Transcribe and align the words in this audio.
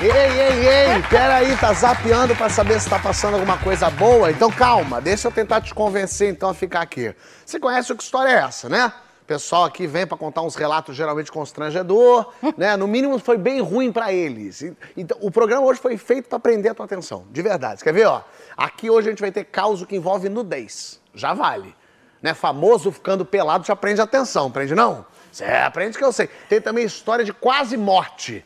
Ei, 0.00 0.10
ei, 0.10 0.68
ei, 0.68 1.02
peraí, 1.10 1.56
tá 1.56 1.72
zapeando 1.72 2.36
pra 2.36 2.48
saber 2.48 2.80
se 2.80 2.88
tá 2.88 3.00
passando 3.00 3.34
alguma 3.34 3.58
coisa 3.58 3.90
boa? 3.90 4.30
Então 4.30 4.48
calma, 4.48 5.00
deixa 5.00 5.26
eu 5.26 5.32
tentar 5.32 5.60
te 5.60 5.74
convencer 5.74 6.30
então 6.30 6.48
a 6.48 6.54
ficar 6.54 6.82
aqui. 6.82 7.12
Você 7.44 7.58
conhece 7.58 7.92
o 7.92 7.96
que 7.96 8.04
história 8.04 8.30
é 8.30 8.34
essa, 8.44 8.68
né? 8.68 8.92
O 9.22 9.24
pessoal 9.24 9.64
aqui 9.64 9.88
vem 9.88 10.06
pra 10.06 10.16
contar 10.16 10.42
uns 10.42 10.54
relatos 10.54 10.94
geralmente 10.94 11.32
constrangedor, 11.32 12.32
né? 12.56 12.76
No 12.76 12.86
mínimo 12.86 13.18
foi 13.18 13.36
bem 13.36 13.60
ruim 13.60 13.90
pra 13.90 14.12
eles. 14.12 14.62
Então, 14.96 15.18
o 15.20 15.32
programa 15.32 15.66
hoje 15.66 15.80
foi 15.80 15.96
feito 15.96 16.28
pra 16.28 16.38
prender 16.38 16.70
a 16.70 16.74
tua 16.76 16.84
atenção, 16.84 17.24
de 17.32 17.42
verdade. 17.42 17.82
Quer 17.82 17.92
ver, 17.92 18.06
ó? 18.06 18.22
Aqui 18.56 18.88
hoje 18.88 19.08
a 19.08 19.10
gente 19.10 19.20
vai 19.20 19.32
ter 19.32 19.46
caos 19.46 19.84
que 19.84 19.96
envolve 19.96 20.28
nudez. 20.28 21.00
Já 21.12 21.34
vale. 21.34 21.74
Né? 22.22 22.34
Famoso 22.34 22.92
ficando 22.92 23.24
pelado 23.24 23.66
já 23.66 23.74
prende 23.74 24.00
atenção, 24.00 24.48
prende 24.48 24.76
não? 24.76 25.04
Você 25.32 25.44
aprende 25.44 25.98
que 25.98 26.04
eu 26.04 26.12
sei. 26.12 26.28
Tem 26.48 26.60
também 26.60 26.84
história 26.84 27.24
de 27.24 27.32
quase 27.32 27.76
morte. 27.76 28.44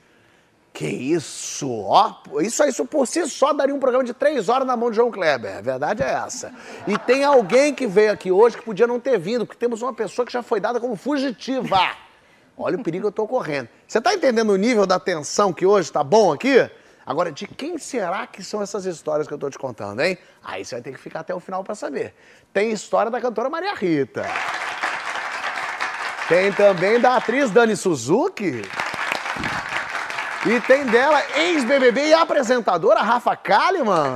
Que 0.72 0.86
isso, 0.86 1.70
ó, 1.70 2.14
isso, 2.40 2.64
isso 2.64 2.86
por 2.86 3.06
si 3.06 3.26
só 3.28 3.52
daria 3.52 3.74
um 3.74 3.78
programa 3.78 4.04
de 4.04 4.14
três 4.14 4.48
horas 4.48 4.66
na 4.66 4.74
mão 4.74 4.90
de 4.90 4.96
João 4.96 5.10
Kleber, 5.10 5.58
a 5.58 5.60
verdade 5.60 6.02
é 6.02 6.10
essa. 6.10 6.50
E 6.86 6.96
tem 6.96 7.24
alguém 7.24 7.74
que 7.74 7.86
veio 7.86 8.10
aqui 8.10 8.32
hoje 8.32 8.56
que 8.56 8.64
podia 8.64 8.86
não 8.86 8.98
ter 8.98 9.18
vindo, 9.18 9.44
porque 9.44 9.58
temos 9.58 9.82
uma 9.82 9.92
pessoa 9.92 10.24
que 10.24 10.32
já 10.32 10.42
foi 10.42 10.60
dada 10.60 10.80
como 10.80 10.96
fugitiva. 10.96 11.78
Olha 12.56 12.78
o 12.78 12.82
perigo 12.82 13.02
que 13.02 13.08
eu 13.08 13.12
tô 13.12 13.26
correndo. 13.26 13.68
Você 13.86 14.00
tá 14.00 14.14
entendendo 14.14 14.50
o 14.50 14.56
nível 14.56 14.86
da 14.86 14.98
tensão 14.98 15.52
que 15.52 15.66
hoje 15.66 15.92
tá 15.92 16.02
bom 16.02 16.32
aqui? 16.32 16.70
Agora, 17.04 17.30
de 17.30 17.46
quem 17.46 17.76
será 17.76 18.26
que 18.26 18.42
são 18.42 18.62
essas 18.62 18.86
histórias 18.86 19.26
que 19.26 19.34
eu 19.34 19.38
tô 19.38 19.50
te 19.50 19.58
contando, 19.58 20.00
hein? 20.00 20.16
Aí 20.42 20.64
você 20.64 20.76
vai 20.76 20.82
ter 20.82 20.92
que 20.92 20.98
ficar 20.98 21.20
até 21.20 21.34
o 21.34 21.40
final 21.40 21.62
para 21.62 21.74
saber. 21.74 22.14
Tem 22.52 22.70
história 22.70 23.10
da 23.10 23.20
cantora 23.20 23.50
Maria 23.50 23.74
Rita. 23.74 24.24
Tem 26.28 26.50
também 26.52 26.98
da 26.98 27.16
atriz 27.16 27.50
Dani 27.50 27.76
Suzuki. 27.76 28.62
E 30.44 30.60
tem 30.62 30.84
dela, 30.86 31.22
ex-BBB 31.36 32.08
e 32.08 32.14
apresentadora 32.14 33.00
Rafa 33.00 33.36
Kalimann. 33.36 34.14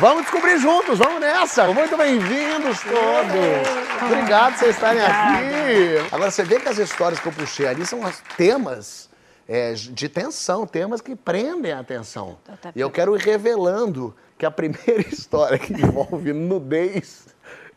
Vamos 0.00 0.22
descobrir 0.22 0.58
juntos, 0.58 0.98
vamos 0.98 1.20
nessa. 1.20 1.66
Muito 1.74 1.94
bem-vindos 1.94 2.80
todos. 2.80 4.10
Obrigado 4.10 4.52
por 4.52 4.60
vocês 4.60 4.74
estarem 4.74 5.02
aqui. 5.02 6.08
Agora, 6.10 6.30
você 6.30 6.42
vê 6.42 6.58
que 6.58 6.68
as 6.68 6.78
histórias 6.78 7.20
que 7.20 7.28
eu 7.28 7.32
puxei 7.32 7.66
ali 7.66 7.84
são 7.84 8.00
temas 8.34 9.10
é, 9.46 9.74
de 9.74 10.08
tensão, 10.08 10.66
temas 10.66 11.02
que 11.02 11.14
prendem 11.14 11.72
a 11.72 11.80
atenção. 11.80 12.38
E 12.74 12.80
eu 12.80 12.90
quero 12.90 13.14
ir 13.14 13.20
revelando 13.20 14.16
que 14.38 14.46
a 14.46 14.50
primeira 14.50 15.02
história 15.12 15.58
que 15.58 15.74
envolve 15.74 16.32
nudez 16.32 17.26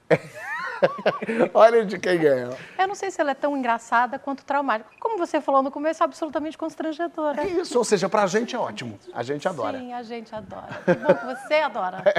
é 0.10 0.18
Olha 1.54 1.86
de 1.86 1.98
quem 1.98 2.20
ganha. 2.20 2.50
Eu 2.78 2.88
não 2.88 2.96
sei 2.96 3.12
se 3.12 3.20
ela 3.20 3.32
é 3.32 3.34
tão 3.34 3.56
engraçada 3.56 4.20
quanto 4.20 4.44
traumática. 4.46 4.90
Como 5.00 5.18
você 5.18 5.42
falou 5.42 5.62
no 5.62 5.72
começo, 5.72 6.04
é 6.04 6.06
absolutamente 6.06 6.58
constrangedora. 6.58 7.42
É 7.42 7.48
isso, 7.48 7.78
ou 7.78 7.84
seja, 7.84 8.10
pra 8.10 8.28
gente 8.28 8.56
é 8.56 8.60
ótimo. 8.60 9.00
A 9.14 9.24
gente 9.24 9.48
adora. 9.48 9.80
Sim, 9.80 9.94
a 9.94 10.04
gente 10.04 10.34
adora. 10.34 10.68
Que 10.86 10.94
bom 10.94 11.14
que 11.14 11.26
você 11.26 11.54
adora. 11.56 12.04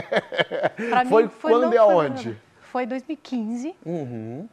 Pra 0.89 1.05
foi, 1.07 1.25
mim, 1.25 1.29
foi 1.29 1.53
quando 1.53 1.73
e 1.73 1.79
aonde? 1.79 2.39
Foi 2.61 2.85
em 2.85 2.89
2015. 2.89 3.77
Uhum. 3.85 4.49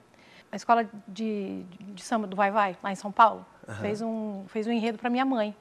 A 0.52 0.56
escola 0.56 0.86
de, 1.08 1.64
de, 1.80 2.02
samba 2.02 2.28
do 2.28 2.36
Vai 2.36 2.52
Vai, 2.52 2.78
lá 2.82 2.92
em 2.92 2.96
São 2.96 3.12
Paulo, 3.12 3.46
uhum. 3.68 3.76
fez, 3.76 4.02
um, 4.02 4.46
fez 4.48 4.68
um 4.68 4.72
enredo 4.72 4.98
pra 4.98 5.10
minha 5.10 5.26
mãe. 5.26 5.56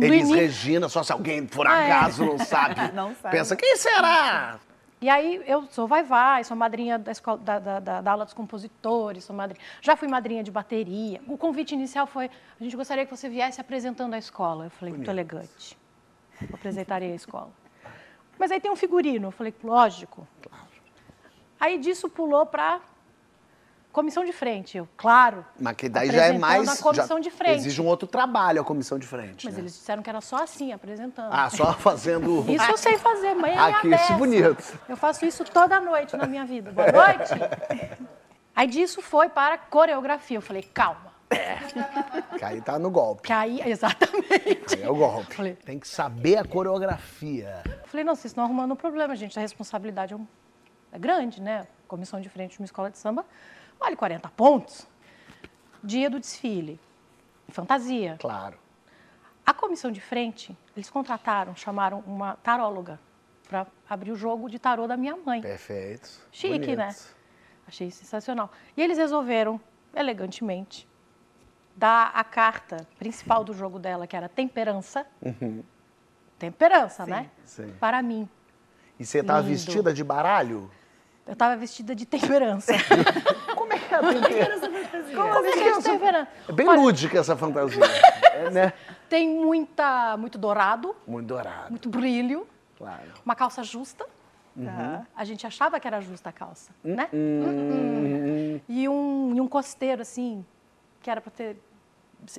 Elis 0.00 0.30
Regina, 0.30 0.88
só 0.88 1.02
se 1.02 1.12
alguém 1.12 1.46
por 1.46 1.66
é. 1.66 1.70
acaso 1.70 2.24
é. 2.24 2.26
não 2.26 2.38
sabe. 2.38 2.74
não 2.92 3.14
sabe. 3.14 3.36
Pensa, 3.36 3.56
quem 3.56 3.76
será? 3.76 4.58
E 5.04 5.08
aí 5.10 5.42
eu 5.46 5.66
sou 5.66 5.86
vai-vai, 5.86 6.42
sou 6.44 6.56
madrinha 6.56 6.98
da, 6.98 7.12
escola, 7.12 7.36
da, 7.36 7.58
da, 7.58 8.00
da, 8.00 8.10
aula 8.10 8.24
dos 8.24 8.32
compositores, 8.32 9.24
sou 9.24 9.36
madrinha, 9.36 9.62
já 9.82 9.94
fui 9.96 10.08
madrinha 10.08 10.42
de 10.42 10.50
bateria. 10.50 11.20
O 11.28 11.36
convite 11.36 11.74
inicial 11.74 12.06
foi, 12.06 12.30
a 12.58 12.64
gente 12.64 12.74
gostaria 12.74 13.04
que 13.04 13.14
você 13.14 13.28
viesse 13.28 13.60
apresentando 13.60 14.14
a 14.14 14.18
escola. 14.18 14.64
Eu 14.64 14.70
falei, 14.70 14.94
muito 14.94 15.10
elegante, 15.10 15.76
apresentaria 16.50 17.12
a 17.12 17.14
escola. 17.14 17.50
Mas 18.38 18.50
aí 18.50 18.58
tem 18.58 18.70
um 18.70 18.76
figurino, 18.76 19.26
eu 19.26 19.30
falei, 19.30 19.54
lógico. 19.62 20.26
Aí 21.60 21.76
disso 21.76 22.08
pulou 22.08 22.46
para 22.46 22.80
Comissão 23.94 24.24
de 24.24 24.32
frente, 24.32 24.76
eu, 24.76 24.88
claro. 24.96 25.46
Mas 25.56 25.76
que 25.76 25.88
daí 25.88 26.10
já 26.10 26.24
é 26.26 26.32
mais. 26.36 26.68
A 26.68 26.82
comissão 26.82 27.20
de 27.20 27.30
frente. 27.30 27.58
Exige 27.58 27.80
um 27.80 27.86
outro 27.86 28.08
trabalho 28.08 28.60
a 28.60 28.64
comissão 28.64 28.98
de 28.98 29.06
frente. 29.06 29.46
Mas 29.46 29.54
né? 29.54 29.60
eles 29.60 29.72
disseram 29.72 30.02
que 30.02 30.10
era 30.10 30.20
só 30.20 30.42
assim, 30.42 30.72
apresentando. 30.72 31.32
Ah, 31.32 31.48
só 31.48 31.72
fazendo. 31.78 32.44
Isso 32.50 32.68
eu 32.68 32.76
sei 32.76 32.98
fazer, 32.98 33.34
mãe. 33.34 33.56
Aqui, 33.56 33.94
isso 33.94 34.14
bonito. 34.14 34.80
Eu 34.88 34.96
faço 34.96 35.24
isso 35.24 35.44
toda 35.44 35.78
noite 35.80 36.16
na 36.16 36.26
minha 36.26 36.44
vida. 36.44 36.72
Boa 36.72 36.90
noite. 36.90 37.34
Aí 38.56 38.66
disso 38.66 39.00
foi 39.00 39.28
para 39.28 39.58
coreografia. 39.58 40.38
Eu 40.38 40.42
falei, 40.42 40.64
calma. 40.64 41.14
É. 41.30 41.58
Que 42.36 42.44
aí 42.44 42.60
tá 42.60 42.78
no 42.78 42.90
golpe. 42.90 43.22
Que 43.22 43.32
aí, 43.32 43.60
exatamente. 43.64 44.74
Aí 44.74 44.82
é 44.82 44.90
o 44.90 44.94
golpe. 44.94 45.34
Falei, 45.34 45.54
Tem 45.54 45.78
que 45.78 45.88
saber 45.88 46.36
a 46.36 46.44
coreografia. 46.44 47.62
Falei, 47.86 48.04
não, 48.04 48.14
vocês 48.14 48.26
estão 48.26 48.44
arrumando 48.44 48.72
um 48.72 48.76
problema, 48.76 49.16
gente. 49.16 49.36
A 49.38 49.42
responsabilidade 49.42 50.14
é, 50.14 50.16
um... 50.16 50.26
é 50.92 50.98
grande, 50.98 51.40
né? 51.40 51.66
Comissão 51.88 52.20
de 52.20 52.28
frente 52.28 52.52
de 52.52 52.60
uma 52.60 52.64
escola 52.64 52.90
de 52.90 52.98
samba 52.98 53.24
Vale 53.84 53.96
40 53.96 54.30
pontos. 54.30 54.86
Dia 55.82 56.08
do 56.08 56.18
desfile. 56.18 56.80
Fantasia. 57.50 58.16
Claro. 58.18 58.56
A 59.44 59.52
comissão 59.52 59.92
de 59.92 60.00
frente, 60.00 60.56
eles 60.74 60.88
contrataram, 60.88 61.54
chamaram 61.54 62.02
uma 62.06 62.36
taróloga 62.36 62.98
para 63.46 63.66
abrir 63.86 64.10
o 64.10 64.16
jogo 64.16 64.48
de 64.48 64.58
tarô 64.58 64.86
da 64.86 64.96
minha 64.96 65.14
mãe. 65.18 65.42
Perfeito. 65.42 66.08
Chique, 66.32 66.60
Bonito. 66.60 66.78
né? 66.78 66.96
Achei 67.68 67.90
sensacional. 67.90 68.50
E 68.74 68.80
eles 68.80 68.96
resolveram, 68.96 69.60
elegantemente, 69.94 70.88
dar 71.76 72.10
a 72.14 72.24
carta 72.24 72.88
principal 72.98 73.44
do 73.44 73.52
jogo 73.52 73.78
dela, 73.78 74.06
que 74.06 74.16
era 74.16 74.30
temperança. 74.30 75.06
Uhum. 75.20 75.62
Temperança, 76.38 77.04
sim, 77.04 77.10
né? 77.10 77.30
Sim. 77.44 77.74
Para 77.78 78.00
mim. 78.00 78.26
E 78.98 79.04
você 79.04 79.18
estava 79.18 79.42
vestida 79.42 79.92
de 79.92 80.02
baralho? 80.02 80.70
Eu 81.26 81.32
estava 81.32 81.56
vestida 81.56 81.94
de 81.94 82.04
temperança. 82.04 82.72
Como 83.98 84.10
é 84.10 84.28
que 84.28 84.34
é 84.34 84.42
a 84.42 84.60
temperança? 84.60 85.14
Como 85.14 85.46
é 85.46 85.52
que 85.52 85.58
é 85.60 85.72
a 85.72 85.82
temperança? 85.82 86.28
É 86.48 86.52
bem 86.52 86.68
Olha, 86.68 86.80
lúdica 86.80 87.18
essa 87.18 87.36
fantasia. 87.36 87.84
é, 88.32 88.50
né? 88.52 88.72
Tem 89.08 89.28
muita, 89.28 90.16
muito 90.16 90.38
dourado. 90.38 90.94
Muito 91.06 91.26
dourado. 91.26 91.70
Muito 91.70 91.88
brilho. 91.88 92.46
Claro. 92.76 93.12
Uma 93.24 93.34
calça 93.34 93.62
justa. 93.62 94.06
Uhum. 94.56 95.04
A 95.16 95.24
gente 95.24 95.46
achava 95.46 95.80
que 95.80 95.86
era 95.86 96.00
justa 96.00 96.30
a 96.30 96.32
calça, 96.32 96.72
uhum. 96.84 96.94
né? 96.94 97.08
Uhum. 97.12 98.60
E, 98.68 98.88
um, 98.88 99.34
e 99.34 99.40
um 99.40 99.48
costeiro, 99.48 100.02
assim, 100.02 100.44
que 101.02 101.10
era 101.10 101.20
para 101.20 101.30
ter 101.30 101.56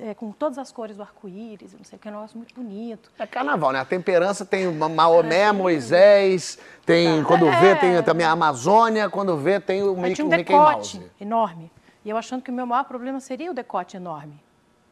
é, 0.00 0.14
com 0.14 0.32
todas 0.32 0.58
as 0.58 0.72
cores 0.72 0.96
do 0.96 1.02
arco-íris, 1.02 1.74
não 1.74 1.84
sei 1.84 1.96
o 1.96 2.00
que, 2.00 2.08
é 2.08 2.10
um 2.10 2.14
negócio 2.14 2.36
muito 2.36 2.54
bonito. 2.54 3.10
É 3.18 3.26
carnaval, 3.26 3.72
né? 3.72 3.80
A 3.80 3.84
temperança 3.84 4.44
tem 4.44 4.66
Maomé, 4.72 5.42
é. 5.42 5.52
Moisés, 5.52 6.58
tem, 6.84 7.22
tá. 7.22 7.28
quando 7.28 7.46
é. 7.46 7.60
vê, 7.60 7.76
tem 7.76 8.02
também 8.02 8.26
a 8.26 8.30
Amazônia, 8.30 9.08
quando 9.08 9.36
vê, 9.36 9.60
tem 9.60 9.82
o, 9.82 9.96
Mickey, 9.96 10.22
um 10.22 10.28
Mickey 10.28 10.44
decote 10.44 10.98
Mouse. 10.98 11.12
enorme. 11.20 11.70
E 12.04 12.10
eu 12.10 12.16
achando 12.16 12.42
que 12.42 12.50
o 12.50 12.54
meu 12.54 12.66
maior 12.66 12.84
problema 12.84 13.20
seria 13.20 13.50
o 13.50 13.54
decote 13.54 13.96
enorme. 13.96 14.40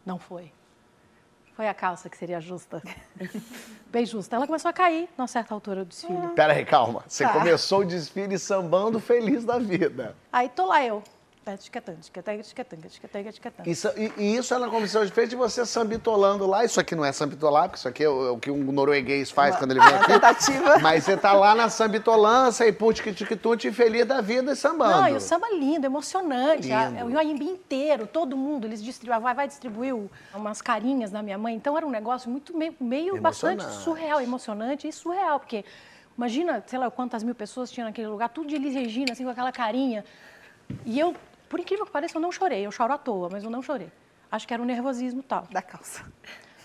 Não 0.05 0.19
foi. 0.19 0.53
Foi 1.55 1.69
a 1.69 1.75
calça 1.75 2.11
que 2.11 2.16
seria 2.16 2.41
justa. 2.41 2.82
Bem 3.91 4.05
justa. 4.05 4.34
Ela 4.34 4.47
começou 4.47 4.69
a 4.69 4.72
cair 4.72 5.09
numa 5.16 5.28
certa 5.28 5.55
altura 5.55 5.84
do 5.84 5.88
desfile. 5.88 6.28
Pera 6.34 6.53
aí, 6.53 6.65
calma. 6.65 7.05
Você 7.06 7.22
tá. 7.22 7.32
começou 7.32 7.81
o 7.81 7.84
desfile 7.84 8.37
sambando 8.37 8.99
feliz 8.99 9.44
da 9.44 9.56
vida. 9.56 10.17
Aí 10.32 10.49
tô 10.49 10.67
lá 10.67 10.85
eu, 10.85 11.00
isso, 13.70 13.88
e, 13.96 14.12
e 14.17 14.37
isso 14.37 14.55
é 14.55 14.58
na 14.58 14.69
comissão 14.69 15.05
de 15.05 15.12
frente 15.12 15.31
de 15.31 15.37
você 15.37 15.64
sambitolando 15.67 16.46
lá. 16.46 16.64
Isso 16.64 16.81
aqui 16.81 16.94
não 16.94 17.05
é 17.05 17.12
sambitolar, 17.12 17.64
porque 17.64 17.79
isso 17.79 17.88
aqui 17.88 18.02
é 18.02 18.08
o, 18.08 18.29
é 18.29 18.31
o 18.31 18.38
que 18.38 18.50
um 18.50 18.73
norueguês 18.73 19.31
faz 19.31 19.52
Uma, 19.52 19.58
quando 19.58 19.70
ele 19.73 19.81
vem 19.81 19.94
aqui. 19.94 20.06
Tentativa. 20.06 20.79
Mas 20.79 21.05
você 21.05 21.17
tá 21.17 21.32
lá 21.32 21.55
na 21.55 21.69
sambitolância 21.69 22.67
e 22.67 22.73
putic-tic-tut, 22.73 23.70
feliz 23.73 24.06
da 24.06 24.20
vida 24.20 24.52
e 24.52 24.56
sambando. 24.56 25.02
Não, 25.02 25.08
e 25.08 25.14
o 25.14 25.20
samba 25.20 25.49
lindo, 25.50 25.87
emocionante. 25.87 26.69
Lindo. 26.69 27.06
o 27.06 27.11
Iambi 27.11 27.44
inteiro, 27.44 28.06
todo 28.06 28.37
mundo, 28.37 28.67
eles 28.67 28.82
distribuem, 28.82 29.20
vai, 29.20 29.35
vai 29.35 29.49
distribuir 29.49 29.94
umas 30.35 30.62
carinhas 30.62 31.12
na 31.12 31.23
minha 31.23 31.37
mãe. 31.37 31.55
Então 31.55 31.76
era 31.76 31.87
um 31.87 31.91
negócio 31.91 32.31
muito 32.31 32.56
meio, 32.56 32.75
meio 32.81 33.20
bastante 33.20 33.64
surreal, 33.64 34.20
emocionante 34.20 34.88
e 34.88 34.93
surreal, 34.93 35.38
porque 35.38 35.64
imagina, 36.17 36.62
sei 36.67 36.79
lá, 36.79 36.91
quantas 36.91 37.23
mil 37.23 37.35
pessoas 37.35 37.70
tinha 37.70 37.87
naquele 37.87 38.08
lugar, 38.08 38.29
tudo 38.29 38.49
de 38.49 38.55
Elis 38.55 38.75
Regina, 38.75 39.12
assim, 39.12 39.25
com 39.25 39.31
aquela 39.31 39.52
carinha. 39.52 40.05
E 40.87 40.99
eu 40.99 41.14
por 41.55 41.61
incrível 41.61 41.87
que 41.87 41.93
pareça, 41.93 42.17
eu 42.17 42.21
não 42.21 42.33
chorei. 42.33 42.67
Eu 42.67 42.73
choro 42.73 42.93
à 42.93 42.99
toa, 42.99 43.29
mas 43.31 43.45
eu 43.45 43.49
não 43.49 43.62
chorei. 43.62 43.89
Acho 44.29 44.45
que 44.45 44.53
era 44.53 44.61
o 44.61 44.67
nervosismo 44.67 45.23
tal. 45.23 45.47
Da 45.53 45.62
calça. 45.62 46.03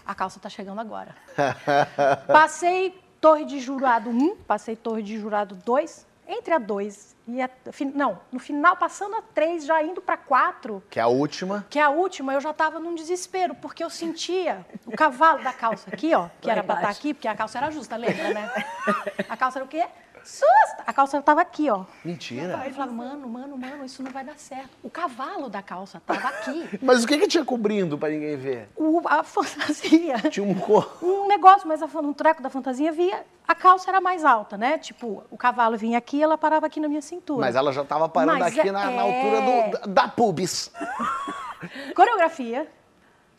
A 0.03 0.15
calça 0.15 0.39
está 0.39 0.49
chegando 0.49 0.81
agora. 0.81 1.15
Passei 2.25 2.99
Torre 3.21 3.45
de 3.45 3.59
Jurado 3.59 4.09
1, 4.09 4.37
passei 4.47 4.75
Torre 4.75 5.03
de 5.03 5.19
Jurado 5.19 5.53
2, 5.53 6.07
entre 6.27 6.55
a 6.55 6.57
2 6.57 7.15
e 7.27 7.39
a. 7.39 7.47
Não, 7.93 8.19
no 8.31 8.39
final, 8.39 8.77
passando 8.77 9.15
a 9.15 9.21
3, 9.21 9.65
já 9.65 9.83
indo 9.83 10.01
para 10.01 10.17
4, 10.17 10.81
Que 10.89 10.99
é 10.99 11.03
a 11.03 11.07
última. 11.07 11.63
que 11.69 11.77
é 11.77 11.83
a 11.83 11.89
última, 11.89 12.33
eu 12.33 12.41
já 12.41 12.49
estava 12.49 12.79
num 12.79 12.95
desespero, 12.95 13.53
porque 13.53 13.83
eu 13.83 13.89
sentia 13.91 14.65
o 14.87 14.91
cavalo 14.95 15.43
da 15.43 15.53
calça 15.53 15.89
aqui, 15.93 16.15
ó, 16.15 16.29
que 16.41 16.47
Lá 16.47 16.53
era 16.53 16.63
para 16.63 16.75
estar 16.75 16.83
embaixo. 16.85 16.99
aqui, 16.99 17.13
porque 17.13 17.27
a 17.27 17.35
calça 17.35 17.59
era 17.59 17.69
justa, 17.69 17.95
lembra, 17.95 18.33
né? 18.33 18.51
A 19.29 19.37
calça 19.37 19.59
era 19.59 19.65
o 19.65 19.67
quê? 19.67 19.85
Susta! 20.29 20.83
A 20.85 20.93
calça 20.93 21.17
estava 21.17 21.41
aqui, 21.41 21.69
ó. 21.71 21.85
Mentira. 22.05 22.57
Aí 22.59 22.69
eu 22.69 22.73
falava, 22.73 22.91
mano, 22.91 23.27
mano, 23.27 23.57
mano, 23.57 23.83
isso 23.83 24.03
não 24.03 24.11
vai 24.11 24.23
dar 24.23 24.37
certo. 24.37 24.69
O 24.83 24.89
cavalo 24.89 25.49
da 25.49 25.61
calça 25.61 25.97
estava 25.97 26.27
aqui. 26.27 26.77
Mas 26.83 27.03
o 27.03 27.07
que 27.07 27.17
que 27.17 27.27
tinha 27.27 27.43
cobrindo 27.43 27.97
pra 27.97 28.09
ninguém 28.09 28.37
ver? 28.37 28.69
O, 28.75 29.01
a 29.05 29.23
fantasia. 29.23 30.17
Tinha 30.29 30.45
um 30.45 30.53
cor. 30.53 30.97
Um 31.01 31.27
negócio, 31.27 31.67
mas 31.67 31.81
a 31.81 31.85
um 31.99 32.13
treco 32.13 32.43
da 32.43 32.49
fantasia 32.49 32.91
via. 32.91 33.25
A 33.47 33.55
calça 33.55 33.89
era 33.89 33.99
mais 33.99 34.23
alta, 34.23 34.55
né? 34.57 34.77
Tipo, 34.77 35.23
o 35.31 35.37
cavalo 35.37 35.75
vinha 35.77 35.97
aqui 35.97 36.17
e 36.17 36.23
ela 36.23 36.37
parava 36.37 36.67
aqui 36.67 36.79
na 36.79 36.87
minha 36.87 37.01
cintura. 37.01 37.41
Mas 37.47 37.55
ela 37.55 37.73
já 37.73 37.83
tava 37.83 38.07
parando 38.07 38.37
Mas 38.39 38.57
aqui 38.57 38.69
é- 38.69 38.71
na, 38.71 38.85
na 38.85 38.91
é. 38.91 38.99
altura 38.99 39.41
do, 39.41 39.71
da, 39.87 40.03
da 40.03 40.07
pubis. 40.07 40.71
Coreografia, 41.95 42.67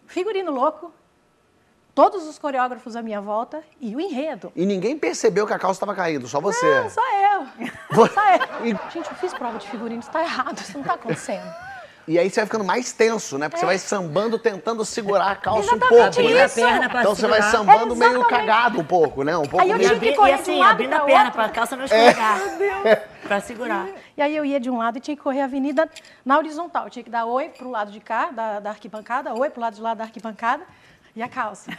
figurino 0.06 0.50
louco, 0.50 0.92
todos 2.00 2.26
os 2.26 2.38
coreógrafos 2.38 2.97
à 2.97 3.02
minha 3.02 3.20
volta 3.20 3.62
e 3.79 3.94
o 3.94 4.00
enredo. 4.00 4.50
E 4.56 4.64
ninguém 4.64 4.99
percebeu 4.99 5.47
que 5.47 5.52
a 5.52 5.58
calça 5.58 5.81
tava 5.81 5.94
caindo, 5.94 6.26
só 6.26 6.41
você. 6.41 6.81
Não, 6.81 6.88
só 6.88 7.02
eu. 7.02 7.47
Você- 7.91 8.14
Só 8.14 8.35
eu. 8.35 8.79
Gente, 8.91 9.11
eu 9.11 9.17
fiz 9.17 9.35
prova 9.35 9.58
de 9.58 9.69
figurino, 9.69 10.00
isso 10.00 10.11
tá 10.11 10.23
errado, 10.23 10.58
isso 10.58 10.79
não 10.79 10.82
tá 10.85 10.94
acontecendo. 10.94 11.44
E 12.08 12.19
aí 12.19 12.31
você 12.31 12.41
vai 12.41 12.47
ficando 12.47 12.64
mais 12.64 12.91
tenso, 12.93 13.37
né? 13.37 13.49
Porque 13.49 13.61
você 13.61 13.67
vai 13.67 13.76
sambando, 13.79 14.38
tentando 14.38 14.82
segurar 14.85 15.31
a 15.32 15.37
calça 15.37 15.61
um 15.61 15.76
Exatamente 15.76 15.88
pouco, 15.91 16.05
Abrindo 16.06 16.35
né? 16.35 16.43
a 16.43 16.47
isso. 16.47 16.55
perna 16.55 16.88
pra 16.88 17.00
Então 17.02 17.14
você 17.14 17.26
vai 17.29 17.43
segurar. 17.43 17.58
sambando 17.75 17.94
meio 17.97 18.11
Exatamente. 18.12 18.47
cagado 18.47 18.81
um 18.81 18.85
pouco, 18.85 19.23
né? 19.23 19.37
Um 19.37 19.43
pouco 19.43 19.61
Aí 19.62 19.70
eu 19.70 19.76
meio... 19.76 19.88
tinha 19.91 20.00
que 20.00 20.17
correr 20.17 20.32
e 20.32 20.35
de 20.37 20.41
assim, 20.41 20.56
um 20.56 20.58
lado 20.61 20.70
abrindo 20.73 20.94
a 20.94 21.00
perna 21.00 21.20
outro. 21.25 21.32
pra 21.35 21.49
calça 21.50 21.76
não 21.76 21.85
escorregar. 21.85 22.38
pra 23.23 23.41
segurar. 23.41 23.87
E 24.17 24.23
aí 24.23 24.35
eu 24.35 24.44
ia 24.44 24.58
de 24.58 24.70
um 24.70 24.79
lado 24.79 24.97
e 24.97 25.00
tinha 25.00 25.17
que 25.17 25.23
correr 25.23 25.43
a 25.43 25.44
avenida 25.44 25.88
na 26.25 26.38
horizontal. 26.38 26.85
Eu 26.85 26.91
tinha 26.91 27.05
que 27.05 27.11
dar 27.11 27.26
oi 27.26 27.50
pro 27.50 27.70
lado 27.70 27.93
de 27.93 28.00
cá, 28.00 28.31
da, 28.32 28.58
da 28.61 28.70
arquibancada, 28.70 29.35
oi 29.35 29.50
pro 29.50 29.61
lado 29.61 29.75
de 29.75 29.82
lá 29.82 29.93
da 29.94 30.05
arquibancada 30.05 30.64
e 31.14 31.23
a 31.23 31.29
calça. 31.29 31.70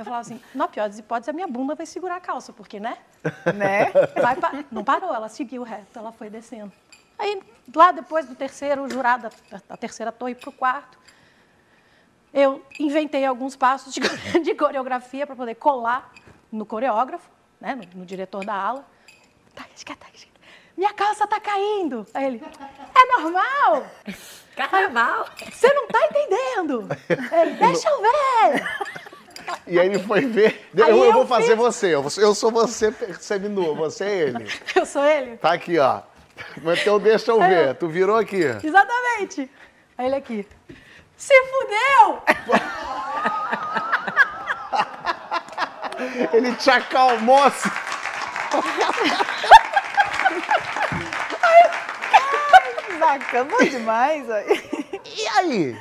Eu 0.00 0.04
falava 0.04 0.22
assim, 0.22 0.40
na 0.54 0.66
pior 0.66 0.88
das 0.88 0.98
hipóteses, 0.98 1.28
a 1.28 1.32
minha 1.32 1.46
bunda 1.46 1.74
vai 1.74 1.84
segurar 1.86 2.16
a 2.16 2.20
calça, 2.20 2.52
porque, 2.52 2.80
né? 2.80 2.96
Né? 3.54 3.90
Vai 4.20 4.36
pa- 4.36 4.64
Não 4.70 4.82
parou, 4.82 5.14
ela 5.14 5.28
seguiu 5.28 5.62
reto, 5.62 5.98
ela 5.98 6.10
foi 6.10 6.30
descendo. 6.30 6.72
Aí, 7.18 7.42
lá 7.74 7.92
depois 7.92 8.24
do 8.26 8.34
terceiro 8.34 8.88
jurado, 8.88 9.28
da, 9.68 9.76
terceira 9.76 10.10
torre 10.10 10.34
para 10.34 10.48
o 10.48 10.52
quarto, 10.52 10.98
eu 12.32 12.64
inventei 12.78 13.24
alguns 13.26 13.56
passos 13.56 13.92
de, 13.92 14.00
de 14.40 14.54
coreografia 14.54 15.26
para 15.26 15.36
poder 15.36 15.56
colar 15.56 16.10
no 16.50 16.64
coreógrafo, 16.64 17.28
né, 17.60 17.74
no, 17.74 18.00
no 18.00 18.06
diretor 18.06 18.42
da 18.44 18.54
aula. 18.54 18.86
Tá, 19.54 19.64
tá, 19.84 19.96
tá, 19.96 20.06
Minha 20.76 20.94
calça 20.94 21.26
tá 21.26 21.38
caindo. 21.38 22.06
Aí 22.14 22.24
ele, 22.24 22.42
é 22.42 23.20
normal, 23.20 23.86
Carnaval. 24.56 25.26
você 25.52 25.72
não 25.74 25.86
tá 25.88 25.98
entendendo. 26.06 26.88
Ele, 27.32 27.50
deixa 27.56 27.88
eu 27.90 28.00
ver. 28.00 28.99
E 29.66 29.78
aí 29.78 29.86
ele 29.86 29.98
foi 30.00 30.20
ver. 30.26 30.68
Aí 30.74 30.90
eu, 30.90 30.96
eu 30.98 31.04
eu 31.04 31.12
vou 31.12 31.26
fazer 31.26 31.48
fiz. 31.48 31.56
você. 31.56 31.94
Eu 31.94 32.34
sou- 32.34 32.50
você 32.50 32.92
seminua, 33.20 33.74
você 33.74 34.04
é 34.04 34.14
ele. 34.18 34.46
Eu 34.74 34.86
sou 34.86 35.04
ele? 35.04 35.36
Tá 35.36 35.52
aqui, 35.52 35.78
ó. 35.78 36.00
Então 36.56 36.98
deixa 36.98 37.30
eu 37.32 37.42
Aí 37.42 37.48
ver. 37.54 37.68
eu- 37.68 37.74
Tu 37.74 37.88
virou 37.88 38.16
aqui. 38.16 38.42
Exatamente. 38.62 39.50
Aí 39.98 40.06
ele 40.06 40.14
aqui, 40.16 40.46
se 41.16 41.34
fudeu. 41.44 42.22
Ele 46.32 46.54
te 46.54 46.70
acalmou 46.70 47.42
assim. 47.44 47.68
Bacana 52.98 53.56
demais. 53.70 54.24
ó. 54.28 54.38
E 55.04 55.26
aí? 55.38 55.78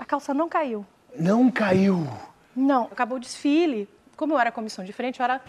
A 0.00 0.04
calça 0.04 0.34
não 0.34 0.48
caiu. 0.48 0.86
Não 1.16 1.50
caiu. 1.50 2.06
Não, 2.58 2.84
acabou 2.84 3.18
o 3.18 3.20
desfile. 3.20 3.88
Como 4.16 4.34
eu 4.34 4.38
era 4.38 4.50
comissão 4.50 4.84
de 4.84 4.92
frente, 4.92 5.20
eu 5.20 5.24
era 5.24 5.40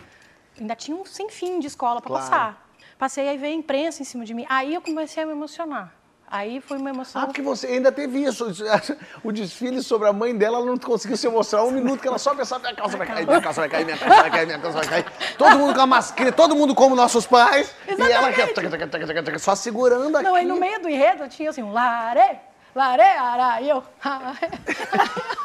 ainda 0.59 0.75
tinha 0.75 0.95
um 0.95 1.05
sem 1.05 1.29
fim 1.29 1.59
de 1.59 1.67
escola 1.67 1.99
para 2.01 2.09
Claro. 2.09 2.23
passar. 2.29 2.69
Passei 2.99 3.27
aí 3.27 3.37
veio 3.37 3.55
a 3.55 3.57
imprensa 3.57 4.01
em 4.01 4.05
cima 4.05 4.23
de 4.25 4.33
mim. 4.33 4.45
Aí 4.49 4.73
eu 4.73 4.81
comecei 4.81 5.23
a 5.23 5.25
me 5.25 5.31
emocionar. 5.31 5.93
Aí 6.31 6.61
foi 6.61 6.77
uma 6.77 6.91
emoção. 6.91 7.23
Ah, 7.23 7.25
porque 7.25 7.41
você 7.41 7.65
ainda 7.65 7.91
teve 7.91 8.21
isso. 8.23 8.45
O 9.23 9.31
desfile 9.31 9.81
sobre 9.81 10.07
a 10.07 10.13
mãe 10.13 10.37
dela, 10.37 10.57
ela 10.57 10.65
não 10.67 10.77
conseguiu 10.77 11.17
se 11.17 11.27
mostrar 11.27 11.63
um 11.63 11.71
minuto, 11.71 11.99
que 11.99 12.07
ela 12.07 12.19
só 12.19 12.35
pensava, 12.35 12.61
minha 12.61 12.75
calça 12.75 12.97
vai 12.97 13.07
cair, 13.07 13.25
minha 13.25 13.41
calça 13.41 13.61
vai 13.61 13.69
cair, 13.69 13.85
minha 13.85 13.97
calça 13.97 14.21
vai 14.21 14.29
cair, 14.29 14.45
minha 14.45 14.59
calça 14.59 14.77
vai 14.77 14.87
cair. 14.87 15.05
Todo 15.37 15.57
mundo 15.57 15.73
com 15.73 15.81
a 15.81 15.87
masquinha, 15.87 16.31
todo 16.31 16.55
mundo 16.55 16.75
como 16.75 16.95
nossos 16.95 17.25
pais. 17.25 17.73
E 17.87 18.11
ela 18.11 18.31
quer 18.31 18.53
só 19.39 19.55
segurando 19.55 20.15
aqui. 20.15 20.23
Não, 20.27 20.35
aí 20.35 20.45
no 20.45 20.57
meio 20.57 20.79
do 20.79 20.87
enredo 20.87 21.27
tinha 21.27 21.49
assim, 21.49 21.63
um 21.63 21.71
lare, 21.71 22.39
ara, 22.75 23.61
e 23.61 23.69
eu. 23.69 23.83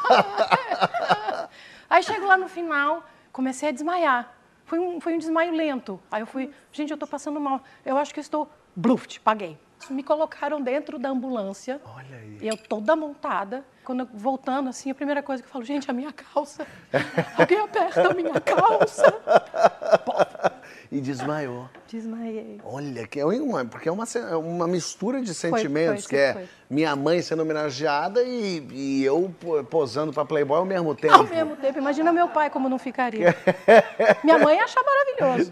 aí 1.89 2.03
chego 2.03 2.25
lá 2.25 2.37
no 2.37 2.47
final, 2.47 3.03
comecei 3.31 3.69
a 3.69 3.71
desmaiar. 3.71 4.33
Foi 4.65 4.79
um, 4.79 4.99
foi 4.99 5.13
um 5.13 5.17
desmaio 5.17 5.53
lento. 5.53 5.99
Aí 6.11 6.21
eu 6.21 6.25
fui, 6.25 6.51
gente, 6.71 6.91
eu 6.91 6.97
tô 6.97 7.05
passando 7.05 7.39
mal. 7.39 7.61
Eu 7.85 7.97
acho 7.97 8.13
que 8.13 8.19
eu 8.19 8.23
estou. 8.23 8.49
Bluft, 8.75 9.21
paguei. 9.21 9.57
Me 9.89 10.03
colocaram 10.03 10.59
dentro 10.59 10.97
da 10.97 11.09
ambulância. 11.09 11.79
Olha 11.85 12.17
aí. 12.17 12.39
Eu 12.41 12.57
toda 12.57 12.95
montada. 12.95 13.63
Quando 13.83 14.01
eu 14.01 14.09
voltando 14.13 14.67
assim, 14.69 14.89
a 14.89 14.95
primeira 14.95 15.21
coisa 15.21 15.43
que 15.43 15.47
eu 15.47 15.51
falo, 15.53 15.63
gente, 15.63 15.89
a 15.89 15.93
minha 15.93 16.11
calça. 16.11 16.65
Alguém 17.37 17.59
aperta 17.59 18.09
a 18.09 18.13
minha 18.13 18.41
calça. 18.41 19.05
E 20.95 21.01
desmaiou. 21.01 21.67
Desmaiei. 21.91 22.61
Olha, 22.63 23.05
que 23.05 23.19
é 23.19 23.25
uma, 23.25 23.65
porque 23.65 23.89
é 23.89 23.91
uma, 23.91 24.05
é 24.31 24.35
uma 24.37 24.65
mistura 24.65 25.19
de 25.19 25.33
foi, 25.33 25.51
sentimentos, 25.51 26.07
que 26.07 26.15
é 26.15 26.31
foi. 26.33 26.43
minha 26.69 26.95
mãe 26.95 27.21
sendo 27.21 27.41
homenageada 27.41 28.23
e, 28.23 28.65
e 28.71 29.03
eu 29.03 29.29
po- 29.37 29.61
posando 29.65 30.13
pra 30.13 30.23
Playboy 30.23 30.57
ao 30.57 30.63
mesmo 30.63 30.95
tempo. 30.95 31.13
Ao 31.15 31.25
mesmo 31.25 31.57
tempo, 31.57 31.77
imagina 31.79 32.13
meu 32.13 32.29
pai 32.29 32.49
como 32.49 32.69
não 32.69 32.79
ficaria. 32.79 33.35
Minha 34.23 34.37
mãe 34.39 34.55
ia 34.55 34.63
achar 34.63 34.81
maravilhoso. 34.85 35.51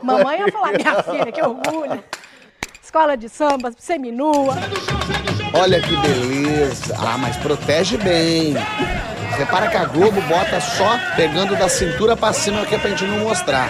Mamãe 0.00 0.38
ia 0.38 0.52
falar, 0.52 0.72
minha 0.74 1.02
filha, 1.02 1.32
que 1.32 1.42
orgulho. 1.42 2.04
Escola 2.80 3.16
de 3.16 3.28
samba, 3.28 3.72
seminua. 3.76 4.54
Olha 5.60 5.80
que 5.80 5.96
beleza. 5.96 6.94
Ah, 7.00 7.18
mas 7.18 7.36
protege 7.38 7.96
bem. 7.96 8.54
Repara 9.36 9.66
que 9.68 9.76
a 9.76 9.86
Globo 9.86 10.20
bota 10.22 10.60
só 10.60 10.96
pegando 11.16 11.56
da 11.56 11.68
cintura 11.68 12.16
pra 12.16 12.32
cima 12.32 12.64
que 12.64 12.76
é 12.76 12.78
pra 12.78 12.90
gente 12.90 13.04
não 13.06 13.18
mostrar. 13.24 13.68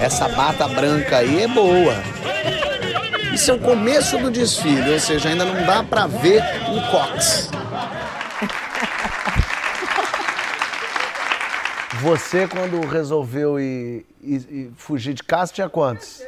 Essa 0.00 0.28
bata 0.28 0.66
branca 0.68 1.18
aí 1.18 1.42
é 1.42 1.48
boa. 1.48 1.94
Isso 3.32 3.50
é 3.50 3.54
o 3.54 3.58
começo 3.60 4.18
do 4.18 4.30
desfile, 4.30 4.92
ou 4.92 4.98
seja, 5.00 5.28
ainda 5.28 5.44
não 5.44 5.64
dá 5.64 5.82
pra 5.84 6.06
ver 6.06 6.42
um 6.68 6.80
cox. 6.90 7.48
Você, 12.02 12.48
quando 12.48 12.80
resolveu 12.86 13.60
ir, 13.60 14.06
ir- 14.22 14.46
ir 14.50 14.72
fugir 14.76 15.12
de 15.14 15.22
casa, 15.22 15.52
tinha 15.52 15.68
quantos? 15.68 16.22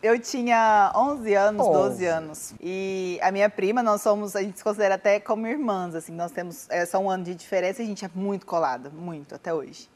Eu 0.00 0.18
tinha 0.20 0.92
11 0.94 1.34
anos, 1.34 1.66
Oh. 1.66 1.72
12 1.72 2.06
anos. 2.06 2.54
E 2.60 3.18
a 3.20 3.32
minha 3.32 3.50
prima, 3.50 3.82
nós 3.82 4.00
somos, 4.00 4.36
a 4.36 4.42
gente 4.42 4.56
se 4.58 4.62
considera 4.64 4.94
até 4.94 5.18
como 5.18 5.46
irmãs, 5.46 5.94
assim. 5.96 6.12
Nós 6.12 6.30
temos 6.30 6.66
é, 6.70 6.86
só 6.86 6.98
um 7.00 7.10
ano 7.10 7.24
de 7.24 7.34
diferença 7.34 7.82
e 7.82 7.84
a 7.84 7.88
gente 7.88 8.04
é 8.04 8.10
muito 8.14 8.46
colada, 8.46 8.90
muito, 8.90 9.34
até 9.34 9.52
hoje. 9.52 9.88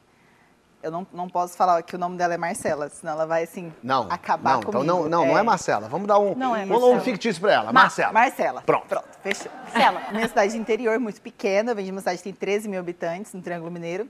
Eu 0.83 0.91
não, 0.91 1.07
não 1.13 1.29
posso 1.29 1.55
falar 1.55 1.81
que 1.81 1.95
o 1.95 1.97
nome 1.97 2.17
dela 2.17 2.33
é 2.33 2.37
Marcela, 2.37 2.89
senão 2.89 3.13
ela 3.13 3.25
vai, 3.25 3.43
assim, 3.43 3.71
Não, 3.81 4.05
acabar 4.11 4.55
não, 4.55 4.61
comigo. 4.63 4.83
então 4.83 5.01
não, 5.03 5.09
não, 5.09 5.25
não 5.27 5.37
é 5.37 5.41
Marcela. 5.41 5.87
Vamos 5.87 6.05
dar 6.07 6.19
um, 6.19 6.35
Não 6.35 6.53
é 6.53 6.65
vamos 6.65 6.83
um 6.83 6.87
Marcela. 6.91 7.01
fictício 7.05 7.41
pra 7.41 7.53
ela. 7.53 7.65
Ma- 7.67 7.83
Marcela. 7.83 8.11
Marcela. 8.11 8.61
Pronto. 8.63 8.85
Pronto, 8.87 9.07
fechou. 9.23 9.49
Marcela. 9.63 10.01
Minha 10.11 10.27
cidade 10.27 10.51
de 10.51 10.57
interior, 10.59 10.99
muito 10.99 11.21
pequena. 11.21 11.71
Eu 11.71 11.75
venho 11.77 11.85
de 11.85 11.91
uma 11.93 12.01
cidade 12.01 12.17
que 12.17 12.23
tem 12.25 12.33
13 12.33 12.67
mil 12.67 12.81
habitantes, 12.81 13.33
no 13.33 13.41
Triângulo 13.41 13.71
Mineiro, 13.71 14.09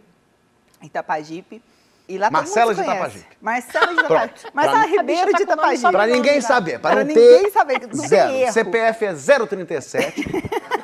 Itapajipe. 0.82 1.62
E 2.10 2.18
lá 2.18 2.30
Marcela 2.30 2.74
de. 2.76 2.82
Itapajipe. 2.82 3.38
Marcela 3.40 3.88
de 3.88 3.94
Pronto. 4.04 4.24
Itapajipe. 4.24 4.52
Marcela 4.56 4.80
Pra- 4.80 4.88
Ribeiro 4.88 5.26
de 5.28 5.32
tá 5.32 5.38
só 5.38 5.44
Itapajipe. 5.54 5.92
Pra 5.92 6.08
ninguém 6.08 6.42
saber. 6.42 6.80
Para, 6.80 6.96
Para 6.96 7.00
não 7.06 7.08
ninguém 7.08 7.44
ter 7.44 7.52
saber, 7.52 7.80
zero. 7.96 8.52
CPF 8.52 9.06
é 9.06 9.14
037. 9.48 10.26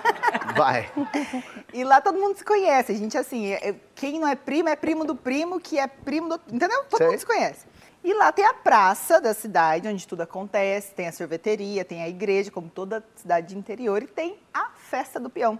Vai. 0.59 0.91
E 1.71 1.83
lá 1.83 2.01
todo 2.01 2.17
mundo 2.19 2.35
se 2.35 2.43
conhece. 2.43 2.91
A 2.91 2.95
gente, 2.95 3.15
assim, 3.17 3.47
é- 3.47 3.69
é- 3.69 3.75
quem 3.93 4.19
não 4.19 4.27
é 4.27 4.35
primo 4.35 4.69
é 4.69 4.75
primo 4.75 5.05
do 5.05 5.15
primo, 5.15 5.59
que 5.59 5.77
é 5.77 5.85
primo 5.87 6.27
do. 6.29 6.41
Entendeu? 6.51 6.83
Todo 6.85 6.97
Sei. 6.97 7.07
mundo 7.07 7.19
se 7.19 7.25
conhece. 7.25 7.65
E 8.03 8.13
lá 8.13 8.31
tem 8.31 8.43
a 8.45 8.53
praça 8.53 9.21
da 9.21 9.33
cidade, 9.33 9.87
onde 9.87 10.07
tudo 10.07 10.21
acontece, 10.21 10.93
tem 10.95 11.07
a 11.07 11.11
sorveteria, 11.11 11.85
tem 11.85 12.01
a 12.01 12.07
igreja, 12.09 12.49
como 12.49 12.69
toda 12.69 13.03
cidade 13.15 13.47
de 13.49 13.57
interior, 13.57 14.01
e 14.01 14.07
tem 14.07 14.39
a 14.53 14.69
festa 14.89 15.19
do 15.19 15.29
peão, 15.29 15.59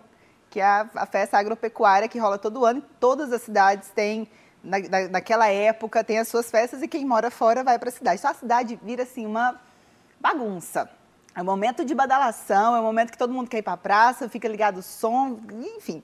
que 0.50 0.60
é 0.60 0.64
a, 0.64 0.90
a 0.96 1.06
festa 1.06 1.38
agropecuária 1.38 2.08
que 2.08 2.18
rola 2.18 2.38
todo 2.40 2.66
ano. 2.66 2.82
Todas 3.00 3.32
as 3.32 3.42
cidades 3.44 3.90
têm, 3.90 4.28
na, 4.64 4.80
na- 4.80 5.08
naquela 5.10 5.48
época, 5.50 6.04
tem 6.04 6.18
as 6.18 6.28
suas 6.28 6.50
festas, 6.50 6.82
e 6.82 6.88
quem 6.88 7.06
mora 7.06 7.30
fora 7.30 7.64
vai 7.64 7.78
para 7.78 7.90
a 7.90 7.92
cidade. 7.92 8.20
Então 8.20 8.32
a 8.32 8.34
cidade 8.34 8.80
vira, 8.82 9.04
assim, 9.04 9.26
uma 9.26 9.60
bagunça. 10.20 10.90
É 11.40 11.42
um 11.42 11.46
momento 11.46 11.86
de 11.86 11.96
badalação, 11.96 12.76
é 12.76 12.82
um 12.82 12.84
momento 12.84 13.12
que 13.12 13.18
todo 13.18 13.32
mundo 13.32 13.50
quer 13.50 13.60
ir 13.60 13.62
para 13.62 13.72
a 13.72 13.78
praça, 13.78 14.28
fica 14.28 14.46
ligado 14.46 14.80
o 14.80 14.84
som, 14.84 15.40
enfim. 15.78 16.04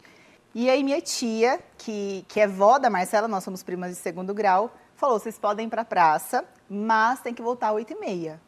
E 0.53 0.69
aí 0.69 0.81
minha 0.81 1.01
tia, 1.01 1.59
que, 1.77 2.23
que 2.29 2.39
é 2.39 2.47
vó 2.47 2.79
da 2.79 2.89
Marcela, 2.89 3.27
nós 3.27 3.43
somos 3.43 3.61
primas 3.61 3.89
de 3.89 3.97
segundo 3.97 4.33
grau, 4.33 4.73
falou: 4.95 5.19
vocês 5.19 5.37
podem 5.37 5.67
ir 5.67 5.69
pra 5.69 5.83
praça, 5.83 6.45
mas 6.69 7.19
tem 7.19 7.33
que 7.33 7.41
voltar 7.41 7.71
às 7.71 7.75
8h30. 7.75 8.39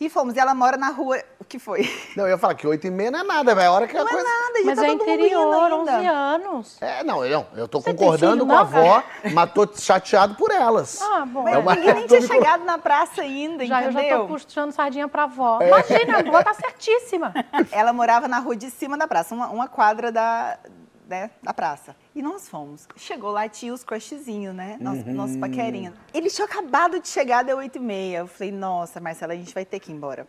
E 0.00 0.08
fomos, 0.10 0.34
e 0.34 0.38
ela 0.40 0.52
mora 0.52 0.76
na 0.76 0.88
rua. 0.88 1.22
O 1.38 1.44
que 1.44 1.58
foi? 1.60 1.88
Não, 2.16 2.24
eu 2.24 2.30
ia 2.30 2.38
falar 2.38 2.54
que 2.54 2.66
8 2.66 2.86
e 2.86 2.90
meia 2.90 3.10
não 3.10 3.20
é 3.20 3.22
nada, 3.22 3.54
velho. 3.54 3.68
A 3.68 3.72
hora 3.72 3.86
que 3.86 3.96
a 3.96 4.00
Não 4.00 4.08
é 4.08 4.12
coisa. 4.12 4.28
nada, 4.28 4.58
já 4.58 4.64
Mas 4.64 4.78
tá 4.78 4.84
é 4.84 4.86
todo 4.88 4.98
mundo 4.98 5.10
indo 5.10 5.20
interior, 5.20 5.54
ainda. 5.54 5.92
11 5.92 6.06
anos. 6.06 6.76
É, 6.82 7.04
não, 7.04 7.24
eu, 7.24 7.46
eu 7.56 7.68
tô 7.68 7.80
Você 7.80 7.90
concordando 7.92 8.32
filho, 8.44 8.46
com 8.46 8.52
a 8.52 8.54
não, 8.56 8.60
avó, 8.62 9.02
mas 9.32 9.52
tô 9.52 9.68
chateado 9.76 10.34
por 10.34 10.50
elas. 10.50 11.00
Ah, 11.00 11.24
bom. 11.24 11.46
É 11.46 11.56
uma- 11.58 11.74
Ninguém 11.76 11.94
nem 11.94 12.06
tinha 12.08 12.20
chegado 12.22 12.64
na 12.64 12.78
praça 12.78 13.22
ainda, 13.22 13.64
Já, 13.64 13.82
eu 13.84 13.90
entendeu? 13.92 14.08
já 14.10 14.18
tô 14.18 14.26
puxando 14.26 14.72
sardinha 14.72 15.06
pra 15.06 15.24
avó. 15.24 15.58
É. 15.60 15.68
Imagina, 15.68 16.16
a 16.16 16.20
avó 16.20 16.42
tá 16.42 16.54
certíssima. 16.54 17.32
Ela 17.70 17.92
morava 17.92 18.26
na 18.26 18.38
rua 18.40 18.56
de 18.56 18.70
cima 18.70 18.96
da 18.98 19.06
praça, 19.06 19.34
uma, 19.34 19.48
uma 19.50 19.68
quadra 19.68 20.10
da, 20.10 20.58
né, 21.08 21.30
da 21.42 21.54
praça. 21.54 21.94
E 22.14 22.20
nós 22.22 22.48
fomos. 22.48 22.86
Chegou 22.96 23.30
lá, 23.30 23.48
tinha 23.48 23.72
os 23.72 23.82
crushzinhos, 23.82 24.54
né? 24.54 24.76
Nosso, 24.80 25.00
Uhum. 25.02 25.14
nosso 25.14 25.38
paquerinho. 25.38 25.94
Eles 26.12 26.34
tinham 26.34 26.46
acabado 26.46 27.00
de 27.00 27.08
chegar, 27.08 27.42
deu 27.42 27.56
8 27.56 27.76
e 27.76 27.80
meia. 27.80 28.18
Eu 28.18 28.26
falei, 28.26 28.52
nossa, 28.52 29.00
Marcela, 29.00 29.32
a 29.32 29.36
gente 29.36 29.54
vai 29.54 29.64
ter 29.64 29.80
que 29.80 29.90
ir 29.90 29.94
embora. 29.94 30.26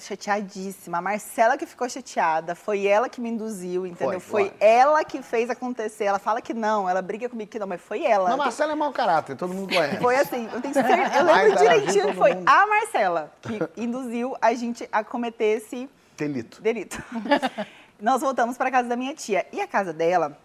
Chateadíssima. 0.00 0.98
A 0.98 1.02
Marcela 1.02 1.56
que 1.58 1.66
ficou 1.66 1.88
chateada. 1.88 2.54
Foi 2.54 2.86
ela 2.86 3.08
que 3.08 3.20
me 3.20 3.28
induziu, 3.28 3.86
entendeu? 3.86 4.20
Foi, 4.20 4.48
Foi, 4.48 4.52
ela 4.60 5.04
que 5.04 5.20
fez 5.20 5.50
acontecer. 5.50 6.04
Ela 6.04 6.18
fala 6.18 6.40
que 6.40 6.54
não, 6.54 6.88
ela 6.88 7.02
briga 7.02 7.28
comigo 7.28 7.50
que 7.50 7.58
não, 7.58 7.66
mas 7.66 7.80
foi 7.80 8.04
ela. 8.04 8.28
Mas 8.30 8.38
Marcela 8.38 8.72
é 8.72 8.74
mau 8.74 8.92
caráter, 8.92 9.36
todo 9.36 9.52
mundo 9.52 9.74
conhece. 9.74 9.98
Foi 9.98 10.16
assim, 10.16 10.48
eu 10.52 10.60
tenho 10.62 10.72
certeza. 10.74 11.14
Eu 11.16 11.24
lembro 11.24 11.52
interagir 11.52 11.78
direitinho 11.80 12.06
que 12.08 12.14
foi 12.14 12.34
mundo. 12.34 12.48
a 12.48 12.66
Marcela 12.66 13.32
que 13.42 13.58
induziu 13.76 14.36
a 14.40 14.54
gente 14.54 14.88
a 14.92 15.02
cometer 15.04 15.56
esse 15.58 15.88
Delito. 16.16 16.62
delito. 16.62 17.02
Nós 18.00 18.20
voltamos 18.20 18.56
para 18.56 18.70
casa 18.70 18.88
da 18.88 18.96
minha 18.96 19.14
tia. 19.14 19.46
E 19.52 19.60
a 19.60 19.66
casa 19.66 19.92
dela 19.92 20.38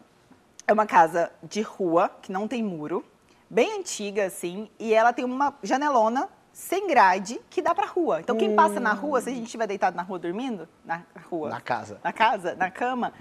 é 0.67 0.73
uma 0.73 0.85
casa 0.85 1.31
de 1.43 1.61
rua, 1.61 2.09
que 2.21 2.31
não 2.31 2.47
tem 2.47 2.63
muro, 2.63 3.03
bem 3.49 3.79
antiga, 3.79 4.25
assim, 4.25 4.69
e 4.79 4.93
ela 4.93 5.11
tem 5.13 5.25
uma 5.25 5.53
janelona 5.61 6.29
sem 6.53 6.87
grade 6.87 7.39
que 7.49 7.61
dá 7.61 7.73
pra 7.73 7.85
rua. 7.85 8.19
Então, 8.19 8.35
quem 8.35 8.55
passa 8.55 8.79
na 8.79 8.93
rua, 8.93 9.21
se 9.21 9.29
a 9.29 9.33
gente 9.33 9.45
estiver 9.45 9.67
deitado 9.67 9.95
na 9.95 10.03
rua 10.03 10.19
dormindo, 10.19 10.67
na 10.83 11.03
rua. 11.29 11.49
Na 11.49 11.61
casa. 11.61 11.99
Na 12.03 12.13
casa, 12.13 12.55
na 12.55 12.69
cama, 12.69 13.13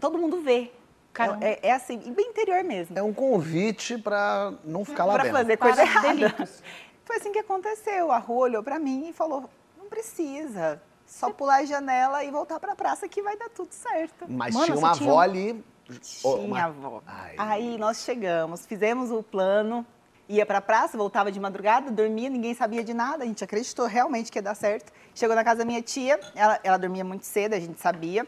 todo 0.00 0.18
mundo 0.18 0.40
vê. 0.40 0.72
Caramba. 1.12 1.44
É, 1.44 1.58
é 1.68 1.72
assim, 1.72 2.00
e 2.04 2.10
bem 2.12 2.28
interior 2.28 2.62
mesmo. 2.62 2.96
É 2.96 3.02
um 3.02 3.12
convite 3.12 3.98
pra 3.98 4.52
não 4.64 4.84
ficar 4.84 5.04
lá 5.04 5.14
pra 5.14 5.24
dentro. 5.24 5.38
fazer 5.38 5.56
coisa 5.56 5.76
Para 5.76 5.84
errada. 5.84 6.08
delitos. 6.08 6.62
Foi 7.04 7.16
assim 7.16 7.32
que 7.32 7.40
aconteceu. 7.40 8.12
A 8.12 8.18
rua 8.18 8.42
olhou 8.42 8.62
pra 8.62 8.78
mim 8.78 9.08
e 9.08 9.12
falou: 9.12 9.50
não 9.76 9.86
precisa. 9.86 10.80
Só 11.04 11.28
pular 11.28 11.56
a 11.56 11.64
janela 11.64 12.22
e 12.22 12.30
voltar 12.30 12.60
pra 12.60 12.76
praça 12.76 13.08
que 13.08 13.20
vai 13.20 13.36
dar 13.36 13.48
tudo 13.48 13.72
certo. 13.72 14.26
Mas 14.28 14.54
Mano, 14.54 14.66
tinha 14.66 14.78
uma 14.78 14.92
tinha 14.92 15.10
avó 15.10 15.18
ali. 15.18 15.64
Tinha 15.98 16.34
uma- 16.36 16.64
avó. 16.64 17.02
Ai. 17.06 17.34
Aí 17.38 17.78
nós 17.78 18.02
chegamos, 18.04 18.66
fizemos 18.66 19.10
o 19.10 19.22
plano, 19.22 19.84
ia 20.28 20.46
pra 20.46 20.60
praça, 20.60 20.96
voltava 20.96 21.30
de 21.32 21.40
madrugada, 21.40 21.90
dormia, 21.90 22.28
ninguém 22.30 22.54
sabia 22.54 22.84
de 22.84 22.94
nada, 22.94 23.24
a 23.24 23.26
gente 23.26 23.42
acreditou 23.42 23.86
realmente 23.86 24.30
que 24.30 24.38
ia 24.38 24.42
dar 24.42 24.54
certo. 24.54 24.92
Chegou 25.14 25.34
na 25.34 25.42
casa 25.42 25.58
da 25.58 25.64
minha 25.64 25.82
tia, 25.82 26.18
ela, 26.34 26.60
ela 26.62 26.76
dormia 26.76 27.04
muito 27.04 27.24
cedo, 27.26 27.54
a 27.54 27.60
gente 27.60 27.80
sabia. 27.80 28.26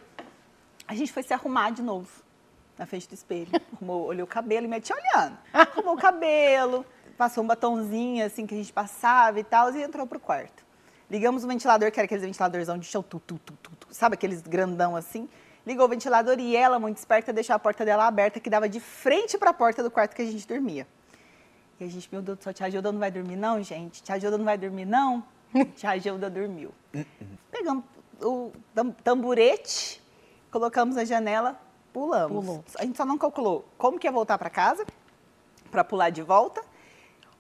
A 0.89 0.95
gente 0.95 1.13
foi 1.13 1.23
se 1.23 1.33
arrumar 1.33 1.71
de 1.71 1.83
novo 1.83 2.09
na 2.77 2.87
frente 2.87 3.09
do 3.09 3.15
espelho. 3.15 3.49
Arrumou, 3.77 4.07
olhou 4.07 4.25
o 4.25 4.29
cabelo 4.29 4.67
e 4.67 4.69
minha 4.69 4.81
tia 4.81 4.97
olhando. 4.97 5.39
Arrumou 5.53 5.95
o 5.95 5.99
cabelo, 5.99 6.85
passou 7.17 7.45
um 7.45 7.47
batonzinho 7.47 8.25
assim 8.27 8.47
que 8.47 8.55
a 8.55 8.57
gente 8.59 8.73
passava 8.73 9.39
e 9.39 9.45
tal, 9.45 9.71
e 9.75 9.83
entrou 9.83 10.07
pro 10.07 10.19
quarto. 10.19 10.65
Ligamos 11.09 11.45
o 11.45 11.47
ventilador, 11.47 11.93
que 11.93 12.01
era 12.01 12.07
aqueles 12.07 12.25
ventiladorzão 12.25 12.79
de 12.79 12.87
chão, 12.87 13.03
tu, 13.03 13.21
tu, 13.21 13.39
tu, 13.39 13.53
tu, 13.63 13.87
sabe 13.91 14.15
aqueles 14.15 14.41
grandão 14.43 14.97
assim? 14.97 15.29
Ligou 15.67 15.87
o 15.87 15.89
ventilador 15.89 16.39
e 16.41 16.57
ela, 16.57 16.79
muito 16.79 16.97
esperta, 16.97 17.33
deixou 17.33 17.55
a 17.55 17.59
porta 17.59 17.85
dela 17.85 18.07
aberta, 18.07 18.41
que 18.41 18.51
dava 18.51 18.69
de 18.69 18.81
frente 18.81 19.39
para 19.39 19.51
a 19.51 19.55
porta 19.55 19.83
do 19.83 19.91
quarto 19.91 20.15
que 20.15 20.23
a 20.23 20.25
gente 20.27 20.47
dormia. 20.47 20.87
E 21.79 21.85
a 21.85 21.89
gente, 21.89 22.09
meu 22.11 22.21
Deus 22.21 22.39
do 22.39 22.45
céu, 22.45 22.53
tia 22.53 22.71
Gilda 22.71 22.91
não 22.91 22.99
vai 22.99 23.11
dormir 23.11 23.37
não, 23.37 23.63
gente? 23.63 24.03
Tia 24.03 24.19
Gilda 24.19 24.37
não 24.39 24.45
vai 24.45 24.59
dormir 24.59 24.85
não? 24.85 25.23
tia 25.77 25.99
Gilda 25.99 26.29
dormiu. 26.29 26.73
Pegamos 27.51 27.85
o 28.21 28.51
tam- 28.75 28.91
tamburete, 29.05 30.03
colocamos 30.51 30.97
na 30.97 31.05
janela, 31.05 31.61
pulamos. 31.93 32.45
Pulou. 32.45 32.65
A 32.79 32.85
gente 32.85 32.97
só 32.97 33.05
não 33.05 33.17
calculou 33.19 33.65
como 33.79 33.99
que 33.99 34.07
ia 34.07 34.13
voltar 34.13 34.39
para 34.39 34.51
casa, 34.51 34.85
para 35.71 35.85
pular 35.85 36.11
de 36.11 36.23
volta. 36.23 36.63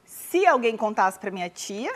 Se 0.04 0.46
alguém 0.46 0.76
contasse 0.76 1.18
para 1.18 1.30
minha 1.30 1.48
tia, 1.48 1.92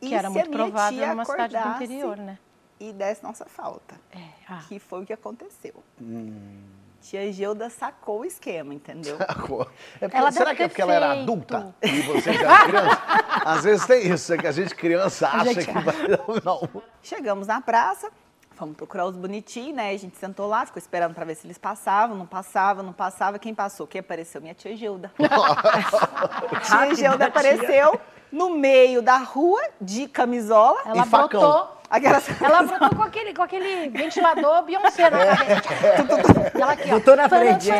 e 0.00 0.08
Que 0.08 0.14
era 0.14 0.28
se 0.28 0.34
muito 0.34 0.50
provável 0.50 1.06
numa 1.08 1.24
cidade 1.24 1.52
do 1.52 1.58
acordasse 1.58 1.84
interior, 1.84 2.16
né? 2.18 2.38
E 2.78 2.92
desse 2.92 3.22
nossa 3.22 3.44
falta. 3.46 3.94
É. 4.12 4.18
Ah. 4.48 4.60
Que 4.68 4.78
foi 4.78 5.02
o 5.02 5.06
que 5.06 5.12
aconteceu. 5.12 5.82
Hum. 6.00 6.60
Tia 7.00 7.30
Gilda 7.32 7.70
sacou 7.70 8.20
o 8.20 8.24
esquema, 8.24 8.74
entendeu? 8.74 9.16
É 9.20 9.34
porque- 9.34 10.16
Ela 10.16 10.32
será 10.32 10.54
que 10.54 10.62
é 10.64 10.68
porque 10.68 10.82
ela 10.82 10.92
era 10.94 11.08
feito. 11.10 11.22
adulta 11.22 11.74
e 11.82 12.00
você 12.02 12.32
já 12.32 12.40
era 12.40 12.66
criança? 12.68 13.02
Às 13.46 13.64
vezes 13.64 13.86
tem 13.86 14.08
isso, 14.10 14.34
é 14.34 14.38
que 14.38 14.46
a 14.46 14.50
gente 14.52 14.74
criança 14.74 15.28
acha 15.28 15.52
gente 15.54 15.66
que 15.66 15.72
vai. 15.72 15.94
Não. 16.44 16.68
Chegamos 17.02 17.46
na 17.46 17.60
praça, 17.60 18.10
fomos 18.52 18.76
procurar 18.76 19.06
os 19.06 19.14
bonitinhos, 19.16 19.76
né? 19.76 19.90
A 19.90 19.96
gente 19.96 20.16
sentou 20.16 20.48
lá, 20.48 20.66
ficou 20.66 20.80
esperando 20.80 21.14
para 21.14 21.24
ver 21.24 21.36
se 21.36 21.46
eles 21.46 21.58
passavam, 21.58 22.16
não 22.16 22.26
passavam, 22.26 22.82
não 22.82 22.92
passava. 22.92 23.38
Quem 23.38 23.54
passou? 23.54 23.86
Quem 23.86 24.00
apareceu? 24.00 24.40
Minha 24.40 24.54
tia 24.54 24.76
Gilda. 24.76 25.12
tia 26.64 26.94
Gilda 26.94 27.26
apareceu 27.26 28.00
no 28.32 28.50
meio 28.50 29.00
da 29.00 29.18
rua, 29.18 29.62
de 29.80 30.08
camisola. 30.08 30.80
Ela 30.84 31.06
E 31.06 31.08
facão. 31.08 31.68
Aquelas... 31.90 32.28
Ela 32.42 32.62
brotou 32.62 32.96
com 32.96 33.02
aquele, 33.02 33.34
com 33.34 33.42
aquele 33.42 33.88
ventilador 33.88 34.62
Beyoncé 34.64 35.10
na 35.10 35.36
cabeça. 35.36 35.62
E 36.56 36.60
ela 36.60 36.72
aqui, 36.72 36.88
ó. 36.88 36.94
Botou 36.94 37.16
na 37.16 37.28
frente. 37.28 37.68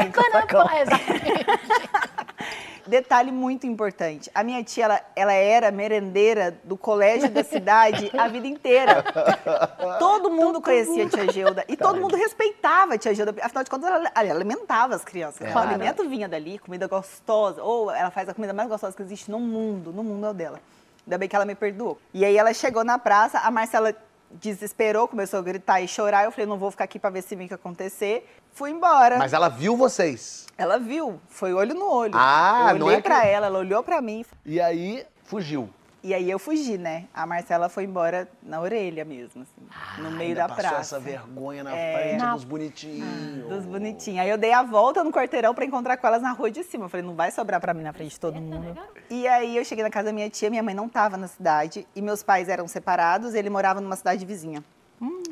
Detalhe 2.86 3.32
muito 3.32 3.66
importante. 3.66 4.30
A 4.32 4.44
minha 4.44 4.62
tia, 4.62 4.84
ela, 4.84 5.00
ela 5.16 5.32
era 5.32 5.72
merendeira 5.72 6.56
do 6.62 6.76
colégio 6.76 7.28
da 7.28 7.42
cidade 7.42 8.10
a 8.16 8.28
vida 8.28 8.46
inteira. 8.46 9.04
Todo 9.98 10.30
mundo 10.30 10.60
conhecia 10.60 11.04
a 11.04 11.08
tia 11.08 11.32
Gilda. 11.32 11.64
E 11.68 11.76
todo 11.76 12.00
mundo 12.00 12.14
respeitava 12.16 12.94
a 12.94 12.98
tia 12.98 13.12
Gilda. 13.12 13.34
Afinal 13.42 13.64
de 13.64 13.70
contas, 13.70 13.90
ela, 13.90 14.12
ela 14.14 14.34
alimentava 14.34 14.94
as 14.94 15.04
crianças. 15.04 15.48
É. 15.48 15.52
O 15.52 15.58
alimento 15.58 16.08
vinha 16.08 16.28
dali, 16.28 16.60
comida 16.60 16.86
gostosa. 16.86 17.60
Ou 17.60 17.90
ela 17.90 18.12
faz 18.12 18.28
a 18.28 18.34
comida 18.34 18.52
mais 18.52 18.68
gostosa 18.68 18.96
que 18.96 19.02
existe 19.02 19.32
no 19.32 19.40
mundo. 19.40 19.92
No 19.92 20.04
mundo 20.04 20.26
é 20.26 20.30
o 20.30 20.34
dela. 20.34 20.60
Ainda 21.06 21.18
bem 21.18 21.28
que 21.28 21.36
ela 21.36 21.44
me 21.44 21.54
perdoou. 21.54 21.98
E 22.12 22.24
aí 22.24 22.36
ela 22.36 22.52
chegou 22.52 22.82
na 22.84 22.98
praça, 22.98 23.38
a 23.38 23.50
Marcela 23.50 23.94
desesperou, 24.30 25.06
começou 25.06 25.38
a 25.38 25.42
gritar 25.42 25.80
e 25.80 25.86
chorar. 25.86 26.24
Eu 26.24 26.32
falei, 26.32 26.46
não 26.46 26.58
vou 26.58 26.70
ficar 26.70 26.84
aqui 26.84 26.98
pra 26.98 27.10
ver 27.10 27.22
se 27.22 27.36
vem 27.36 27.46
que 27.46 27.54
acontecer. 27.54 28.28
Fui 28.52 28.70
embora. 28.70 29.16
Mas 29.18 29.32
ela 29.32 29.48
viu 29.48 29.76
vocês. 29.76 30.46
Ela 30.58 30.78
viu, 30.78 31.20
foi 31.28 31.52
olho 31.54 31.74
no 31.74 31.88
olho. 31.88 32.14
Ah, 32.14 32.68
eu 32.72 32.78
não 32.78 32.86
olhei 32.86 32.98
é 32.98 33.02
que- 33.02 33.08
pra 33.08 33.24
ela, 33.24 33.46
ela 33.46 33.58
olhou 33.58 33.82
pra 33.84 34.00
mim. 34.02 34.24
E 34.44 34.60
aí 34.60 35.06
fugiu. 35.24 35.70
E 36.06 36.14
aí 36.14 36.30
eu 36.30 36.38
fugi, 36.38 36.78
né? 36.78 37.06
A 37.12 37.26
Marcela 37.26 37.68
foi 37.68 37.82
embora 37.82 38.28
na 38.40 38.60
orelha 38.60 39.04
mesmo, 39.04 39.42
assim, 39.42 40.00
no 40.00 40.08
meio 40.12 40.28
Ainda 40.30 40.42
da 40.42 40.48
passou 40.54 40.62
praça. 40.62 40.80
essa 40.96 41.00
vergonha 41.00 41.64
na 41.64 41.74
É. 41.76 41.98
frente 41.98 42.22
Na- 42.22 42.32
dos 42.34 42.44
bonitinhos. 42.44 43.48
Dos 43.48 43.64
bonitinhos. 43.66 44.20
Aí 44.20 44.30
eu 44.30 44.38
dei 44.38 44.52
a 44.52 44.62
volta 44.62 45.02
no 45.02 45.10
quarteirão 45.10 45.52
pra 45.52 45.64
encontrar 45.64 45.96
com 45.96 46.06
elas 46.06 46.22
na 46.22 46.30
rua 46.30 46.48
de 46.48 46.62
cima. 46.62 46.84
Eu 46.84 46.88
falei, 46.88 47.04
não 47.04 47.16
vai 47.16 47.32
sobrar 47.32 47.60
pra 47.60 47.74
mim 47.74 47.82
na 47.82 47.92
frente 47.92 48.12
de 48.12 48.20
todo 48.20 48.40
mundo. 48.40 48.78
E 49.10 49.26
aí 49.26 49.56
eu 49.56 49.64
cheguei 49.64 49.82
na 49.82 49.90
casa 49.90 50.06
da 50.06 50.12
minha 50.12 50.30
tia, 50.30 50.48
minha 50.48 50.62
mãe 50.62 50.76
não 50.76 50.88
tava 50.88 51.16
na 51.16 51.26
cidade 51.26 51.84
e 51.92 52.00
meus 52.00 52.22
pais 52.22 52.48
eram 52.48 52.68
separados, 52.68 53.34
ele 53.34 53.50
morava 53.50 53.80
numa 53.80 53.96
cidade 53.96 54.24
vizinha, 54.24 54.62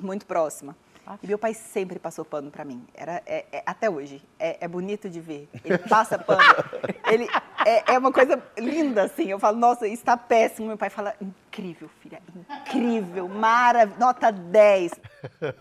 muito 0.02 0.26
próxima. 0.26 0.74
E 1.22 1.26
meu 1.26 1.38
pai 1.38 1.52
sempre 1.54 1.98
passou 1.98 2.24
pano 2.24 2.50
pra 2.50 2.64
mim. 2.64 2.84
Era, 2.94 3.22
é- 3.26 3.44
é- 3.52 3.62
até 3.66 3.90
hoje. 3.90 4.22
É, 4.38 4.64
é 4.64 4.68
bonito 4.68 5.08
de 5.10 5.20
ver. 5.20 5.48
Ele 5.64 5.78
passa 5.78 6.18
pano. 6.18 6.40
Ele, 7.10 7.28
é, 7.66 7.92
é 7.94 7.98
uma 7.98 8.10
coisa 8.10 8.42
linda, 8.56 9.02
assim. 9.04 9.24
Eu 9.30 9.38
falo, 9.38 9.56
nossa, 9.58 9.86
isso 9.86 10.02
tá 10.04 10.16
péssimo. 10.16 10.68
Meu 10.68 10.78
pai 10.78 10.88
fala, 10.90 11.14
incrível, 11.20 11.88
filha. 12.00 12.20
Incrível, 12.62 13.28
maravilhoso. 13.28 14.00
Nota 14.00 14.30
10. 14.32 14.92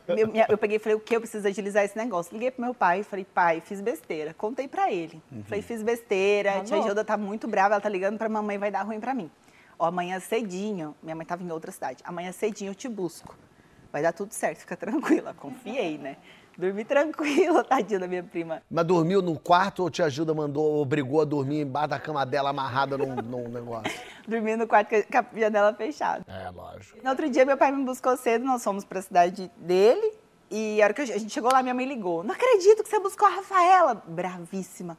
Eu, 0.07 0.27
minha- 0.29 0.45
eu 0.49 0.57
peguei 0.57 0.77
e 0.77 0.79
falei, 0.79 0.95
o 0.95 0.99
que? 0.99 1.15
Eu 1.15 1.21
preciso 1.21 1.47
agilizar 1.47 1.83
esse 1.83 1.97
negócio. 1.97 2.33
Liguei 2.33 2.49
pro 2.51 2.63
meu 2.63 2.73
pai 2.73 3.01
e 3.01 3.03
falei, 3.03 3.25
pai, 3.25 3.61
fiz 3.61 3.81
besteira. 3.81 4.33
Contei 4.33 4.67
pra 4.67 4.91
ele. 4.91 5.21
Falei, 5.45 5.61
fiz 5.61 5.83
besteira. 5.83 6.59
A 6.59 6.63
tia. 6.63 6.81
Gilda 6.81 7.03
tá 7.03 7.17
muito 7.17 7.47
brava, 7.47 7.75
ela 7.75 7.81
tá 7.81 7.89
ligando 7.89 8.17
pra 8.17 8.29
mamãe, 8.29 8.57
vai 8.57 8.71
dar 8.71 8.83
ruim 8.83 8.99
pra 8.99 9.13
mim. 9.13 9.29
Ó, 9.77 9.85
amanhã 9.87 10.19
cedinho, 10.19 10.95
minha 11.03 11.15
mãe 11.15 11.25
tava 11.25 11.43
em 11.43 11.51
outra 11.51 11.71
cidade. 11.71 12.01
Amanhã 12.05 12.31
cedinho 12.31 12.71
eu 12.71 12.75
te 12.75 12.87
busco. 12.87 13.35
Vai 13.93 14.01
dar 14.01 14.11
tudo 14.11 14.33
certo, 14.33 14.57
fica 14.57 14.75
tranquila. 14.75 15.35
Confiei, 15.35 15.99
né? 15.99 16.17
Dormi 16.57 16.83
tranquila, 16.83 17.61
tadinha 17.69 17.99
da 17.99 18.07
minha 18.07 18.23
prima. 18.23 18.63
Mas 18.69 18.85
dormiu 18.87 19.21
no 19.21 19.37
quarto 19.37 19.83
ou 19.83 19.89
tia 19.91 20.09
Gilda 20.09 20.33
mandou, 20.33 20.81
obrigou 20.81 21.21
a 21.21 21.25
dormir 21.25 21.61
embaixo 21.61 21.89
da 21.89 21.99
cama 21.99 22.25
dela 22.25 22.49
amarrada 22.49 22.97
num, 22.97 23.15
num 23.15 23.47
negócio? 23.49 23.93
Dormi 24.27 24.55
no 24.55 24.65
quarto 24.67 24.89
com 24.89 25.17
a 25.17 25.25
janela 25.39 25.73
fechada. 25.75 26.25
É, 26.27 26.49
lógico. 26.49 26.97
No 27.03 27.09
outro 27.11 27.29
dia, 27.29 27.45
meu 27.45 27.55
pai 27.55 27.71
me 27.71 27.83
buscou 27.85 28.17
cedo, 28.17 28.43
nós 28.43 28.63
fomos 28.63 28.83
pra 28.83 28.99
cidade 28.99 29.51
dele. 29.57 30.13
E 30.49 30.81
a 30.81 30.85
hora 30.85 30.93
que 30.93 31.01
a 31.01 31.05
gente 31.05 31.31
chegou 31.31 31.51
lá, 31.51 31.61
minha 31.61 31.75
mãe 31.75 31.85
ligou. 31.85 32.23
Não 32.23 32.33
acredito 32.33 32.83
que 32.83 32.89
você 32.89 32.99
buscou 32.99 33.27
a 33.27 33.31
Rafaela. 33.31 34.03
Bravíssima. 34.07 34.97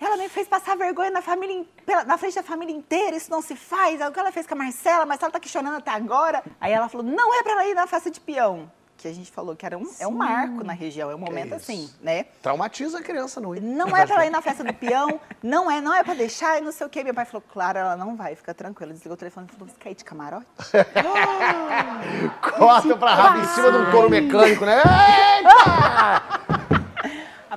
Ela 0.00 0.16
me 0.16 0.28
fez 0.28 0.46
passar 0.46 0.76
vergonha 0.76 1.10
na, 1.10 1.22
família, 1.22 1.64
na 2.06 2.18
frente 2.18 2.34
da 2.34 2.42
família 2.42 2.74
inteira, 2.74 3.16
isso 3.16 3.30
não 3.30 3.40
se 3.40 3.56
faz. 3.56 4.00
É 4.00 4.08
o 4.08 4.12
que 4.12 4.18
ela 4.18 4.30
fez 4.30 4.46
com 4.46 4.54
a 4.54 4.58
Marcela, 4.58 5.04
a 5.04 5.06
Marcela 5.06 5.32
tá 5.32 5.38
aqui 5.38 5.48
chorando 5.48 5.76
até 5.76 5.90
agora. 5.90 6.42
Aí 6.60 6.72
ela 6.72 6.88
falou, 6.88 7.06
não 7.06 7.34
é 7.34 7.42
pra 7.42 7.52
ela 7.52 7.66
ir 7.66 7.74
na 7.74 7.86
festa 7.86 8.10
de 8.10 8.20
peão. 8.20 8.70
Que 8.98 9.08
a 9.08 9.12
gente 9.12 9.30
falou 9.30 9.54
que 9.54 9.66
era 9.66 9.76
um, 9.76 9.86
é 10.00 10.06
um 10.06 10.12
marco 10.12 10.64
na 10.64 10.72
região, 10.72 11.10
é 11.10 11.14
um 11.14 11.18
momento 11.18 11.48
isso. 11.48 11.56
assim, 11.56 11.90
né? 12.00 12.24
Traumatiza 12.40 12.98
a 12.98 13.02
criança, 13.02 13.38
não 13.40 13.54
ir. 13.54 13.60
Não 13.60 13.94
é 13.94 14.06
pra 14.06 14.14
ela 14.16 14.26
ir 14.26 14.30
na 14.30 14.40
festa 14.40 14.64
do 14.64 14.72
peão, 14.72 15.20
não 15.42 15.70
é, 15.70 15.82
não 15.82 15.92
é 15.92 16.02
pra 16.02 16.14
deixar 16.14 16.56
e 16.58 16.62
não 16.62 16.72
sei 16.72 16.86
o 16.86 16.90
quê. 16.90 17.04
Meu 17.04 17.12
pai 17.12 17.26
falou, 17.26 17.42
claro, 17.52 17.78
ela 17.78 17.94
não 17.94 18.16
vai, 18.16 18.34
fica 18.34 18.54
tranquila. 18.54 18.94
Desligou 18.94 19.12
o 19.12 19.18
telefone 19.18 19.48
e 19.50 19.52
falou, 19.52 19.68
você 19.68 19.78
quer 19.78 19.90
ir 19.90 19.96
de 19.96 20.04
camarote? 20.04 20.46
Corta 22.58 22.96
pra 22.96 23.14
rabo 23.14 23.38
em 23.40 23.44
cima 23.48 23.70
de 23.70 23.78
um 23.78 23.90
touro 23.90 24.08
mecânico, 24.08 24.64
né? 24.64 24.80
Eita! 25.40 26.75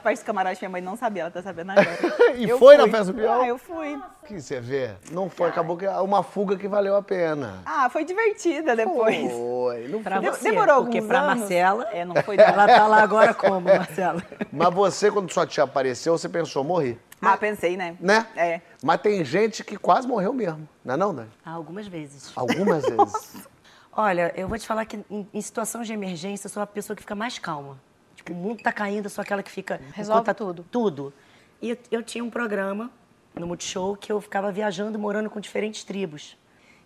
Parte 0.10 0.24
do 0.24 0.26
camarote 0.26 0.60
minha 0.62 0.70
mãe 0.72 0.82
não 0.82 0.96
sabia, 0.96 1.22
ela 1.24 1.32
tá 1.32 1.40
sabendo 1.44 1.70
agora. 1.78 2.32
E 2.36 2.50
Eu 2.50 2.58
foi 2.58 2.76
na 2.78 2.84
fui. 2.84 2.92
festa 2.92 3.14
do 3.14 3.20
peão? 3.20 3.42
Ah, 3.44 3.48
eu 3.48 3.58
fui. 3.60 4.02
Que 4.26 4.42
você 4.42 4.60
vê, 4.60 4.92
não 5.12 5.30
foi, 5.30 5.50
acabou 5.50 5.78
que 5.78 5.86
é 5.86 5.92
uma 5.98 6.24
fuga 6.24 6.58
que 6.58 6.68
valeu 6.68 6.96
a 6.96 7.02
pena. 7.04 7.62
Ah, 7.64 7.88
foi 7.92 8.04
divertida 8.04 8.76
depois. 8.76 9.32
Foi, 9.32 9.88
não 9.88 10.02
Pra 10.02 10.20
foi. 10.20 10.32
Você, 10.32 10.50
demorou 10.50 10.82
porque 10.82 10.98
alguns 10.98 11.08
pra 11.08 11.20
anos. 11.22 11.40
Marcela, 11.42 11.88
É, 11.92 12.04
não 12.06 12.16
foi 12.24 12.38
ela 12.38 12.66
tá 12.68 12.88
lá 12.88 13.04
agora 13.04 13.36
como, 13.36 13.62
Marcela? 13.70 14.24
Mas 14.52 14.74
você, 14.74 15.12
quando 15.12 15.32
sua 15.32 15.46
tia 15.46 15.64
apareceu, 15.64 16.18
você 16.18 16.28
pensou, 16.28 16.64
morri. 16.64 17.00
Ah, 17.22 17.38
pensei, 17.38 17.78
né? 17.78 17.96
Né? 18.00 18.26
É. 18.36 18.62
Mas 18.84 19.02
tem 19.02 19.24
gente 19.24 19.64
que 19.64 19.78
quase 19.78 20.08
morreu 20.08 20.34
mesmo, 20.34 20.68
não 20.84 20.94
é 20.96 20.98
não, 20.98 21.14
Dani? 21.14 21.30
Ah, 21.46 21.52
algumas 21.52 21.86
vezes. 21.88 22.32
Algumas 22.36 22.84
vezes. 22.90 23.48
Olha, 23.96 24.34
eu 24.36 24.48
vou 24.48 24.58
te 24.58 24.66
falar 24.66 24.86
que 24.86 25.00
em, 25.10 25.28
em 25.32 25.42
situação 25.42 25.84
de 25.84 25.94
emergência 25.94 26.48
eu 26.48 26.50
sou 26.52 26.64
a 26.64 26.68
pessoa 26.68 26.96
que 26.96 27.04
fica 27.04 27.14
mais 27.16 27.38
calma. 27.38 27.78
Tipo, 28.20 28.34
o 28.34 28.36
mundo 28.36 28.62
tá 28.62 28.72
caindo, 28.74 29.06
eu 29.06 29.10
sou 29.10 29.22
aquela 29.22 29.42
que 29.42 29.50
fica... 29.50 29.80
Resolve 29.94 30.20
conta 30.20 30.34
tudo. 30.34 30.66
Tudo. 30.70 31.14
E 31.62 31.70
eu, 31.70 31.78
eu 31.90 32.04
tinha 32.04 32.22
um 32.22 32.30
programa 32.30 32.92
no 33.34 33.48
Multishow 33.48 33.96
que 33.96 34.12
eu 34.12 34.20
ficava 34.20 34.52
viajando, 34.52 35.00
morando 35.00 35.30
com 35.30 35.40
diferentes 35.40 35.86
tribos. 35.86 36.38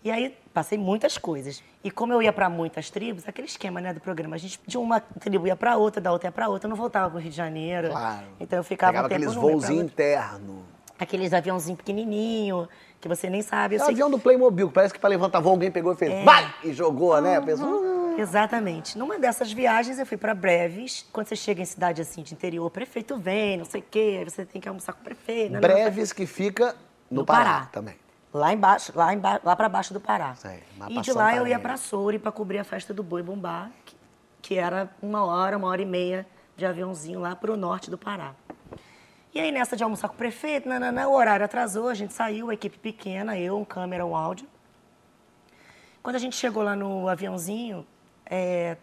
E 0.04 0.12
aí 0.12 0.38
passei 0.54 0.78
muitas 0.78 1.18
coisas. 1.18 1.64
E 1.84 1.90
como 1.90 2.14
eu 2.14 2.22
ia 2.22 2.32
para 2.32 2.48
muitas 2.52 2.92
tribos, 2.92 3.28
aquele 3.28 3.48
esquema 3.48 3.82
né, 3.82 3.92
do 3.96 4.00
programa, 4.00 4.36
a 4.36 4.38
gente 4.38 4.60
de 4.68 4.78
uma 4.78 5.00
tribo 5.00 5.48
ia 5.48 5.56
para 5.56 5.76
outra, 5.76 6.00
da 6.00 6.12
outra 6.12 6.28
ia 6.28 6.32
para 6.32 6.50
outra, 6.50 6.68
eu 6.68 6.70
não 6.70 6.78
voltava 6.78 7.10
para 7.10 7.18
o 7.18 7.20
Rio 7.20 7.32
de 7.32 7.36
Janeiro. 7.36 7.90
Claro. 7.90 8.28
Então 8.40 8.60
eu 8.60 8.64
ficava 8.64 8.92
Pegava 8.92 9.08
um 9.08 9.10
tempo 9.10 9.32
aqueles 9.32 9.54
outra. 9.56 9.74
internos. 9.74 10.64
Aqueles 11.00 11.34
aviãozinhos 11.34 11.78
pequenininho 11.78 12.70
que 13.02 13.08
você 13.08 13.28
nem 13.28 13.42
sabe. 13.42 13.76
É 13.76 13.80
Eu 13.80 13.86
o 13.86 13.90
avião 13.90 14.12
do 14.12 14.20
Playmobil, 14.20 14.68
que 14.68 14.74
parece 14.74 14.94
que 14.94 15.00
pra 15.00 15.10
levantar 15.10 15.40
voo 15.40 15.54
alguém 15.54 15.72
pegou 15.72 15.94
e 15.94 15.96
fez 15.96 16.24
vai! 16.24 16.54
E 16.64 16.74
jogou, 16.74 17.20
né? 17.20 17.38
A 17.38 17.42
pessoa... 17.42 17.93
Exatamente. 18.18 18.98
Numa 18.98 19.18
dessas 19.20 19.52
viagens, 19.52 20.00
eu 20.00 20.06
fui 20.06 20.18
para 20.18 20.34
Breves. 20.34 21.06
Quando 21.12 21.28
você 21.28 21.36
chega 21.36 21.62
em 21.62 21.66
cidade 21.66 22.02
assim 22.02 22.24
de 22.24 22.34
interior, 22.34 22.66
o 22.66 22.70
prefeito 22.70 23.18
vem, 23.18 23.58
não 23.58 23.66
sei 23.66 23.82
o 23.82 23.86
quê, 23.90 24.18
aí 24.20 24.24
você 24.24 24.46
tem 24.46 24.62
que 24.62 24.68
almoçar 24.68 24.94
com 24.94 25.02
o 25.02 25.04
prefeito. 25.04 25.54
né, 25.54 25.60
não, 25.60 25.68
não, 25.68 25.76
Breves 25.76 26.14
que 26.14 26.26
fica 26.26 26.76
no, 27.10 27.22
No 27.22 27.26
Pará, 27.26 27.44
Pará. 27.44 27.66
também. 27.68 27.96
Lá 28.34 28.52
embaixo, 28.52 28.92
lá, 28.96 29.14
emba 29.14 29.40
lá 29.44 29.56
para 29.56 29.70
baixo 29.70 29.94
do 29.94 30.00
Pará. 30.00 30.34
Sei, 30.36 30.64
e 30.90 31.02
de 31.02 31.14
lá 31.14 31.36
eu 31.36 31.46
ia 31.46 31.60
para 31.60 31.78
Soure 31.78 32.18
para 32.18 32.32
cobrir 32.32 32.58
a 32.58 32.64
festa 32.64 32.92
do 32.94 33.04
Boi 33.04 33.22
Bumbá, 33.22 33.70
que, 33.86 33.96
que 34.42 34.56
era 34.56 34.90
uma 35.02 35.24
hora, 35.24 35.56
uma 35.56 35.68
hora 35.68 35.82
e 35.82 35.86
meia 35.86 36.26
de 36.58 36.66
aviãozinho 36.66 37.20
lá 37.20 37.36
para 37.36 37.52
o 37.52 37.58
norte 37.58 37.92
do 37.92 37.98
Pará. 37.98 38.34
E 39.34 39.40
aí, 39.40 39.52
nessa 39.52 39.76
de 39.76 39.84
almoçar 39.84 40.08
com 40.08 40.14
o 40.14 40.18
prefeito, 40.18 40.70
nananã, 40.70 41.08
o 41.08 41.14
horário 41.14 41.44
atrasou, 41.44 41.90
a 41.90 41.94
gente 41.96 42.14
saiu, 42.14 42.50
a 42.50 42.54
equipe 42.54 42.78
pequena, 42.78 43.38
eu, 43.38 43.58
um 43.58 43.66
câmera, 43.66 44.06
um 44.06 44.16
áudio. 44.16 44.48
Quando 46.04 46.16
a 46.18 46.20
gente 46.20 46.36
chegou 46.36 46.62
lá 46.62 46.76
no 46.76 47.08
aviãozinho, 47.08 47.86
é, 48.26 48.78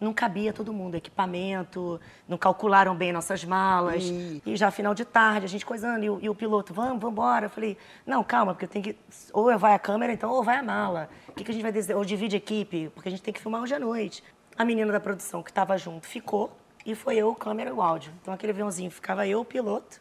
não 0.00 0.12
cabia 0.12 0.52
todo 0.52 0.72
mundo, 0.72 0.96
equipamento, 0.96 2.00
não 2.28 2.36
calcularam 2.36 2.94
bem 2.94 3.12
nossas 3.12 3.44
malas. 3.44 4.04
E 4.44 4.56
já 4.56 4.70
final 4.70 4.94
de 4.94 5.04
tarde, 5.04 5.46
a 5.46 5.48
gente 5.48 5.64
coisando, 5.64 6.04
e 6.04 6.10
o, 6.10 6.18
e 6.22 6.28
o 6.28 6.34
piloto, 6.34 6.72
vamos, 6.74 7.00
vamos 7.00 7.12
embora. 7.12 7.46
Eu 7.46 7.50
falei, 7.50 7.76
não, 8.06 8.22
calma, 8.22 8.52
porque 8.52 8.66
eu 8.66 8.68
tenho 8.68 8.84
que. 8.84 8.96
Ou 9.32 9.56
vai 9.58 9.74
a 9.74 9.78
câmera, 9.78 10.12
então, 10.12 10.30
ou 10.30 10.42
vai 10.42 10.56
a 10.56 10.62
mala. 10.62 11.08
O 11.28 11.32
que, 11.32 11.44
que 11.44 11.50
a 11.50 11.54
gente 11.54 11.62
vai 11.62 11.72
dizer? 11.72 11.94
Ou 11.94 12.04
divide 12.04 12.36
a 12.36 12.38
equipe, 12.38 12.90
porque 12.94 13.08
a 13.08 13.10
gente 13.10 13.22
tem 13.22 13.32
que 13.32 13.40
filmar 13.40 13.62
hoje 13.62 13.74
à 13.74 13.78
noite. 13.78 14.22
A 14.56 14.64
menina 14.64 14.92
da 14.92 15.00
produção 15.00 15.42
que 15.42 15.50
estava 15.50 15.76
junto 15.76 16.06
ficou, 16.06 16.56
e 16.86 16.94
foi 16.94 17.16
eu, 17.16 17.34
câmera 17.34 17.70
e 17.70 17.72
o 17.72 17.82
áudio. 17.82 18.12
Então 18.20 18.32
aquele 18.32 18.52
aviãozinho 18.52 18.90
ficava 18.90 19.26
eu, 19.26 19.40
o 19.40 19.44
piloto, 19.44 20.00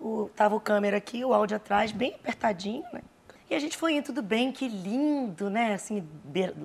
o, 0.00 0.30
tava 0.34 0.54
o 0.54 0.60
câmera 0.60 0.96
aqui, 0.96 1.24
o 1.24 1.34
áudio 1.34 1.56
atrás, 1.56 1.92
bem 1.92 2.14
apertadinho, 2.14 2.84
né? 2.92 3.02
E 3.50 3.54
a 3.54 3.58
gente 3.58 3.76
foi 3.78 3.94
indo, 3.94 4.04
tudo 4.06 4.20
bem, 4.22 4.52
que 4.52 4.68
lindo, 4.68 5.48
né? 5.48 5.72
Assim, 5.72 6.06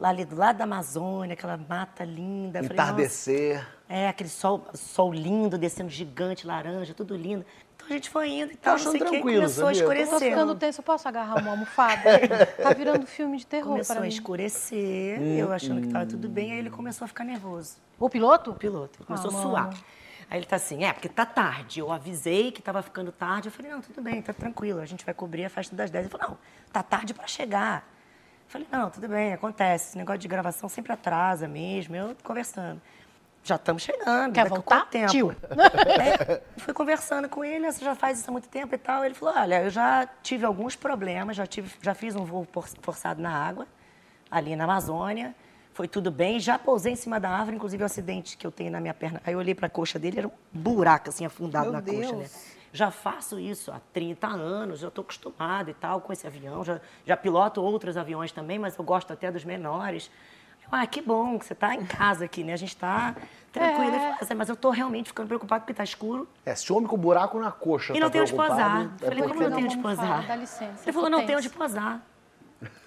ali 0.02 0.26
do 0.26 0.36
lado 0.36 0.58
da 0.58 0.66
Amazônia, 0.66 1.34
aquela 1.34 1.56
mata 1.58 2.04
linda. 2.04 2.60
Falei, 2.62 2.74
Entardecer. 2.74 3.66
é, 3.88 4.10
aquele 4.10 4.30
sol, 4.30 4.66
sol 4.74 5.14
lindo, 5.14 5.58
descendo 5.58 5.90
gigante, 5.90 6.46
laranja, 6.46 6.94
tudo 6.94 7.16
lindo. 7.16 7.46
Então 7.76 7.88
a 7.90 7.94
gente 7.94 8.10
foi 8.10 8.30
indo 8.30 8.52
e 8.52 8.56
tal, 8.58 8.72
não 8.74 8.76
achando 8.76 8.92
sei 8.92 9.02
o 9.02 9.04
que, 9.06 9.10
tranquilo, 9.12 9.42
começou 9.42 9.64
a 9.68 9.74
sabia? 9.74 9.82
Escurecer. 9.82 10.30
ficando 10.30 10.56
tenso, 10.56 10.80
eu 10.80 10.84
posso 10.84 11.08
agarrar 11.08 11.36
uma 11.42 11.52
almofada? 11.52 12.04
tá 12.62 12.74
virando 12.74 13.06
filme 13.08 13.38
de 13.38 13.46
terror 13.46 13.72
Começou 13.72 13.96
para 13.96 14.06
a 14.06 14.08
escurecer, 14.08 15.22
eu 15.22 15.52
achando 15.54 15.82
que 15.82 15.88
tava 15.88 16.06
tudo 16.06 16.28
bem, 16.30 16.52
aí 16.52 16.60
ele 16.60 16.70
começou 16.70 17.06
a 17.06 17.08
ficar 17.08 17.24
nervoso. 17.24 17.78
O 18.00 18.10
piloto? 18.10 18.52
O 18.52 18.56
piloto. 18.56 19.00
Ele 19.00 19.06
começou 19.06 19.32
Ah, 19.32 19.38
a 19.38 19.42
suar. 19.42 19.64
mano. 19.68 19.78
Aí 20.30 20.40
ele 20.40 20.46
tá 20.46 20.56
assim, 20.56 20.84
é, 20.84 20.94
porque 20.94 21.10
tá 21.10 21.26
tarde. 21.26 21.80
Eu 21.80 21.92
avisei 21.92 22.52
que 22.52 22.62
tava 22.62 22.82
ficando 22.82 23.12
tarde. 23.12 23.48
Eu 23.48 23.52
falei, 23.52 23.72
não, 23.72 23.82
tudo 23.82 24.02
bem, 24.02 24.22
tá 24.22 24.34
tranquilo. 24.34 24.80
A 24.80 24.86
gente 24.86 25.06
vai 25.06 25.14
cobrir 25.14 25.46
a 25.46 25.50
festa 25.50 25.76
das 25.76 25.90
10. 25.90 26.06
Ele 26.06 26.12
falou, 26.12 26.30
não, 26.30 26.38
tá 26.72 26.82
tarde 26.82 27.14
para 27.14 27.28
chegar. 27.28 27.88
Eu 28.46 28.50
falei, 28.50 28.68
não, 28.72 28.90
tudo 28.90 29.08
bem, 29.08 29.34
acontece. 29.34 29.90
Esse 29.90 29.98
negócio 29.98 30.20
de 30.20 30.28
gravação 30.28 30.68
sempre 30.70 30.92
atrasa 30.92 31.48
mesmo. 31.48 31.96
Eu 31.96 32.16
conversando. 32.24 32.82
Já 33.44 33.56
estamos 33.56 33.84
chegando. 33.84 34.34
Quer 34.34 34.48
voltar? 34.48 34.88
tempo? 34.90 35.12
Tio. 35.12 35.36
É, 36.00 36.42
fui 36.58 36.74
conversando 36.74 37.28
com 37.28 37.44
ele, 37.44 37.70
você 37.70 37.84
já 37.84 37.94
faz 37.94 38.20
isso 38.20 38.30
há 38.30 38.32
muito 38.32 38.48
tempo 38.48 38.74
e 38.74 38.78
tal. 38.78 39.04
Ele 39.04 39.14
falou, 39.14 39.36
olha, 39.38 39.64
eu 39.64 39.70
já 39.70 40.08
tive 40.22 40.46
alguns 40.46 40.78
problemas, 40.78 41.36
já, 41.36 41.46
tive, 41.46 41.70
já 41.82 41.94
fiz 41.94 42.16
um 42.16 42.24
voo 42.24 42.48
forçado 42.82 43.22
na 43.22 43.32
água, 43.32 43.68
ali 44.32 44.56
na 44.56 44.64
Amazônia. 44.64 45.36
Foi 45.74 45.88
tudo 45.88 46.12
bem, 46.12 46.40
já 46.40 46.60
pousei 46.60 46.94
em 46.94 46.96
cima 46.96 47.20
da 47.20 47.30
árvore, 47.30 47.56
inclusive 47.56 47.82
o 47.82 47.86
acidente 47.86 48.38
que 48.38 48.46
eu 48.46 48.52
tenho 48.52 48.72
na 48.72 48.80
minha 48.80 48.94
perna. 48.94 49.20
Aí 49.26 49.34
eu 49.34 49.40
olhei 49.40 49.56
para 49.56 49.66
a 49.66 49.70
coxa 49.70 49.98
dele, 49.98 50.20
era 50.20 50.28
um 50.28 50.32
buraco 50.52 51.10
assim 51.10 51.26
afundado 51.26 51.66
Meu 51.66 51.74
na 51.74 51.82
coxa, 51.82 52.12
né? 52.12 52.18
Deus. 52.20 52.54
Já 52.72 52.92
faço 52.92 53.40
isso 53.40 53.72
há 53.72 53.80
30 53.92 54.28
anos, 54.28 54.80
já 54.80 54.88
estou 54.88 55.02
acostumado 55.04 55.70
e 55.70 55.74
tal 55.74 56.00
com 56.02 56.14
esse 56.14 56.26
avião. 56.28 56.64
Já, 56.64 56.80
já 57.06 57.18
piloto 57.18 57.62
outros 57.62 57.98
aviões 57.98 58.32
também, 58.32 58.58
mas 58.60 58.78
eu 58.78 58.84
gosto 58.84 59.12
até 59.14 59.32
dos 59.32 59.44
menores. 59.44 60.10
Eu, 60.64 60.70
ah, 60.72 60.86
que 60.88 61.02
bom 61.02 61.38
que 61.40 61.46
você 61.46 61.54
está 61.54 61.74
em 61.76 61.86
casa 61.86 62.26
aqui, 62.26 62.44
né? 62.44 62.54
A 62.54 62.58
gente 62.58 62.70
está 62.70 63.16
tranquilo. 63.52 63.92
Falou, 63.92 64.16
"Ah, 64.22 64.36
mas 64.36 64.50
eu 64.50 64.54
estou 64.54 64.72
realmente 64.72 65.08
ficando 65.08 65.28
preocupado 65.28 65.62
porque 65.62 65.74
está 65.74 65.84
escuro 65.84 66.28
É, 66.46 66.54
se 66.56 66.72
homem 66.72 66.88
com 66.88 66.98
buraco 66.98 67.40
na 67.40 67.52
coxa 67.52 67.96
e 67.96 68.00
não 68.00 68.08
tá 68.08 68.14
tem 68.14 68.22
onde 68.22 68.34
posar. 68.34 68.82
é 68.82 68.84
Eu 68.86 68.90
falei, 69.00 69.24
porque- 69.24 69.28
como 69.38 69.50
não 69.50 69.56
tem 69.58 69.66
onde 69.66 69.78
posar? 69.78 70.06
falar, 70.08 70.28
dá 70.28 70.36
licença, 70.36 70.64
Ele 70.66 70.90
eu 70.90 70.94
falou, 70.94 71.10
não 71.10 71.26
tem 71.26 71.36
onde 71.36 71.50
posar. 71.50 72.02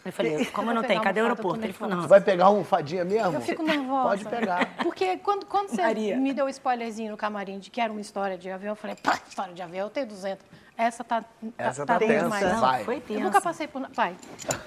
Eu 0.05 0.13
falei, 0.13 0.45
como 0.47 0.73
não 0.73 0.83
tem? 0.83 1.01
Cadê 1.01 1.21
o 1.21 1.23
eu 1.23 1.27
aeroporto? 1.27 1.65
Ele 1.65 1.73
falou, 1.73 1.97
não. 1.97 2.09
Vai 2.09 2.21
pegar 2.21 2.45
uma 2.45 2.51
almofadinha 2.51 3.05
mesmo? 3.05 3.35
Eu 3.35 3.41
fico 3.41 3.63
nervosa. 3.63 4.09
Pode 4.09 4.25
pegar. 4.25 4.77
Porque 4.83 5.17
quando, 5.19 5.47
quando 5.47 5.69
você 5.71 5.83
Maria. 5.83 6.17
me 6.17 6.33
deu 6.33 6.47
o 6.47 6.49
spoilerzinho 6.49 7.11
no 7.11 7.17
camarim 7.17 7.59
de 7.59 7.71
que 7.71 7.81
era 7.81 7.91
uma 7.93 8.01
história 8.01 8.39
de 8.39 8.51
avião, 8.51 8.73
eu 8.73 8.77
falei, 8.77 8.97
pá, 8.97 9.19
história 9.29 9.53
de 9.55 9.63
avião, 9.63 9.87
eu 9.87 9.91
tenho 9.91 10.07
200. 10.07 10.45
Essa 10.79 11.03
tá, 11.03 11.25
Essa 11.57 11.87
tá, 11.87 11.95
tá 11.95 11.99
tensa 11.99 12.13
tensa, 12.13 12.25
demais. 12.25 12.53
Não, 12.53 12.61
vai. 12.61 12.85
foi 12.85 12.97
Eu 12.97 13.01
tenso. 13.01 13.21
nunca 13.21 13.41
passei 13.41 13.67
por... 13.67 13.89
Vai. 13.93 14.15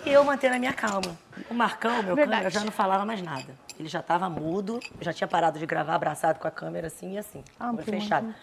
E 0.05 0.09
eu 0.09 0.23
mantendo 0.23 0.55
a 0.55 0.59
minha 0.59 0.73
calma. 0.73 1.15
O 1.49 1.53
Marcão, 1.53 2.01
meu 2.01 2.15
Verdade. 2.15 2.41
câmera, 2.43 2.49
já 2.49 2.63
não 2.65 2.71
falava 2.71 3.05
mais 3.05 3.21
nada. 3.21 3.53
Ele 3.79 3.87
já 3.87 3.99
estava 3.99 4.27
mudo, 4.29 4.79
já 4.99 5.13
tinha 5.13 5.27
parado 5.27 5.59
de 5.59 5.65
gravar 5.65 5.93
abraçado 5.95 6.39
com 6.39 6.47
a 6.47 6.51
câmera 6.51 6.87
assim 6.87 7.13
e 7.13 7.17
assim, 7.19 7.43
Ah, 7.59 7.71
fechado. 7.83 8.33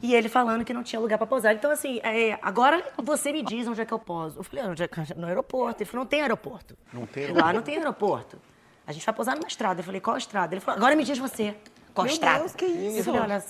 E 0.00 0.14
ele 0.14 0.28
falando 0.28 0.64
que 0.64 0.72
não 0.72 0.82
tinha 0.84 1.00
lugar 1.00 1.18
para 1.18 1.26
pousar. 1.26 1.52
Então, 1.54 1.70
assim, 1.72 1.98
é, 2.04 2.38
agora 2.40 2.84
você 3.02 3.32
me 3.32 3.42
diz 3.42 3.66
onde 3.66 3.80
é 3.80 3.84
que 3.84 3.92
eu 3.92 3.98
poso. 3.98 4.38
Eu 4.38 4.44
falei, 4.44 4.64
onde 4.64 4.82
é 4.82 4.86
que- 4.88 5.14
no 5.14 5.26
aeroporto. 5.26 5.82
Ele 5.82 5.90
falou, 5.90 6.04
não 6.04 6.08
tem 6.08 6.20
aeroporto. 6.22 6.76
Não 6.92 7.04
tem 7.06 7.32
Lá 7.32 7.52
não 7.52 7.62
tem 7.62 7.76
aeroporto. 7.78 8.38
A 8.86 8.92
gente 8.92 9.04
vai 9.04 9.14
pousar 9.14 9.34
numa 9.34 9.48
estrada. 9.48 9.80
Eu 9.80 9.84
falei, 9.84 10.00
qual 10.00 10.16
estrada? 10.16 10.54
Ele 10.54 10.60
falou, 10.60 10.78
agora 10.78 10.94
me 10.94 11.02
diz 11.02 11.18
você. 11.18 11.56
Qual 11.92 12.04
Meu 12.04 12.12
estrada? 12.12 12.38
Deus, 12.40 12.54
que 12.54 12.64
Eu 12.64 12.90
isso? 12.92 13.04
falei, 13.04 13.20
olha, 13.22 13.44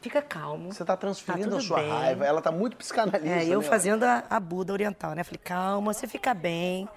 fica 0.00 0.22
calmo. 0.22 0.72
Você 0.72 0.82
tá 0.82 0.96
transferindo 0.96 1.50
Tá 1.50 1.56
a 1.58 1.60
sua 1.60 1.76
bem. 1.78 1.90
raiva. 1.90 2.24
Ela 2.24 2.40
tá 2.40 2.50
muito 2.50 2.74
psicanalista. 2.76 3.28
É, 3.28 3.46
eu 3.46 3.60
né? 3.60 3.66
fazendo 3.68 4.04
a, 4.04 4.24
a 4.30 4.40
Buda 4.40 4.72
oriental, 4.72 5.12
né? 5.14 5.22
Falei, 5.22 5.40
calma, 5.44 5.92
você 5.92 6.06
fica 6.06 6.32
bem. 6.32 6.88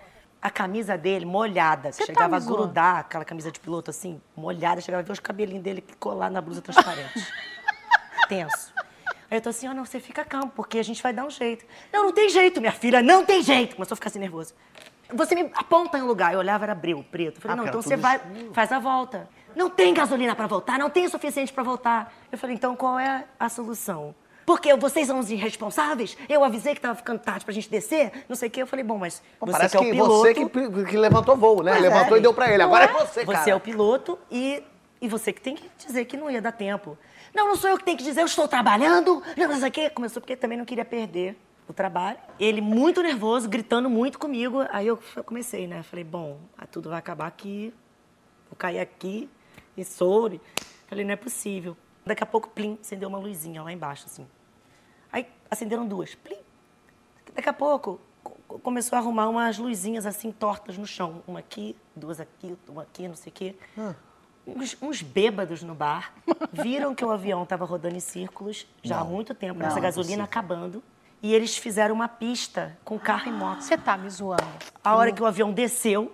A 0.41 0.49
camisa 0.49 0.97
dele 0.97 1.25
molhada, 1.25 1.91
Você 1.91 1.99
tá 1.99 2.05
chegava 2.05 2.37
me 2.39 2.45
a 2.45 2.47
grudar, 2.47 2.97
aquela 2.99 3.25
camisa 3.25 3.51
de 3.51 3.59
piloto 3.59 3.89
assim, 3.89 4.21
molhada, 4.37 4.79
chegava 4.79 5.01
a 5.01 5.05
ver 5.05 5.11
os 5.11 5.19
cabelinhos 5.19 5.63
dele 5.63 5.83
colar 5.99 6.29
na 6.29 6.39
blusa 6.39 6.61
transparente. 6.61 7.27
Tenso. 8.29 8.73
Aí 9.29 9.37
eu 9.37 9.41
tô 9.41 9.49
assim, 9.49 9.67
ó, 9.67 9.73
não, 9.73 9.85
você 9.85 9.99
fica 9.99 10.23
calmo, 10.23 10.51
porque 10.55 10.77
a 10.77 10.83
gente 10.83 11.01
vai 11.01 11.13
dar 11.13 11.25
um 11.25 11.29
jeito. 11.29 11.65
Não, 11.91 12.05
não 12.05 12.11
tem 12.11 12.29
jeito, 12.29 12.59
minha 12.59 12.71
filha, 12.71 13.01
não 13.01 13.25
tem 13.25 13.41
jeito. 13.41 13.75
Começou 13.75 13.93
a 13.93 13.97
ficar 13.97 14.09
assim 14.09 14.19
nervoso. 14.19 14.53
Você 15.13 15.35
me 15.35 15.51
aponta 15.55 15.97
em 15.97 16.01
um 16.01 16.07
lugar. 16.07 16.33
Eu 16.33 16.39
olhava, 16.39 16.65
era 16.65 16.75
breu, 16.75 17.03
preto. 17.11 17.37
Eu 17.37 17.41
falei, 17.41 17.53
Ah, 17.53 17.57
não, 17.57 17.67
então 17.67 17.81
você 17.81 17.95
vai, 17.95 18.19
faz 18.53 18.71
a 18.71 18.79
volta. 18.79 19.29
Não 19.55 19.69
tem 19.69 19.93
gasolina 19.93 20.35
para 20.35 20.47
voltar, 20.47 20.77
não 20.77 20.89
tem 20.89 21.05
o 21.05 21.09
suficiente 21.09 21.53
para 21.53 21.63
voltar. 21.63 22.13
Eu 22.31 22.37
falei, 22.37 22.55
então 22.55 22.75
qual 22.75 22.99
é 22.99 23.25
a 23.39 23.47
solução? 23.47 24.13
Porque 24.45 24.75
vocês 24.75 25.07
são 25.07 25.17
os 25.17 25.31
irresponsáveis? 25.31 26.15
Eu 26.29 26.43
avisei 26.43 26.75
que 26.75 26.81
tava 26.81 26.93
ficando 26.93 27.19
tarde 27.19 27.43
pra 27.43 27.53
gente 27.53 27.69
descer, 27.69 28.11
não 28.29 28.35
sei 28.35 28.47
o 28.47 28.51
quê. 28.51 28.61
Eu 28.61 28.67
falei, 28.67 28.85
bom, 28.85 28.97
mas 28.97 29.23
Pô, 29.39 29.47
você 29.47 29.51
parece 29.53 29.77
que 29.77 29.83
é 29.83 29.87
o 29.87 29.91
piloto... 29.91 30.11
você 30.11 30.33
que, 30.33 30.85
que 30.85 30.97
levantou 30.97 31.35
voo, 31.35 31.63
né? 31.63 31.71
Pois 31.71 31.83
levantou 31.83 32.17
é. 32.17 32.19
e 32.19 32.21
deu 32.21 32.33
pra 32.33 32.53
ele. 32.53 32.61
Agora 32.61 32.85
é, 32.85 32.89
é? 32.89 32.93
você, 32.93 33.25
cara. 33.25 33.43
Você 33.43 33.49
é 33.49 33.55
o 33.55 33.59
piloto 33.59 34.19
e, 34.29 34.61
e 35.01 35.07
você 35.07 35.33
que 35.33 35.41
tem 35.41 35.55
que 35.55 35.67
dizer 35.79 36.05
que 36.05 36.15
não 36.15 36.29
ia 36.29 36.41
dar 36.41 36.51
tempo. 36.51 36.95
Não, 37.35 37.47
não 37.49 37.55
sou 37.55 37.69
eu 37.69 37.77
que 37.77 37.83
tenho 37.83 37.97
que 37.97 38.03
dizer, 38.03 38.21
eu 38.21 38.25
estou 38.25 38.47
trabalhando. 38.47 39.21
Não, 39.37 39.47
não 39.49 39.59
sei 39.59 39.69
o 39.69 39.71
quê. 39.71 39.89
Começou 39.89 40.21
porque 40.21 40.35
também 40.37 40.57
não 40.57 40.65
queria 40.65 40.85
perder 40.85 41.37
o 41.67 41.73
trabalho. 41.73 42.17
Ele 42.39 42.61
muito 42.61 43.01
nervoso, 43.03 43.49
gritando 43.49 43.89
muito 43.89 44.17
comigo. 44.17 44.63
Aí 44.69 44.87
eu 44.87 44.97
comecei, 45.25 45.67
né? 45.67 45.83
Falei, 45.83 46.03
bom, 46.05 46.39
ah, 46.57 46.65
tudo 46.65 46.89
vai 46.89 46.99
acabar 46.99 47.27
aqui, 47.27 47.73
vou 48.49 48.55
cair 48.57 48.79
aqui 48.79 49.29
e 49.75 49.83
Soure. 49.83 50.39
Falei, 50.87 51.03
não 51.03 51.11
é 51.11 51.17
possível. 51.17 51.75
Daqui 52.05 52.23
a 52.23 52.25
pouco, 52.25 52.49
plim, 52.49 52.77
acendeu 52.81 53.09
uma 53.09 53.17
luzinha 53.17 53.61
lá 53.63 53.71
embaixo, 53.73 54.05
assim. 54.05 54.25
Aí 55.11 55.27
acenderam 55.49 55.85
duas, 55.87 56.13
plim. 56.15 56.37
Daqui 57.33 57.49
a 57.49 57.53
pouco, 57.53 57.99
co- 58.23 58.59
começou 58.59 58.95
a 58.95 58.99
arrumar 58.99 59.27
umas 59.27 59.57
luzinhas 59.57 60.05
assim 60.05 60.31
tortas 60.31 60.77
no 60.77 60.85
chão. 60.85 61.23
Uma 61.27 61.39
aqui, 61.39 61.75
duas 61.95 62.19
aqui, 62.19 62.55
uma 62.69 62.83
aqui, 62.83 63.07
não 63.07 63.15
sei 63.15 63.31
o 63.31 63.33
quê. 63.33 63.55
Uns, 64.47 64.77
uns 64.81 65.01
bêbados 65.01 65.63
no 65.63 65.73
bar 65.73 66.13
viram 66.53 66.93
que 66.93 67.03
o 67.03 67.09
avião 67.11 67.43
estava 67.43 67.65
rodando 67.65 67.95
em 67.95 67.99
círculos 67.99 68.67
já 68.83 68.99
há 68.99 69.03
muito 69.03 69.33
tempo, 69.33 69.59
Não, 69.59 69.65
essa 69.65 69.75
não 69.75 69.79
é 69.79 69.87
gasolina 69.87 70.23
acabando. 70.23 70.83
E 71.23 71.33
eles 71.33 71.57
fizeram 71.57 71.95
uma 71.95 72.07
pista 72.07 72.77
com 72.83 72.99
carro 72.99 73.27
e 73.27 73.31
moto. 73.31 73.61
Você 73.61 73.75
tá 73.77 73.97
me 73.97 74.07
zoando. 74.09 74.43
A 74.83 74.95
hora 74.95 75.11
que 75.11 75.23
o 75.23 75.25
avião 75.25 75.51
desceu, 75.51 76.11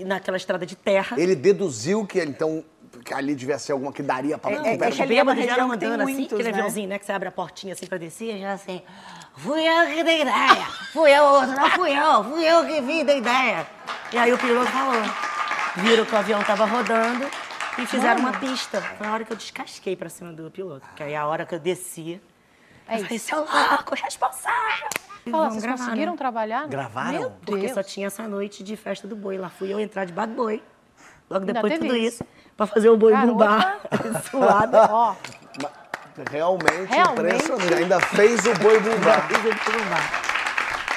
naquela 0.00 0.36
estrada 0.36 0.66
de 0.66 0.76
terra, 0.76 1.18
Ele 1.18 1.34
deduziu 1.34 2.06
que 2.06 2.22
então 2.22 2.62
que 3.04 3.14
ali 3.14 3.34
devia 3.34 3.58
ser 3.58 3.72
alguma 3.72 3.92
que 3.92 4.02
daria 4.02 4.36
pra 4.36 4.50
É- 4.50 4.54
é- 4.54 4.58
é 4.74 4.90
que 4.90 5.06
bêbados 5.06 5.42
que 5.44 5.54
tem 5.54 5.60
andando 5.62 6.00
assim, 6.02 6.12
muitos, 6.12 6.32
aquele 6.34 6.42
né? 6.42 6.50
aviãozinho, 6.50 6.88
né? 6.88 6.98
Que 6.98 7.06
você 7.06 7.12
abre 7.12 7.28
a 7.28 7.32
portinha 7.32 7.72
assim 7.72 7.86
pra 7.86 7.96
descer, 7.96 8.38
já 8.40 8.52
assim, 8.52 8.82
fui 9.36 9.62
eu 9.66 9.86
que 9.94 10.02
dei 10.04 10.22
ideia, 10.22 10.66
fui 10.92 11.10
eu, 11.10 11.24
outro, 11.24 11.52
não 11.52 11.70
fui 11.70 11.92
eu, 11.96 12.24
fui 12.24 12.44
eu 12.44 12.66
que 12.66 12.80
vim 12.82 13.04
da 13.04 13.14
ideia. 13.14 13.66
E 14.12 14.18
aí 14.18 14.32
o 14.32 14.36
piloto 14.38 14.70
falou, 14.70 15.00
viram 15.76 16.04
que 16.04 16.14
o 16.14 16.18
avião 16.18 16.42
tava 16.42 16.64
rodando 16.64 17.26
e 17.78 17.86
fizeram 17.86 18.20
uma 18.20 18.32
pista. 18.32 18.80
Foi 18.98 19.06
a 19.06 19.12
hora 19.12 19.24
que 19.24 19.32
eu 19.32 19.36
descasquei 19.36 19.96
pra 19.96 20.08
cima 20.08 20.32
do 20.32 20.50
piloto, 20.50 20.86
que 20.96 21.02
aí 21.02 21.14
a 21.14 21.26
hora 21.26 21.44
que 21.46 21.54
eu 21.54 21.58
descia, 21.58 22.20
É 22.88 22.96
eu 22.96 23.02
falei, 23.04 23.18
seu 23.18 23.38
louco, 23.38 23.94
responsável. 23.94 24.88
Fala, 25.30 25.50
vocês 25.50 25.62
gravar, 25.62 25.84
conseguiram 25.84 26.12
né? 26.12 26.18
trabalhar? 26.18 26.66
Gravaram? 26.66 27.12
Meu 27.20 27.30
Porque 27.44 27.60
Deus. 27.62 27.72
só 27.74 27.82
tinha 27.82 28.06
essa 28.06 28.26
noite 28.26 28.64
de 28.64 28.74
festa 28.76 29.06
do 29.06 29.14
boi. 29.14 29.36
Lá 29.38 29.50
fui 29.50 29.72
eu 29.72 29.78
entrar 29.78 30.04
de 30.06 30.12
bad 30.12 30.32
boy. 30.32 30.62
Logo 31.28 31.42
Ainda 31.42 31.52
depois 31.52 31.72
de 31.74 31.78
tudo 31.78 31.94
isso. 31.96 32.22
isso, 32.22 32.24
pra 32.56 32.66
fazer 32.66 32.88
o 32.88 32.96
boi 32.96 33.12
Garota. 33.12 33.28
bumbá. 33.32 33.76
suada. 34.30 34.88
Ó, 34.90 35.14
Realmente, 36.30 36.86
Realmente. 36.92 37.34
impressionante. 37.36 37.74
Ainda 37.74 38.00
fez 38.00 38.44
o 38.44 38.54
boi 38.54 38.78
bumbá. 38.80 39.20
Fiz 39.22 39.38
o 39.38 39.42
boi 39.42 39.52
bumbá. 39.54 40.00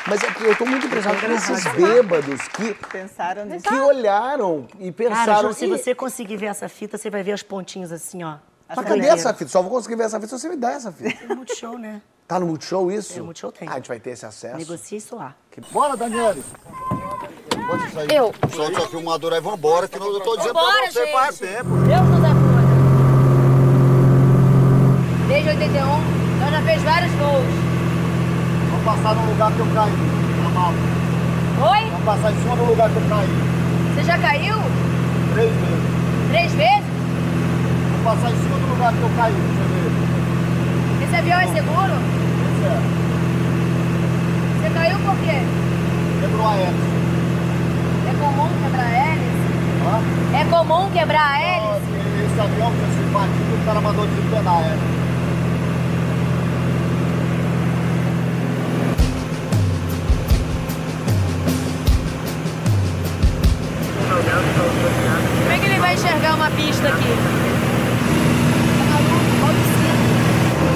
Mas 0.08 0.22
é 0.22 0.28
que 0.34 0.44
eu 0.44 0.56
tô 0.58 0.66
muito 0.66 0.86
impressionado 0.86 1.26
com 1.26 1.32
esses 1.32 1.64
bêbados 1.74 2.48
que, 2.50 2.74
Pensaram 2.92 3.46
nisso. 3.46 3.64
que 3.66 3.74
olharam 3.76 4.68
e 4.80 4.92
Cara, 4.92 5.10
pensaram. 5.16 5.50
Ju, 5.50 5.56
se 5.58 5.66
"Ih, 5.66 5.70
você 5.70 5.96
conseguir 5.96 6.36
ver 6.38 6.48
essa 6.48 6.68
fita, 6.68 6.98
você 6.98 7.10
vai 7.10 7.24
ver 7.24 7.34
os 7.34 7.42
pontinhos 7.44 7.92
assim, 7.92 8.22
ó. 8.24 8.36
Mas 8.68 8.76
cadê 8.78 8.90
Doideira. 8.90 9.16
essa 9.16 9.34
fita? 9.34 9.50
Só 9.50 9.62
vou 9.62 9.72
conseguir 9.72 9.96
ver 9.96 10.04
essa 10.04 10.20
fita 10.20 10.36
se 10.36 10.42
você 10.42 10.50
me 10.50 10.58
der 10.58 10.74
essa 10.74 10.92
fita. 10.92 11.26
Tem 11.26 11.36
Multishow, 11.36 11.78
né? 11.78 12.02
Tá 12.28 12.40
no 12.40 12.48
Multishow 12.48 12.92
isso? 12.92 13.18
É, 13.18 13.22
o 13.22 13.26
Multishow 13.26 13.52
tem. 13.52 13.68
Ah, 13.68 13.74
a 13.74 13.76
gente 13.76 13.88
vai 13.88 14.00
ter 14.00 14.10
esse 14.12 14.26
acesso. 14.26 14.58
Negocia 14.58 14.98
isso 14.98 15.16
lá. 15.16 15.36
Bora, 15.72 15.96
Daniele. 15.96 16.44
Pode 17.68 17.92
sair. 17.92 18.14
Eu. 18.14 18.34
Solta 18.54 18.84
a 18.84 18.88
filmadora 18.88 19.36
aí, 19.36 19.42
vambora, 19.42 19.88
que 19.88 19.98
não 20.00 20.08
eu 20.08 20.20
tô 20.20 20.36
dizendo 20.36 20.54
Vambora, 20.54 20.82
pra 20.84 20.92
você 20.92 21.00
gente. 21.06 21.12
faz 21.14 21.40
tempo. 21.40 21.70
Deus 21.70 22.02
nos 22.10 22.24
ajuda. 22.26 22.64
Desde 25.30 25.50
81, 25.50 25.86
nós 26.40 26.52
já 26.52 26.62
fez 26.64 26.84
vários 26.84 27.12
gols. 27.14 27.73
Vamos 28.84 29.02
passar 29.02 29.16
no 29.16 29.26
lugar 29.32 29.52
que 29.54 29.60
eu 29.60 29.68
caí. 29.74 29.94
Na 30.44 30.50
mala. 30.50 30.76
Oi? 31.72 31.90
Vamos 31.90 32.06
passar 32.06 32.32
em 32.34 32.36
cima 32.36 32.56
do 32.58 32.66
lugar 32.66 32.90
que 32.90 32.96
eu 32.98 33.04
caí. 33.10 33.30
Você 33.96 34.04
já 34.04 34.18
caiu? 34.18 34.58
Três 35.34 35.52
vezes. 35.54 35.84
Três 36.30 36.54
vezes? 36.54 36.84
Vamos 37.92 38.04
passar 38.04 38.32
em 38.32 38.36
cima 38.44 38.58
do 38.58 38.68
lugar 38.68 38.92
que 38.92 39.02
eu 39.02 39.10
caí, 39.16 39.32
você 39.32 39.64
ver. 39.72 41.06
Esse 41.06 41.16
avião 41.16 41.40
é 41.40 41.48
seguro? 41.48 41.94
Isso 42.44 42.66
é. 42.68 42.78
Você 44.60 44.70
caiu 44.74 45.00
por 45.00 45.16
quê? 45.18 45.40
Quebrou 46.20 46.48
a 46.48 46.56
hélice. 46.56 46.94
É 48.10 48.14
comum 48.20 48.50
quebrar 48.64 48.86
a 48.86 48.92
hélice? 48.92 49.48
Ó. 49.86 50.38
É 50.38 50.46
comum 50.46 50.90
quebrar 50.92 51.32
a 51.32 51.42
hélice? 51.42 51.94
Esse 52.26 52.42
avião 52.42 52.72
tinha 52.74 52.90
sido 52.90 53.14
batido, 53.14 53.62
o 53.62 53.66
cara 53.66 53.80
mandou 53.80 54.06
desempenar 54.08 54.58
a 54.58 54.62
hélice. 54.62 55.03
Como 64.14 65.52
é 65.52 65.58
que 65.58 65.66
ele 65.66 65.80
vai 65.80 65.96
enxergar 65.96 66.36
uma 66.36 66.50
pista 66.52 66.88
aqui? 66.88 67.18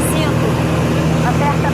Cinto. 0.10 0.48
Aperta. 1.30 1.68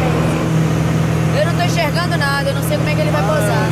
Eu 1.39 1.45
não 1.45 1.53
tô 1.55 1.63
enxergando 1.63 2.17
nada, 2.17 2.49
eu 2.49 2.55
não 2.55 2.63
sei 2.63 2.77
como 2.77 2.89
é 2.89 2.95
que 2.95 3.01
ele 3.01 3.11
vai 3.11 3.23
pousar. 3.23 3.67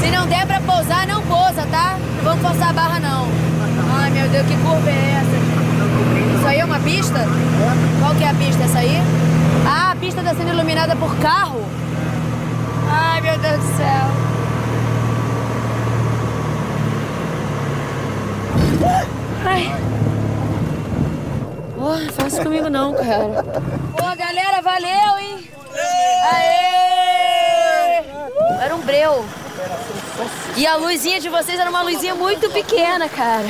Se 0.00 0.10
não 0.10 0.26
der 0.26 0.44
pra 0.44 0.60
pousar, 0.60 1.06
não 1.06 1.22
pousa, 1.22 1.64
tá? 1.70 1.96
Não 2.16 2.24
vamos 2.24 2.42
forçar 2.42 2.70
a 2.70 2.72
barra, 2.72 2.98
não. 2.98 3.28
Ai, 3.92 4.10
meu 4.10 4.28
Deus, 4.28 4.46
que 4.46 4.56
curva 4.56 4.90
é 4.90 5.20
essa? 5.20 6.36
Isso 6.36 6.46
aí 6.48 6.58
é 6.58 6.64
uma 6.64 6.80
pista? 6.80 7.28
Qual 8.00 8.14
que 8.16 8.24
é 8.24 8.30
a 8.30 8.34
pista? 8.34 8.64
Essa 8.64 8.78
aí? 8.78 9.00
Ah, 9.66 9.92
a 9.92 9.96
pista 9.96 10.20
tá 10.22 10.34
sendo 10.34 10.48
iluminada 10.48 10.96
por 10.96 11.14
carro? 11.16 11.62
Ai, 12.90 13.20
meu 13.20 13.38
Deus 13.38 13.56
do 13.58 13.76
céu. 13.76 14.29
Ai. 19.44 19.68
Não 21.76 22.12
faz 22.12 22.38
comigo 22.38 22.68
não, 22.68 22.92
cara. 22.94 23.42
Pô, 23.96 24.16
galera, 24.16 24.60
valeu, 24.62 25.18
hein? 25.18 25.50
Aê! 26.32 28.04
Era 28.62 28.74
um 28.74 28.80
breu. 28.80 29.24
E 30.56 30.66
a 30.66 30.76
luzinha 30.76 31.20
de 31.20 31.28
vocês 31.28 31.58
era 31.58 31.70
uma 31.70 31.82
luzinha 31.82 32.14
muito 32.14 32.50
pequena, 32.50 33.08
cara. 33.08 33.46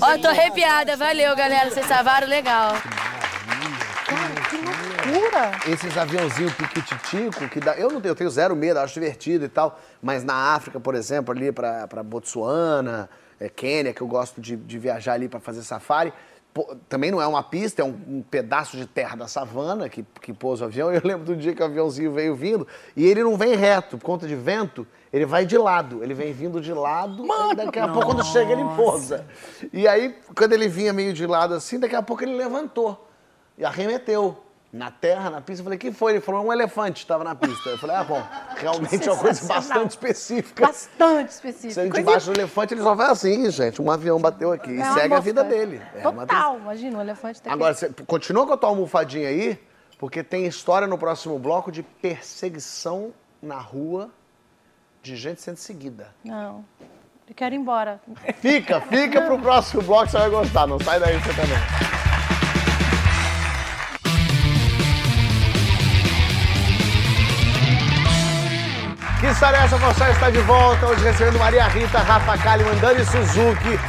Ó, 0.00 0.18
tô 0.18 0.28
arrepiada. 0.28 0.96
Valeu, 0.96 1.36
galera. 1.36 1.70
Vocês 1.70 1.86
salvaram 1.86 2.26
legal. 2.26 2.72
Esses 5.68 5.96
aviãozinhos 5.96 6.54
piquititico, 6.54 7.48
que 7.48 7.60
dá. 7.60 7.74
Eu 7.74 7.90
não 7.90 8.00
tenho, 8.00 8.12
eu 8.12 8.16
tenho 8.16 8.30
zero 8.30 8.56
medo, 8.56 8.78
acho 8.78 8.94
divertido 8.94 9.44
e 9.44 9.48
tal. 9.48 9.78
Mas 10.00 10.24
na 10.24 10.54
África, 10.54 10.80
por 10.80 10.94
exemplo, 10.94 11.34
ali 11.34 11.52
pra, 11.52 11.86
pra 11.86 12.02
Botsuana, 12.02 13.08
é, 13.38 13.48
Quênia, 13.48 13.92
que 13.92 14.00
eu 14.00 14.06
gosto 14.06 14.40
de, 14.40 14.56
de 14.56 14.78
viajar 14.78 15.14
ali 15.14 15.28
pra 15.28 15.40
fazer 15.40 15.62
safari. 15.62 16.12
pô, 16.52 16.76
também 16.88 17.10
não 17.10 17.20
é 17.20 17.26
uma 17.26 17.42
pista, 17.42 17.82
é 17.82 17.84
um, 17.84 17.98
um 18.08 18.22
pedaço 18.22 18.76
de 18.76 18.86
terra 18.86 19.16
da 19.16 19.28
savana 19.28 19.88
que, 19.88 20.04
que 20.20 20.32
pousa 20.32 20.64
o 20.64 20.68
avião. 20.68 20.90
Eu 20.94 21.02
lembro 21.04 21.24
do 21.24 21.36
dia 21.36 21.54
que 21.54 21.62
o 21.62 21.64
aviãozinho 21.64 22.12
veio 22.12 22.34
vindo 22.34 22.66
e 22.96 23.04
ele 23.04 23.22
não 23.22 23.36
vem 23.36 23.54
reto, 23.54 23.98
por 23.98 24.04
conta 24.04 24.26
de 24.26 24.36
vento, 24.36 24.86
ele 25.12 25.26
vai 25.26 25.46
de 25.46 25.56
lado. 25.56 26.02
Ele 26.02 26.14
vem 26.14 26.32
vindo 26.32 26.60
de 26.60 26.72
lado, 26.72 27.24
e 27.52 27.54
daqui 27.56 27.78
a 27.78 27.88
pouco, 27.88 28.08
quando 28.08 28.24
chega, 28.24 28.52
ele 28.52 28.64
pousa. 28.76 29.26
E 29.72 29.86
aí, 29.86 30.16
quando 30.36 30.52
ele 30.52 30.68
vinha 30.68 30.92
meio 30.92 31.12
de 31.12 31.26
lado 31.26 31.54
assim, 31.54 31.78
daqui 31.78 31.94
a 31.94 32.02
pouco 32.02 32.22
ele 32.22 32.34
levantou 32.34 33.08
e 33.56 33.64
arremeteu. 33.64 34.43
Na 34.74 34.90
terra, 34.90 35.30
na 35.30 35.40
pista, 35.40 35.60
eu 35.60 35.64
falei, 35.64 35.78
que 35.78 35.92
foi? 35.92 36.14
Ele 36.14 36.20
falou, 36.20 36.44
um 36.44 36.52
elefante 36.52 37.00
estava 37.00 37.22
na 37.22 37.32
pista. 37.32 37.70
Eu 37.70 37.78
falei, 37.78 37.94
ah, 37.94 38.02
bom, 38.02 38.20
realmente 38.56 39.08
é 39.08 39.12
uma 39.12 39.20
coisa 39.20 39.46
bastante 39.46 39.90
específica. 39.90 40.66
Bastante 40.66 41.32
Se 41.32 41.78
a 41.78 41.84
gente 41.84 42.02
baixa 42.02 42.28
o 42.28 42.34
elefante, 42.34 42.74
ele 42.74 42.82
só 42.82 42.92
vai 42.92 43.08
assim, 43.08 43.48
gente. 43.52 43.80
Um 43.80 43.88
avião 43.88 44.20
bateu 44.20 44.50
aqui. 44.50 44.72
E 44.72 44.80
É 44.80 44.84
uma 44.84 44.94
segue 44.94 45.04
a 45.04 45.08
mosca. 45.10 45.20
vida 45.20 45.44
dele. 45.44 45.80
É 45.94 46.00
Total, 46.00 46.58
imagina, 46.58 46.98
o 46.98 47.00
elefante 47.00 47.40
tá. 47.40 47.52
Agora, 47.52 47.72
você 47.72 47.88
continua 48.04 48.44
com 48.48 48.52
a 48.52 48.56
tua 48.56 48.70
almofadinha 48.70 49.28
aí, 49.28 49.56
porque 49.96 50.24
tem 50.24 50.44
história 50.44 50.88
no 50.88 50.98
próximo 50.98 51.38
bloco 51.38 51.70
de 51.70 51.84
perseguição 51.84 53.14
na 53.40 53.58
rua 53.60 54.10
de 55.00 55.14
gente 55.14 55.40
sendo 55.40 55.58
seguida. 55.58 56.08
Não, 56.24 56.64
eu 57.28 57.34
quero 57.36 57.54
ir 57.54 57.58
embora. 57.58 58.00
Fica, 58.40 58.80
fica 58.80 59.22
pro 59.22 59.38
próximo 59.38 59.82
bloco, 59.82 60.10
você 60.10 60.18
vai 60.18 60.30
gostar. 60.30 60.66
Não 60.66 60.80
sai 60.80 60.98
daí 60.98 61.16
você 61.20 61.28
também. 61.28 62.03
História 69.34 69.56
é 69.56 69.64
essa? 69.64 69.76
Você 69.76 70.04
está 70.12 70.30
de 70.30 70.38
volta 70.42 70.86
hoje 70.86 71.02
recebendo 71.02 71.40
Maria 71.40 71.64
Rita, 71.64 71.98
Rafa 71.98 72.38
Kalimann, 72.40 72.78
Dani 72.78 73.04
Suzuki 73.04 73.80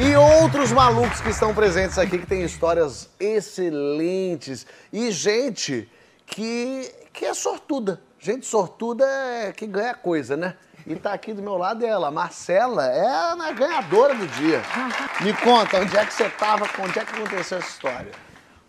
e 0.00 0.14
outros 0.14 0.70
malucos 0.70 1.20
que 1.20 1.30
estão 1.30 1.52
presentes 1.52 1.98
aqui 1.98 2.18
que 2.18 2.26
tem 2.26 2.44
histórias 2.44 3.10
excelentes 3.18 4.64
e 4.92 5.10
gente 5.10 5.90
que, 6.24 6.88
que 7.12 7.24
é 7.24 7.34
sortuda. 7.34 8.00
Gente 8.16 8.46
sortuda 8.46 9.04
é 9.04 9.50
que 9.50 9.66
ganha 9.66 9.92
coisa, 9.92 10.36
né? 10.36 10.54
E 10.86 10.94
tá 10.94 11.12
aqui 11.12 11.34
do 11.34 11.42
meu 11.42 11.56
lado 11.56 11.84
ela, 11.84 12.08
Marcela, 12.12 12.86
é 12.86 13.04
a 13.04 13.52
ganhadora 13.52 14.14
do 14.14 14.28
dia. 14.28 14.62
Me 15.20 15.32
conta, 15.34 15.80
onde 15.80 15.96
é 15.96 16.06
que 16.06 16.14
você 16.14 16.28
tava, 16.30 16.64
onde 16.78 17.00
é 17.00 17.04
que 17.04 17.12
aconteceu 17.12 17.58
essa 17.58 17.68
história? 17.68 18.12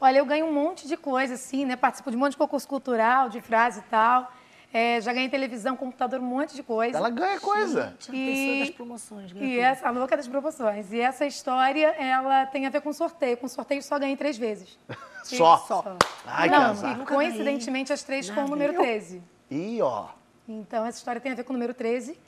Olha, 0.02 0.18
eu 0.18 0.26
ganho 0.26 0.48
um 0.48 0.54
monte 0.54 0.88
de 0.88 0.98
coisa, 0.98 1.36
assim, 1.36 1.64
né? 1.64 1.76
Participo 1.76 2.10
de 2.10 2.18
um 2.18 2.20
monte 2.20 2.32
de 2.32 2.38
concurso 2.38 2.68
cultural, 2.68 3.30
de 3.30 3.40
frase 3.40 3.82
e 3.82 3.84
tal. 3.84 4.32
É, 4.74 5.00
já 5.02 5.14
ganhei 5.14 5.30
televisão, 5.30 5.76
computador, 5.78 6.20
um 6.20 6.24
monte 6.24 6.56
de 6.56 6.64
coisa. 6.64 6.98
Ela 6.98 7.10
ganha 7.12 7.40
coisa. 7.40 7.96
Tinha 8.00 8.18
uma 8.18 8.26
pessoa 8.32 8.60
das 8.60 8.70
promoções, 8.72 9.32
ganha 9.32 9.46
E 9.46 9.50
tudo. 9.56 9.62
essa, 9.64 9.88
a 9.88 9.92
louca 9.92 10.18
das 10.18 10.28
promoções. 10.28 10.92
E 10.92 11.00
essa 11.00 11.26
história, 11.28 11.90
ela 11.90 12.48
tem 12.48 12.66
a 12.66 12.72
ver 12.72 12.82
com 12.82 12.92
sorteio. 12.92 13.38
Com 13.38 13.48
sorteio 13.48 13.84
só 13.84 14.00
ganhei 14.00 14.18
três 14.18 14.36
vezes. 14.38 14.80
Só? 15.24 15.56
Só. 15.60 15.96
Ai, 16.26 16.50
que 16.50 16.56
Não, 16.56 16.72
azar. 16.72 17.00
e 17.00 17.06
coincidentemente 17.06 17.94
as 17.94 18.04
três 18.04 18.30
com 18.30 18.42
o 18.44 18.48
número 18.48 18.74
13. 18.74 19.24
Ih, 19.50 19.82
ó. 19.82 20.08
Então 20.46 20.86
essa 20.86 20.98
história 20.98 21.22
tem 21.22 21.32
a 21.32 21.36
ver 21.36 21.44
com 21.46 21.52
o 21.52 21.56
número 21.56 21.74
13 21.74 22.20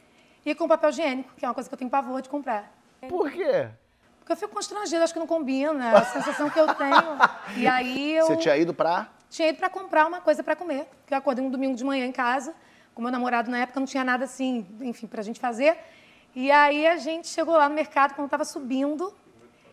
e 0.45 0.55
com 0.55 0.65
papel 0.65 0.91
higiênico, 0.91 1.33
que 1.35 1.43
é 1.43 1.47
uma 1.49 1.53
coisa 1.53 1.67
que 1.69 1.73
eu 1.73 1.77
tenho 1.77 1.89
pavor 1.91 2.21
de 2.21 2.29
comprar. 2.29 2.71
Por 3.09 3.29
quê? 3.29 3.67
Porque 4.19 4.31
eu 4.31 4.37
fico 4.37 4.53
constrangida, 4.53 5.03
acho 5.03 5.11
que 5.11 5.19
não 5.19 5.27
combina, 5.27 5.91
é 5.91 5.97
a 5.97 6.05
sensação 6.05 6.49
que 6.49 6.57
eu 6.57 6.73
tenho. 6.73 7.17
E 7.57 7.67
aí 7.67 8.13
eu 8.15 8.27
Você 8.27 8.37
tinha 8.37 8.55
ido 8.55 8.73
pra. 8.73 9.09
Tinha 9.35 9.49
ido 9.49 9.57
para 9.57 9.69
comprar 9.69 10.07
uma 10.07 10.21
coisa 10.21 10.41
para 10.43 10.55
comer, 10.55 10.85
porque 11.01 11.13
eu 11.13 11.17
acordei 11.17 11.43
um 11.43 11.49
domingo 11.49 11.75
de 11.75 11.83
manhã 11.83 12.05
em 12.05 12.11
casa, 12.11 12.53
com 12.93 13.01
meu 13.01 13.11
namorado 13.11 13.51
na 13.51 13.59
época 13.59 13.79
não 13.79 13.85
tinha 13.87 14.03
nada 14.03 14.23
assim, 14.25 14.65
enfim, 14.81 15.07
pra 15.07 15.21
gente 15.21 15.39
fazer. 15.39 15.77
E 16.33 16.49
aí 16.51 16.87
a 16.87 16.97
gente 16.97 17.27
chegou 17.27 17.55
lá 17.57 17.67
no 17.67 17.75
mercado, 17.75 18.13
quando 18.15 18.25
estava 18.27 18.45
subindo, 18.45 19.13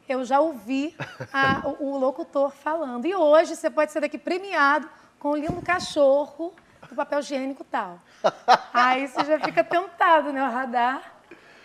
eu 0.09 0.25
já 0.25 0.40
ouvi 0.40 0.94
a- 1.33 1.62
o, 1.64 1.90
o 1.92 1.98
locutor 1.98 2.51
falando. 2.51 3.07
E 3.07 3.14
hoje 3.14 3.55
você 3.55 3.70
pode 3.70 3.92
ser 3.92 4.01
daqui 4.01 4.18
premiado 4.18 4.88
com 5.18 5.31
o 5.31 5.37
lindo 5.37 5.62
cachorro 5.62 6.53
do 6.88 6.94
papel 6.96 7.20
higiênico 7.20 7.62
tal. 7.64 8.01
Aí 8.75 9.07
você 9.07 9.25
já 9.25 9.38
fica 9.38 9.62
tentado, 9.62 10.33
né, 10.33 10.42
o 10.42 10.51
radar. 10.51 11.12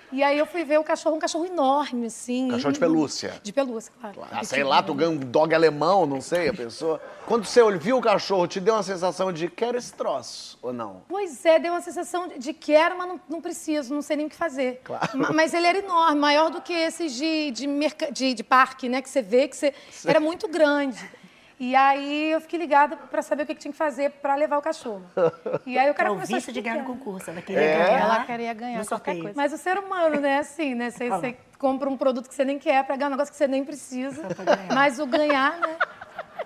E 0.09 0.23
aí 0.23 0.37
eu 0.37 0.45
fui 0.45 0.63
ver 0.63 0.79
o 0.79 0.83
cachorro, 0.85 1.17
um 1.17 1.19
cachorro 1.19 1.45
enorme, 1.45 2.05
assim. 2.07 2.47
Cachorro 2.49 2.71
de 2.71 2.79
pelúcia. 2.79 3.33
De 3.43 3.51
pelúcia, 3.51 3.91
claro. 3.99 4.21
Ah, 4.31 4.41
sei 4.43 4.63
lá, 4.63 4.81
tu 4.81 4.93
ganha 4.93 5.09
um 5.11 5.17
dog 5.17 5.53
alemão, 5.53 6.05
não 6.05 6.21
sei, 6.21 6.47
a 6.47 6.53
pessoa. 6.53 7.01
Quando 7.25 7.43
você 7.45 7.61
viu 7.77 7.97
o 7.97 8.01
cachorro, 8.01 8.47
te 8.47 8.59
deu 8.61 8.73
uma 8.75 8.83
sensação 8.83 9.33
de 9.33 9.49
quero 9.49 9.77
esse 9.77 9.91
troço, 9.91 10.57
ou 10.61 10.71
não? 10.71 11.01
Pois 11.09 11.43
é, 11.45 11.59
deu 11.59 11.73
uma 11.73 11.81
sensação 11.81 12.29
de- 12.29 12.39
de 12.39 12.53
quero, 12.53 12.97
mas 12.97 13.07
não, 13.07 13.19
não 13.29 13.41
preciso, 13.41 13.93
não 13.93 14.01
sei 14.01 14.15
nem 14.15 14.27
o 14.27 14.29
que 14.29 14.35
fazer. 14.35 14.79
Claro. 14.83 15.09
Ma- 15.17 15.31
Mas 15.33 15.53
ele 15.53 15.67
era 15.67 15.79
enorme, 15.79 16.17
maior 16.19 16.49
do 16.49 16.61
que 16.61 16.71
esses 16.71 17.13
de, 17.13 17.51
de, 17.51 17.67
merca- 17.67 18.09
de- 18.09 18.33
de 18.33 18.43
parque, 18.45 18.87
né? 18.87 19.01
Que 19.01 19.09
você 19.09 19.21
vê 19.21 19.45
que 19.47 19.57
você. 19.57 19.73
Era 20.05 20.21
muito 20.21 20.47
grande. 20.47 20.97
E 21.59 21.75
aí 21.75 22.31
eu 22.31 22.39
fiquei 22.41 22.59
ligada 22.59 22.95
para 22.95 23.21
saber 23.23 23.43
o 23.43 23.45
que, 23.47 23.55
que 23.55 23.61
tinha 23.61 23.71
que 23.71 23.77
fazer 23.77 24.11
para 24.11 24.35
levar 24.35 24.57
o 24.59 24.61
cachorro. 24.61 25.03
E 25.65 25.77
aí 25.77 25.89
o 25.89 25.93
cara 25.95 26.11
o 26.11 26.13
começou 26.13 26.35
a 26.35 26.37
vício 26.37 26.53
de 26.53 26.61
ganhar 26.61 26.75
no 26.75 26.81
explicar. 26.81 27.03
concurso. 27.03 27.29
Ela 27.31 27.41
queria 27.41 27.61
É? 27.61 27.77
ganhar. 27.85 27.99
Ela 27.99 28.25
queria 28.25 28.53
ganhar 28.53 28.79
no 28.79 28.85
qualquer 28.85 28.95
sorteio. 29.13 29.21
coisa. 29.23 29.35
Mas 29.35 29.53
o 29.53 29.57
ser 29.57 29.77
humano, 29.79 30.19
né, 30.21 30.37
assim, 30.39 30.75
né? 30.75 30.91
Você, 30.91 31.09
você 31.09 31.37
compra 31.57 31.89
um 31.89 31.97
produto 31.97 32.29
que 32.29 32.35
você 32.35 32.45
nem 32.45 32.59
quer 32.59 32.83
para 32.85 32.95
ganhar 32.95 33.07
um 33.07 33.11
negócio 33.11 33.31
que 33.31 33.37
você 33.37 33.47
nem 33.47 33.65
precisa. 33.65 34.23
Mas 34.73 34.99
o 34.99 35.07
ganhar, 35.07 35.57
né? 35.59 35.77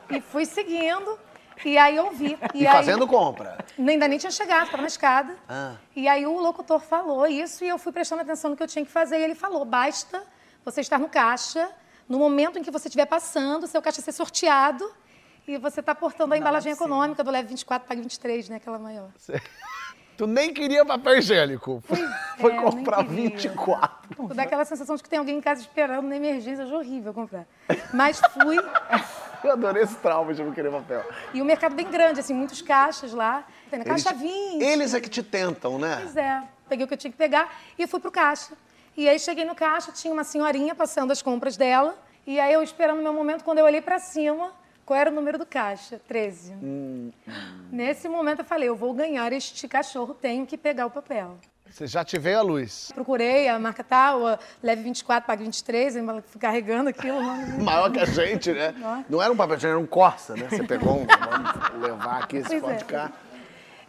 E 0.10 0.22
fui 0.22 0.46
seguindo. 0.46 1.20
E 1.66 1.78
aí 1.78 1.96
eu 1.98 2.10
vi. 2.12 2.38
E, 2.54 2.66
aí, 2.66 2.74
fazendo 2.74 3.06
compra. 3.06 3.58
Ainda 3.78 4.08
nem 4.08 4.18
tinha 4.18 4.32
chegado, 4.32 4.64
estava 4.66 4.82
na 4.82 4.88
escada. 4.88 5.36
Ah. 5.48 5.74
E 5.94 6.08
aí 6.08 6.26
o 6.26 6.40
locutor 6.40 6.80
falou 6.80 7.28
isso 7.28 7.64
e 7.66 7.68
eu 7.68 7.78
fui 7.78 7.92
prestando 7.92 8.22
atenção 8.22 8.52
no 8.52 8.58
que 8.58 8.64
eu 8.64 8.68
tinha 8.68 8.84
que 8.86 8.90
fazer. 8.92 9.20
E 9.20 9.24
ele 9.24 9.36
falou: 9.36 9.64
basta 9.66 10.24
você 10.66 10.82
estar 10.82 10.98
no 10.98 11.08
caixa, 11.10 11.70
no 12.12 12.20
momento 12.20 12.60
em 12.60 12.64
que 12.64 12.70
você 12.70 12.90
estiver 12.90 13.06
passando, 13.06 13.66
seu 13.68 13.82
caixa 13.82 14.02
ser 14.02 14.12
sorteado 14.12 14.92
e 15.48 15.58
você 15.58 15.80
está 15.80 15.96
portando 15.96 16.34
a 16.34 16.38
embalagem 16.38 16.74
econômica 16.74 17.24
do 17.24 17.32
Leve 17.32 17.48
24, 17.48 17.88
Pague 17.88 18.02
23, 18.02 18.50
né? 18.50 18.58
Aquela 18.58 18.78
maior. 18.78 19.10
Tu 20.18 20.28
nem 20.28 20.54
queria 20.54 20.86
papel 20.86 21.18
higiênico. 21.18 21.82
Foi, 21.88 21.98
foi 22.38 22.52
é, 22.52 22.62
comprar 22.62 23.04
queria. 23.08 23.30
24. 23.30 24.28
Dá 24.36 24.44
aquela 24.44 24.66
sensação 24.66 24.96
de 24.96 25.02
que 25.02 25.10
tem 25.10 25.18
alguém 25.18 25.38
em 25.38 25.42
casa 25.42 25.62
esperando 25.62 26.06
na 26.06 26.16
emergência, 26.16 26.62
é 26.62 26.66
horrível 26.66 27.12
comprar. 27.12 27.48
Mas 27.92 28.22
fui, 28.34 28.58
Eu 29.44 29.54
adorei 29.54 29.82
esse 29.82 29.96
trauma 29.96 30.32
de 30.34 30.44
não 30.44 30.52
querer 30.52 30.70
papel. 30.70 31.04
e 31.34 31.42
o 31.42 31.46
mercado 31.46 31.74
bem 31.74 31.90
grande, 31.90 32.20
assim, 32.20 32.34
muitos 32.34 32.62
caixas 32.62 33.14
lá. 33.14 33.44
Na 33.72 33.80
Eles, 33.80 34.04
caixa 34.04 34.14
20. 34.14 34.62
eles 34.62 34.94
é 34.94 35.02
que 35.02 35.10
te 35.10 35.24
tentam, 35.24 35.80
né? 35.80 36.02
Pois 36.04 36.16
é, 36.16 36.44
peguei 36.70 36.86
o 36.86 36.88
que 36.88 36.94
eu 36.94 36.98
tinha 36.98 37.10
que 37.10 37.18
pegar 37.18 37.50
e 37.80 37.88
fui 37.88 38.00
pro 38.00 38.12
caixa. 38.12 38.54
E 38.96 39.08
aí 39.08 39.18
cheguei 39.20 39.46
no 39.46 39.56
caixa, 39.56 39.92
tinha 39.92 40.14
uma 40.14 40.24
senhorinha 40.24 40.76
passando 40.76 41.12
as 41.12 41.22
compras 41.22 41.56
dela. 41.56 41.98
E 42.26 42.40
aí 42.40 42.54
eu 42.54 42.62
esperando 42.62 43.00
o 43.00 43.04
meu 43.04 43.14
momento, 43.14 43.44
quando 43.44 43.60
eu 43.60 43.66
olhei 43.66 43.82
pra 43.82 44.00
cima, 44.00 44.52
qual 44.86 45.00
era 45.00 45.10
o 45.10 45.14
número 45.14 45.38
do 45.38 45.46
caixa? 45.46 46.00
13. 46.08 46.54
Nesse 47.72 48.08
momento 48.10 48.40
eu 48.40 48.46
falei, 48.46 48.70
eu 48.70 48.76
vou 48.76 48.94
ganhar 48.94 49.32
este 49.34 49.68
cachorro, 49.68 50.14
tenho 50.14 50.46
que 50.46 50.58
pegar 50.58 50.86
o 50.86 50.92
papel. 50.92 51.38
Você 51.70 51.88
já 51.88 52.04
te 52.04 52.20
veio 52.20 52.40
a 52.40 52.42
luz. 52.42 52.92
Procurei 52.94 53.48
a 53.48 53.58
marca 53.58 53.82
tal, 53.82 54.28
a 54.28 54.40
leve 54.62 54.84
24, 54.84 55.26
pague 55.26 55.44
23, 55.46 55.96
eu 55.96 56.24
fui 56.28 56.42
carregando 56.42 56.90
aquilo. 56.90 57.22
Maior 57.64 57.90
que 57.90 58.00
a 58.00 58.06
gente, 58.06 58.52
né? 58.52 58.76
Não 59.08 59.22
era 59.22 59.32
um 59.32 59.38
papel 59.38 59.58
era 59.64 59.80
um 59.80 59.88
Corsa, 59.88 60.36
né? 60.36 60.50
Você 60.50 60.64
pegou 60.64 61.00
um, 61.00 61.06
vamos 61.06 61.82
levar 61.82 62.24
aqui 62.24 62.38
esse 62.38 62.60
pode 62.60 62.74
é. 62.74 62.80
ficar. 62.80 63.14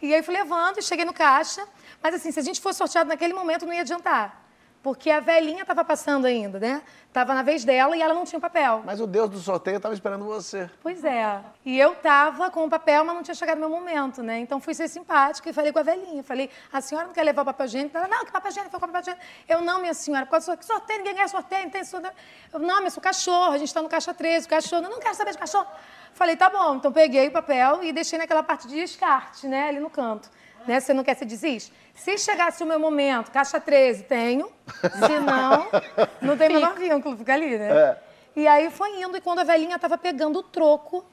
E 0.01 0.13
aí 0.13 0.23
fui 0.23 0.33
levando 0.33 0.77
e 0.77 0.81
cheguei 0.81 1.03
no 1.03 1.13
caixa. 1.13 1.67
Mas 2.01 2.15
assim, 2.15 2.31
se 2.31 2.39
a 2.39 2.43
gente 2.43 2.61
fosse 2.61 2.77
sorteado 2.77 3.09
naquele 3.09 3.33
momento, 3.33 3.65
não 3.65 3.73
ia 3.73 3.81
adiantar. 3.81 4.42
Porque 4.83 5.09
a 5.09 5.21
velhinha 5.21 5.61
estava 5.61 5.81
passando 5.85 6.25
ainda, 6.25 6.59
né? 6.59 6.81
Tava 7.13 7.33
na 7.33 7.41
vez 7.41 7.63
dela 7.63 7.95
e 7.95 8.01
ela 8.01 8.13
não 8.13 8.25
tinha 8.25 8.37
o 8.37 8.41
papel. 8.41 8.83
Mas 8.85 8.99
o 8.99 9.07
Deus 9.07 9.29
do 9.29 9.39
sorteio 9.39 9.79
tava 9.79 9.93
esperando 9.93 10.25
você. 10.25 10.69
Pois 10.81 11.05
é. 11.05 11.39
E 11.63 11.79
eu 11.79 11.95
tava 11.95 12.51
com 12.51 12.65
o 12.65 12.69
papel, 12.69 13.05
mas 13.05 13.15
não 13.15 13.23
tinha 13.23 13.33
chegado 13.33 13.55
o 13.55 13.59
meu 13.61 13.69
momento, 13.69 14.21
né? 14.21 14.39
Então 14.39 14.59
fui 14.59 14.73
ser 14.73 14.89
simpática 14.89 15.49
e 15.49 15.53
falei 15.53 15.71
com 15.71 15.79
a 15.79 15.83
velhinha. 15.83 16.21
Falei, 16.21 16.49
a 16.71 16.81
senhora 16.81 17.07
não 17.07 17.13
quer 17.13 17.23
levar 17.23 17.43
o 17.43 17.45
papel 17.45 17.65
higiênico? 17.65 17.97
Ela, 17.97 18.09
não, 18.09 18.25
que 18.25 18.31
papel 18.33 18.51
higiênico, 18.51 18.71
foi 18.71 18.79
papel 18.81 18.99
higiênico. 18.99 19.25
Eu, 19.47 19.61
não, 19.61 19.79
minha 19.79 19.93
senhora, 19.93 20.25
por 20.25 20.31
causa 20.31 20.53
do 20.53 20.65
sorteio, 20.65 20.99
ninguém 20.99 21.15
ganha 21.15 21.29
sorteio, 21.29 21.63
não 21.63 21.69
tem 21.69 21.83
sorteio. 21.85 22.13
Eu, 22.51 22.59
não, 22.59 22.83
mas 22.83 22.97
o 22.97 23.01
cachorro, 23.01 23.53
a 23.53 23.57
gente 23.57 23.73
tá 23.73 23.81
no 23.81 23.87
caixa 23.87 24.13
13, 24.13 24.47
o 24.47 24.49
cachorro, 24.49 24.83
eu 24.83 24.89
não 24.89 24.99
quero 24.99 25.15
saber 25.15 25.31
de 25.31 25.37
cachorro. 25.37 25.67
Falei, 26.13 26.35
tá 26.35 26.49
bom. 26.49 26.75
Então 26.75 26.91
peguei 26.91 27.29
o 27.29 27.31
papel 27.31 27.81
e 27.85 27.93
deixei 27.93 28.19
naquela 28.19 28.43
parte 28.43 28.67
de 28.67 28.75
descarte, 28.75 29.47
né? 29.47 29.69
Ali 29.69 29.79
no 29.79 29.89
canto. 29.89 30.29
Né? 30.67 30.79
Você 30.79 30.93
não 30.93 31.03
quer 31.03 31.15
se 31.15 31.25
desiste? 31.25 31.73
Se 31.93 32.17
chegasse 32.17 32.63
o 32.63 32.65
meu 32.67 32.79
momento, 32.79 33.31
caixa 33.31 33.59
13, 33.59 34.03
tenho. 34.03 34.49
Se 34.81 35.19
não, 35.19 35.67
não 36.21 36.37
tem 36.37 36.49
menor 36.49 36.73
vínculo, 36.75 37.17
fica 37.17 37.33
ali, 37.33 37.57
né? 37.57 37.69
É. 37.71 37.97
E 38.35 38.47
aí 38.47 38.69
foi 38.71 39.01
indo, 39.01 39.15
e 39.15 39.21
quando 39.21 39.39
a 39.39 39.43
velhinha 39.43 39.75
estava 39.75 39.97
pegando 39.97 40.39
o 40.39 40.43
troco, 40.43 41.05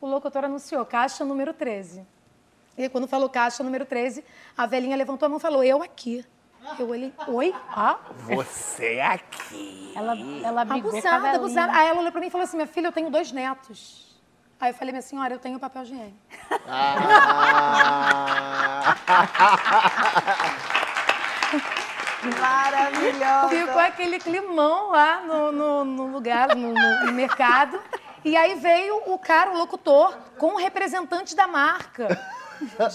o 0.00 0.06
locutor 0.06 0.44
anunciou, 0.44 0.84
caixa 0.84 1.24
número 1.24 1.54
13. 1.54 2.04
E 2.76 2.82
aí, 2.82 2.88
quando 2.88 3.08
falou 3.08 3.28
caixa 3.28 3.62
número 3.64 3.84
13, 3.84 4.24
a 4.56 4.66
velhinha 4.66 4.96
levantou 4.96 5.26
a 5.26 5.28
mão 5.28 5.38
e 5.38 5.40
falou, 5.40 5.64
eu 5.64 5.82
aqui. 5.82 6.24
Eu 6.78 6.90
olhei, 6.90 7.12
oi? 7.26 7.54
Ah? 7.70 7.98
Você 8.26 9.00
aqui. 9.00 9.92
Ela, 9.96 10.14
ela 10.44 10.64
brigou 10.64 10.90
com 10.90 10.96
a 10.96 11.00
Abusada, 11.00 11.18
velhinha. 11.22 11.36
abusada. 11.36 11.72
Aí 11.72 11.88
ela 11.88 11.98
olhou 12.00 12.12
pra 12.12 12.20
mim 12.20 12.26
e 12.26 12.30
falou 12.30 12.44
assim, 12.44 12.56
minha 12.56 12.66
filha, 12.66 12.88
eu 12.88 12.92
tenho 12.92 13.10
dois 13.10 13.32
netos. 13.32 14.07
Aí 14.60 14.70
eu 14.70 14.74
falei, 14.74 14.92
minha 14.92 15.02
senhora, 15.02 15.34
eu 15.34 15.38
tenho 15.38 15.58
papel 15.58 15.82
higiênico. 15.82 16.16
Maravilhosa. 22.40 23.48
Ficou 23.48 23.80
aquele 23.80 24.18
climão 24.18 24.90
lá 24.90 25.20
no, 25.20 25.52
no- 25.52 25.84
no 25.84 26.06
lugar, 26.08 26.54
no, 26.56 26.72
no- 26.74 27.12
mercado. 27.12 27.80
E 28.24 28.36
aí 28.36 28.56
veio 28.56 29.00
o 29.06 29.18
cara, 29.18 29.50
o 29.50 29.56
locutor, 29.58 30.16
com 30.36 30.54
o 30.54 30.56
representante 30.56 31.36
da 31.36 31.46
marca. 31.46 32.20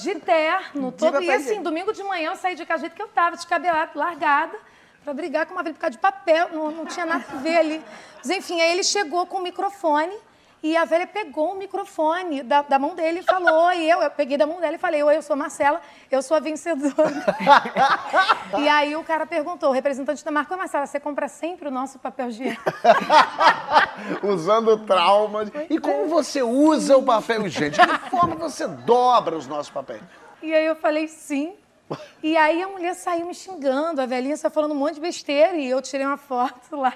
De 0.02 0.16
terno, 0.16 0.92
todo. 0.92 1.22
E 1.24 1.32
assim, 1.32 1.62
domingo 1.62 1.94
de 1.94 2.04
manhã 2.04 2.32
eu 2.32 2.36
saí 2.36 2.54
de 2.56 2.66
casa 2.66 2.80
do 2.80 2.82
jeito 2.82 2.96
que 2.96 3.02
eu 3.02 3.08
tava, 3.08 3.38
descabelada, 3.38 3.92
largada, 3.96 4.58
pra 5.06 5.14
brigar 5.14 5.46
com 5.46 5.54
uma 5.54 5.64
velha 5.64 5.74
por 5.74 5.80
causa 5.80 5.92
de 5.92 5.98
papel. 6.00 6.50
Não, 6.52 6.70
não 6.72 6.86
tinha 6.86 7.06
nada 7.06 7.24
a 7.32 7.36
ver 7.38 7.58
ali. 7.58 7.86
Mas 8.18 8.30
enfim, 8.30 8.60
aí 8.60 8.72
ele 8.74 8.84
chegou 8.84 9.26
com 9.26 9.38
o 9.38 9.42
microfone. 9.42 10.14
E 10.64 10.78
a 10.78 10.86
velha 10.86 11.06
pegou 11.06 11.52
o 11.52 11.58
microfone 11.58 12.42
da, 12.42 12.62
da 12.62 12.80
mão 12.80 12.96
dele 12.96 13.20
e 13.20 13.24
falou, 13.24 13.70
e 13.74 13.90
eu, 13.90 14.02
eu 14.02 14.10
peguei 14.10 14.38
da 14.38 14.48
mão 14.48 14.62
dela 14.62 14.76
e 14.76 14.78
falei, 14.78 15.04
oi, 15.04 15.18
eu 15.18 15.22
sou 15.22 15.34
a 15.34 15.38
Marcela, 15.38 15.82
eu 16.10 16.22
sou 16.22 16.38
a 16.38 16.40
vencedora. 16.40 16.96
e 18.58 18.70
aí 18.70 18.96
o 18.96 19.04
cara 19.04 19.26
perguntou, 19.26 19.72
o 19.72 19.74
representante 19.74 20.24
da 20.24 20.32
marca, 20.32 20.56
Marcela, 20.56 20.88
você 20.88 21.02
compra 21.02 21.28
sempre 21.28 21.68
o 21.68 21.72
nosso 21.72 22.00
papel 22.00 22.30
higiênico? 22.30 22.64
Usando 24.24 24.78
trauma. 24.86 25.52
E 25.70 25.78
como 25.78 26.08
você 26.08 26.42
usa 26.42 26.96
o 26.96 27.04
papel 27.04 27.46
higiênico? 27.46 27.86
De 27.86 28.00
que 28.00 28.10
forma 28.10 28.36
você 28.36 28.66
dobra 28.66 29.36
os 29.36 29.46
nossos 29.46 29.70
papéis? 29.70 30.02
E 30.42 30.54
aí 30.54 30.66
eu 30.66 30.78
falei, 30.78 31.10
sim. 31.10 31.56
E 32.24 32.38
aí 32.38 32.64
a 32.64 32.70
mulher 32.70 32.94
saiu 32.96 33.26
me 33.26 33.34
xingando, 33.34 34.02
a 34.02 34.06
velhinha 34.06 34.38
só 34.38 34.50
falando 34.50 34.72
um 34.72 34.76
monte 34.76 34.96
de 34.96 35.02
besteira, 35.02 35.58
e 35.58 35.70
eu 35.70 35.82
tirei 35.82 36.06
uma 36.06 36.16
foto 36.16 36.78
lá. 36.78 36.94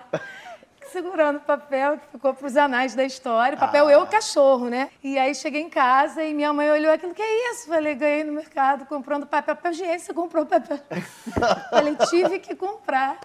Segurando 0.92 1.38
o 1.38 1.42
papel 1.42 1.98
que 1.98 2.08
ficou 2.12 2.34
para 2.34 2.48
os 2.48 2.56
anais 2.56 2.96
da 2.96 3.04
história. 3.04 3.56
O 3.56 3.60
papel 3.60 3.90
eu, 3.90 4.02
o 4.02 4.08
cachorro, 4.08 4.70
né? 4.70 4.90
E 5.04 5.18
aí 5.18 5.36
cheguei 5.36 5.62
em 5.62 5.70
casa 5.70 6.24
e 6.24 6.34
minha 6.34 6.54
mãe 6.54 6.70
olhou 6.70 6.92
aquilo, 6.92 7.14
que 7.14 7.22
é 7.22 7.52
isso? 7.52 7.68
Falei, 7.68 7.96
ganhei 7.96 8.24
no 8.24 8.34
mercado 8.34 8.86
comprando 8.86 9.26
papel. 9.26 9.56
Papel 9.56 9.72
higiênico, 9.72 10.00
você 10.00 10.14
comprou 10.14 10.46
papel. 10.46 10.80
Falei, 11.70 11.96
tive 12.10 12.40
que 12.40 12.56
comprar. 12.56 13.20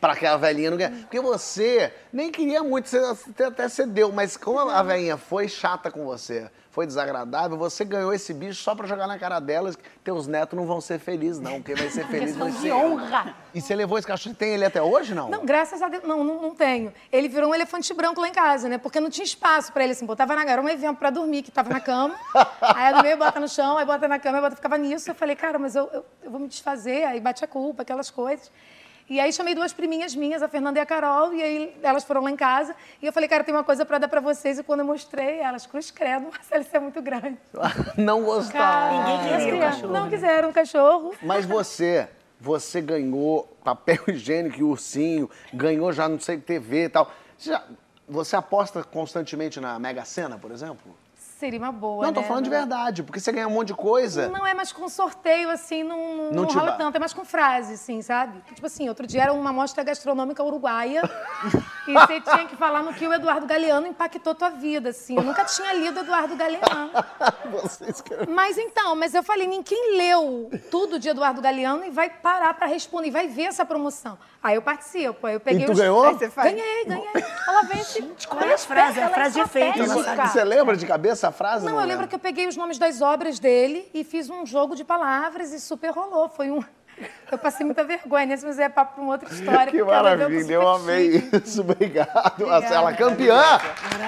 Pra 0.00 0.16
que 0.16 0.26
a 0.26 0.36
velhinha 0.36 0.70
não 0.70 0.78
ganhe. 0.78 1.02
Porque 1.02 1.20
você 1.20 1.92
nem 2.12 2.30
queria 2.30 2.62
muito, 2.62 2.88
você 2.88 3.44
até 3.44 3.68
cedeu, 3.68 4.12
mas 4.12 4.36
como 4.36 4.58
a 4.58 4.82
velhinha 4.82 5.16
foi 5.16 5.48
chata 5.48 5.90
com 5.90 6.04
você, 6.04 6.50
foi 6.72 6.86
desagradável, 6.86 7.58
você 7.58 7.84
ganhou 7.84 8.14
esse 8.14 8.32
bicho 8.32 8.62
só 8.62 8.74
pra 8.74 8.86
jogar 8.86 9.06
na 9.06 9.18
cara 9.18 9.38
delas. 9.38 9.78
Teus 10.02 10.26
netos 10.26 10.58
não 10.58 10.66
vão 10.66 10.80
ser 10.80 10.98
felizes, 10.98 11.38
não. 11.38 11.60
Quem 11.60 11.74
vai 11.74 11.90
ser 11.90 12.06
feliz 12.06 12.34
vai 12.34 12.50
ser 12.50 12.60
de 12.62 12.72
honra. 12.72 13.34
E 13.52 13.60
você 13.60 13.74
levou 13.74 13.98
esse 13.98 14.06
cachorro? 14.06 14.34
Tem 14.34 14.54
ele 14.54 14.64
até 14.64 14.80
hoje, 14.80 15.14
não? 15.14 15.28
Não, 15.28 15.44
graças 15.44 15.82
a 15.82 15.88
Deus, 15.90 16.02
não, 16.02 16.24
não, 16.24 16.40
não 16.40 16.54
tenho. 16.54 16.90
Ele 17.12 17.28
virou 17.28 17.50
um 17.50 17.54
elefante 17.54 17.92
branco 17.92 18.22
lá 18.22 18.28
em 18.28 18.32
casa, 18.32 18.70
né? 18.70 18.78
Porque 18.78 19.00
não 19.00 19.10
tinha 19.10 19.24
espaço 19.24 19.70
pra 19.70 19.84
ele, 19.84 19.92
assim, 19.92 20.06
botava 20.06 20.34
na 20.34 20.46
garoma 20.46 20.72
e 20.72 20.76
vinha 20.76 20.94
pra 20.94 21.10
dormir, 21.10 21.42
que 21.42 21.50
tava 21.50 21.68
na 21.68 21.78
cama. 21.78 22.14
aí 22.62 22.94
no 22.94 23.02
meio 23.02 23.18
bota 23.18 23.38
no 23.38 23.48
chão, 23.48 23.76
aí 23.76 23.84
bota 23.84 24.08
na 24.08 24.18
cama, 24.18 24.38
aí 24.38 24.42
bota, 24.42 24.56
ficava 24.56 24.78
nisso. 24.78 25.10
Eu 25.10 25.14
falei, 25.14 25.36
cara, 25.36 25.58
mas 25.58 25.76
eu, 25.76 25.90
eu, 25.92 26.04
eu 26.22 26.30
vou 26.30 26.40
me 26.40 26.48
desfazer, 26.48 27.04
aí 27.04 27.20
bate 27.20 27.44
a 27.44 27.46
culpa, 27.48 27.82
aquelas 27.82 28.10
coisas. 28.10 28.50
E 29.12 29.20
aí 29.20 29.30
chamei 29.30 29.54
duas 29.54 29.74
priminhas 29.74 30.16
minhas, 30.16 30.42
a 30.42 30.48
Fernanda 30.48 30.78
e 30.78 30.80
a 30.80 30.86
Carol, 30.86 31.34
e 31.34 31.42
aí 31.42 31.76
elas 31.82 32.02
foram 32.02 32.22
lá 32.22 32.30
em 32.30 32.34
casa. 32.34 32.74
E 33.02 33.04
eu 33.04 33.12
falei, 33.12 33.28
cara, 33.28 33.44
tem 33.44 33.54
uma 33.54 33.62
coisa 33.62 33.84
pra 33.84 33.98
dar 33.98 34.08
pra 34.08 34.22
vocês. 34.22 34.58
E 34.58 34.62
quando 34.62 34.80
eu 34.80 34.86
mostrei, 34.86 35.38
elas, 35.38 35.66
cruz 35.66 35.90
credo, 35.90 36.28
Marcelo, 36.32 36.62
isso 36.62 36.74
é 36.74 36.80
muito 36.80 37.02
grande. 37.02 37.36
não 37.98 38.24
gostaram. 38.24 39.20
Ninguém 39.20 39.38
queria 39.42 39.54
o 39.54 39.60
cachorro. 39.60 39.92
Não 39.92 40.04
né? 40.04 40.10
quiseram 40.10 40.48
um 40.48 40.52
cachorro. 40.52 41.14
Mas 41.20 41.44
você 41.44 42.08
você 42.40 42.80
ganhou 42.80 43.54
papel 43.62 43.98
higiênico 44.08 44.58
e 44.58 44.62
ursinho, 44.62 45.28
ganhou 45.52 45.92
já 45.92 46.08
não 46.08 46.18
sei 46.18 46.38
TV 46.38 46.84
e 46.84 46.88
tal. 46.88 47.12
Você, 47.36 47.50
já- 47.50 47.64
você 48.08 48.34
aposta 48.34 48.82
constantemente 48.82 49.60
na 49.60 49.78
Mega 49.78 50.06
Sena, 50.06 50.38
por 50.38 50.50
exemplo? 50.50 50.96
Seria 51.42 51.58
uma 51.58 51.72
boa, 51.72 52.06
não, 52.06 52.12
tô 52.12 52.20
né? 52.20 52.26
falando 52.28 52.44
de 52.44 52.50
verdade, 52.50 53.02
porque 53.02 53.18
você 53.18 53.32
ganha 53.32 53.48
um 53.48 53.50
monte 53.50 53.66
de 53.66 53.74
coisa. 53.74 54.28
Não 54.28 54.46
é 54.46 54.54
mais 54.54 54.70
com 54.70 54.88
sorteio, 54.88 55.50
assim, 55.50 55.82
não, 55.82 56.16
não, 56.16 56.30
Não 56.30 56.44
rola 56.44 56.70
tanto, 56.74 56.94
é 56.94 57.00
mais 57.00 57.12
com 57.12 57.24
frase, 57.24 57.74
assim, 57.74 58.00
sabe? 58.00 58.40
Tipo 58.54 58.64
assim, 58.64 58.88
outro 58.88 59.08
dia 59.08 59.24
era 59.24 59.32
uma 59.32 59.52
mostra 59.52 59.82
gastronômica 59.82 60.40
uruguaia 60.44 61.02
e 61.88 61.92
você 61.92 62.20
tinha 62.20 62.46
que 62.46 62.54
falar 62.54 62.84
no 62.84 62.94
que 62.94 63.04
o 63.08 63.12
Eduardo 63.12 63.44
Galeano 63.44 63.88
impactou 63.88 64.36
tua 64.36 64.50
vida, 64.50 64.90
assim. 64.90 65.16
Eu 65.16 65.24
nunca 65.24 65.44
tinha 65.44 65.72
lido 65.72 65.98
Eduardo 65.98 66.36
Galeano. 66.36 66.92
Você 67.50 67.90
escreve- 67.90 68.30
Mas 68.30 68.56
então, 68.56 68.94
mas 68.94 69.12
eu 69.12 69.22
falei, 69.24 69.48
ninguém 69.48 69.96
leu 69.96 70.48
tudo 70.70 70.96
de 70.96 71.08
Eduardo 71.08 71.40
Galeano 71.42 71.84
e 71.84 71.90
vai 71.90 72.08
parar 72.08 72.54
pra 72.54 72.66
responder, 72.68 73.08
e 73.08 73.10
vai 73.10 73.26
ver 73.26 73.46
essa 73.46 73.64
promoção. 73.64 74.16
Aí 74.42 74.56
eu 74.56 74.62
participo, 74.62 75.24
aí 75.24 75.34
eu 75.34 75.40
peguei 75.40 75.62
E 75.62 75.66
tu 75.66 75.72
os... 75.72 75.78
ganhou? 75.78 76.04
Aí 76.04 76.14
você 76.14 76.28
faz. 76.28 76.52
Ganhei, 76.52 76.84
ganhei. 76.84 77.08
Ela 77.46 77.62
vem 77.62 77.80
assim, 77.80 78.12
qual 78.28 78.42
é 78.42 78.54
a 78.54 78.58
frase? 78.58 78.98
É 78.98 79.04
a 79.04 79.08
frase 79.08 79.34
de 79.34 79.40
efeito. 79.40 79.78
Você 79.86 80.42
lembra 80.42 80.76
de 80.76 80.84
cabeça 80.84 81.28
a 81.28 81.32
frase? 81.32 81.64
Não, 81.64 81.80
eu 81.80 81.86
lembro 81.86 82.08
que 82.08 82.14
eu 82.14 82.18
peguei 82.18 82.48
os 82.48 82.56
nomes 82.56 82.76
das 82.76 83.00
obras 83.00 83.38
dele 83.38 83.88
e 83.94 84.02
fiz 84.02 84.28
um 84.28 84.44
jogo 84.44 84.74
de 84.74 84.82
palavras 84.82 85.52
e 85.52 85.60
super 85.60 85.90
rolou. 85.90 86.28
Foi 86.28 86.50
um. 86.50 86.60
Eu 87.32 87.38
passei 87.38 87.64
muita 87.64 87.82
vergonha 87.82 88.26
nesse, 88.26 88.44
mas 88.44 88.58
é 88.58 88.68
papo 88.68 88.94
pra 88.96 89.02
uma 89.02 89.12
outra 89.12 89.32
história. 89.32 89.72
Que 89.72 89.82
maravilha, 89.82 90.52
eu 90.52 90.68
amei 90.68 91.20
chique. 91.20 91.36
isso. 91.42 91.62
Obrigado, 91.62 92.46
Marcela. 92.46 92.92
Campeã! 92.92 93.58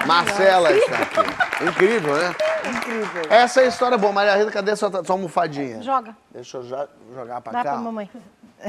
Marcela 0.05 0.71
está 0.71 0.95
aqui. 1.01 1.63
Incrível, 1.65 2.15
né? 2.15 2.35
Incrível. 2.77 3.23
Essa 3.27 3.61
é 3.61 3.65
a 3.65 3.67
história 3.67 3.97
boa. 3.97 4.13
Maria 4.13 4.35
Rita, 4.35 4.51
cadê 4.51 4.75
sua, 4.75 5.03
sua 5.03 5.15
almofadinha? 5.15 5.81
Joga. 5.81 6.15
Deixa 6.31 6.57
eu 6.57 6.63
já 6.63 6.87
jogar 7.13 7.41
pra 7.41 7.53
Dá 7.53 7.63
cá. 7.63 7.71
pra 7.71 7.81
mamãe. 7.81 8.09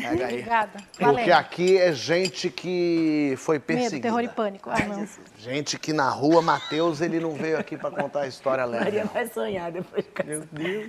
Pega 0.01 0.27
aí. 0.27 0.33
Obrigada. 0.35 0.73
Porque 0.91 1.05
Valeu. 1.05 1.37
aqui 1.37 1.79
é 1.79 1.93
gente 1.93 2.51
que 2.51 3.35
foi 3.39 3.57
Medo, 3.57 3.65
perseguida. 3.67 4.03
terror 4.03 4.21
e 4.23 4.29
pânico. 4.29 4.71
Ai, 4.71 4.87
não. 4.87 5.07
Gente 5.39 5.79
que 5.79 5.93
na 5.93 6.09
rua, 6.11 6.43
Matheus, 6.43 7.01
ele 7.01 7.19
não 7.21 7.33
veio 7.33 7.59
aqui 7.59 7.77
pra 7.77 7.91
contar 7.91 8.23
a 8.23 8.27
história 8.27 8.67
Maria 8.67 8.91
leve. 9.03 9.09
vai 9.13 9.27
sonhar 9.29 9.73
depois 9.73 10.05
de 10.05 10.11
casar. 10.11 10.33
Eu 10.33 10.41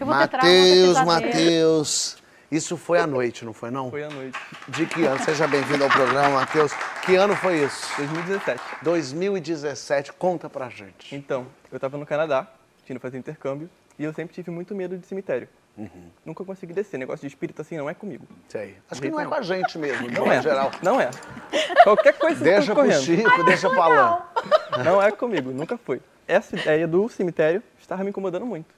vou 0.06 0.18
ter 0.18 0.28
trauma, 0.28 1.06
Matheus. 1.06 1.06
Matheus. 1.06 2.18
Isso 2.50 2.78
foi 2.78 2.98
à 3.00 3.06
noite, 3.06 3.44
não 3.44 3.52
foi 3.52 3.70
não? 3.70 3.90
Foi 3.90 4.04
à 4.06 4.10
noite. 4.10 4.40
De 4.70 4.86
que 4.86 5.04
ano? 5.04 5.22
Seja 5.22 5.46
bem-vindo 5.48 5.84
ao 5.84 5.90
programa, 5.90 6.30
Matheus. 6.40 6.72
Que 7.06 7.16
ano 7.16 7.36
foi 7.36 7.64
isso? 7.66 7.86
2017. 7.98 8.62
2017. 8.84 10.14
Conta 10.14 10.50
pra 10.50 10.70
gente. 10.70 11.14
Então, 11.14 11.46
eu 11.70 11.78
tava 11.78 11.98
no 11.98 12.06
Canadá, 12.06 12.48
tinha 12.86 12.98
fazer 13.02 13.18
intercâmbio, 13.18 13.70
e 14.00 14.04
eu 14.06 14.14
sempre 14.14 14.34
tive 14.34 14.50
muito 14.50 14.74
medo 14.74 14.98
de 14.98 15.06
cemitério. 15.06 15.50
Nunca 16.26 16.44
consegui 16.44 16.74
descer. 16.74 16.98
Negócio 16.98 17.22
de 17.22 17.28
espírito 17.28 17.62
assim 17.62 17.78
não 17.78 17.90
é 17.90 17.94
comigo. 17.94 18.26
Sei. 18.50 18.76
Acho 18.90 19.02
que 19.02 19.10
não 19.10 19.20
é 19.20 19.26
com 19.26 19.36
a 19.36 19.42
gente 19.42 19.78
mesmo, 19.78 20.08
de 20.10 20.16
Não 20.16 20.26
modo 20.26 20.34
é. 20.34 20.42
geral. 20.42 20.72
Não 20.82 21.00
é. 21.00 21.10
Qualquer 21.84 22.14
coisa 22.18 22.44
Deixa 22.44 22.62
você 22.62 22.66
pro 22.74 22.76
correndo. 22.84 23.02
Chico, 23.04 23.44
deixa 23.44 23.70
pro 23.70 23.82
Alain. 23.82 24.18
Não 24.84 25.02
é 25.02 25.12
comigo, 25.12 25.52
nunca 25.52 25.78
foi. 25.78 26.02
Essa 26.28 26.56
ideia 26.56 26.88
do 26.88 27.08
cemitério 27.10 27.62
estava 27.80 28.04
me 28.04 28.10
incomodando 28.10 28.46
muito. 28.46 28.74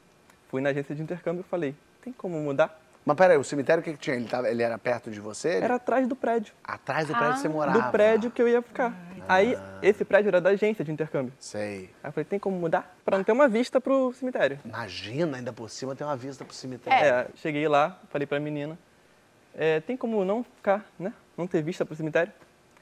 Fui 0.49 0.61
na 0.61 0.69
agência 0.69 0.93
de 0.93 1.01
intercâmbio 1.01 1.41
e 1.41 1.49
falei, 1.49 1.73
tem 2.03 2.11
como 2.13 2.37
mudar? 2.39 2.77
Mas 3.05 3.15
peraí, 3.17 3.37
o 3.37 3.43
cemitério 3.43 3.81
o 3.81 3.83
que, 3.83 3.93
que 3.93 3.97
tinha? 3.97 4.15
Ele, 4.17 4.27
tava, 4.27 4.49
ele 4.49 4.61
era 4.61 4.77
perto 4.77 5.09
de 5.09 5.19
você? 5.19 5.49
Ele- 5.55 5.65
Era 5.65 5.75
atrás 5.75 6.07
do 6.07 6.15
prédio. 6.15 6.53
Atrás 6.63 7.07
do 7.07 7.13
prédio 7.15 7.33
que 7.35 7.39
você 7.41 7.49
morava. 7.49 7.81
Do 7.81 7.91
prédio 7.91 8.29
que 8.29 8.41
eu 8.41 8.47
ia 8.47 8.61
ficar. 8.61 8.93
Aí, 9.29 9.55
esse 9.83 10.03
prédio 10.03 10.29
era 10.29 10.41
da 10.41 10.49
agência 10.49 10.83
de 10.83 10.91
intercâmbio. 10.91 11.31
Sei. 11.39 11.89
Aí 12.03 12.09
eu 12.09 12.11
falei, 12.11 12.25
tem 12.25 12.39
como 12.39 12.57
mudar? 12.57 12.95
Pra 13.05 13.17
não 13.17 13.23
ter 13.23 13.31
uma 13.31 13.47
vista 13.47 13.79
pro 13.79 14.11
cemitério. 14.13 14.59
Imagina, 14.65 15.37
ainda 15.37 15.53
por 15.53 15.69
cima 15.69 15.95
tem 15.95 16.05
uma 16.05 16.17
vista 16.17 16.43
pro 16.43 16.53
cemitério. 16.53 17.05
É, 17.05 17.27
cheguei 17.35 17.67
lá, 17.67 17.99
falei 18.09 18.25
pra 18.25 18.39
menina, 18.39 18.77
é, 19.55 19.79
tem 19.81 19.95
como 19.95 20.25
não 20.25 20.43
ficar, 20.43 20.85
né? 20.97 21.13
Não 21.37 21.45
ter 21.47 21.61
vista 21.61 21.85
pro 21.85 21.95
cemitério? 21.95 22.33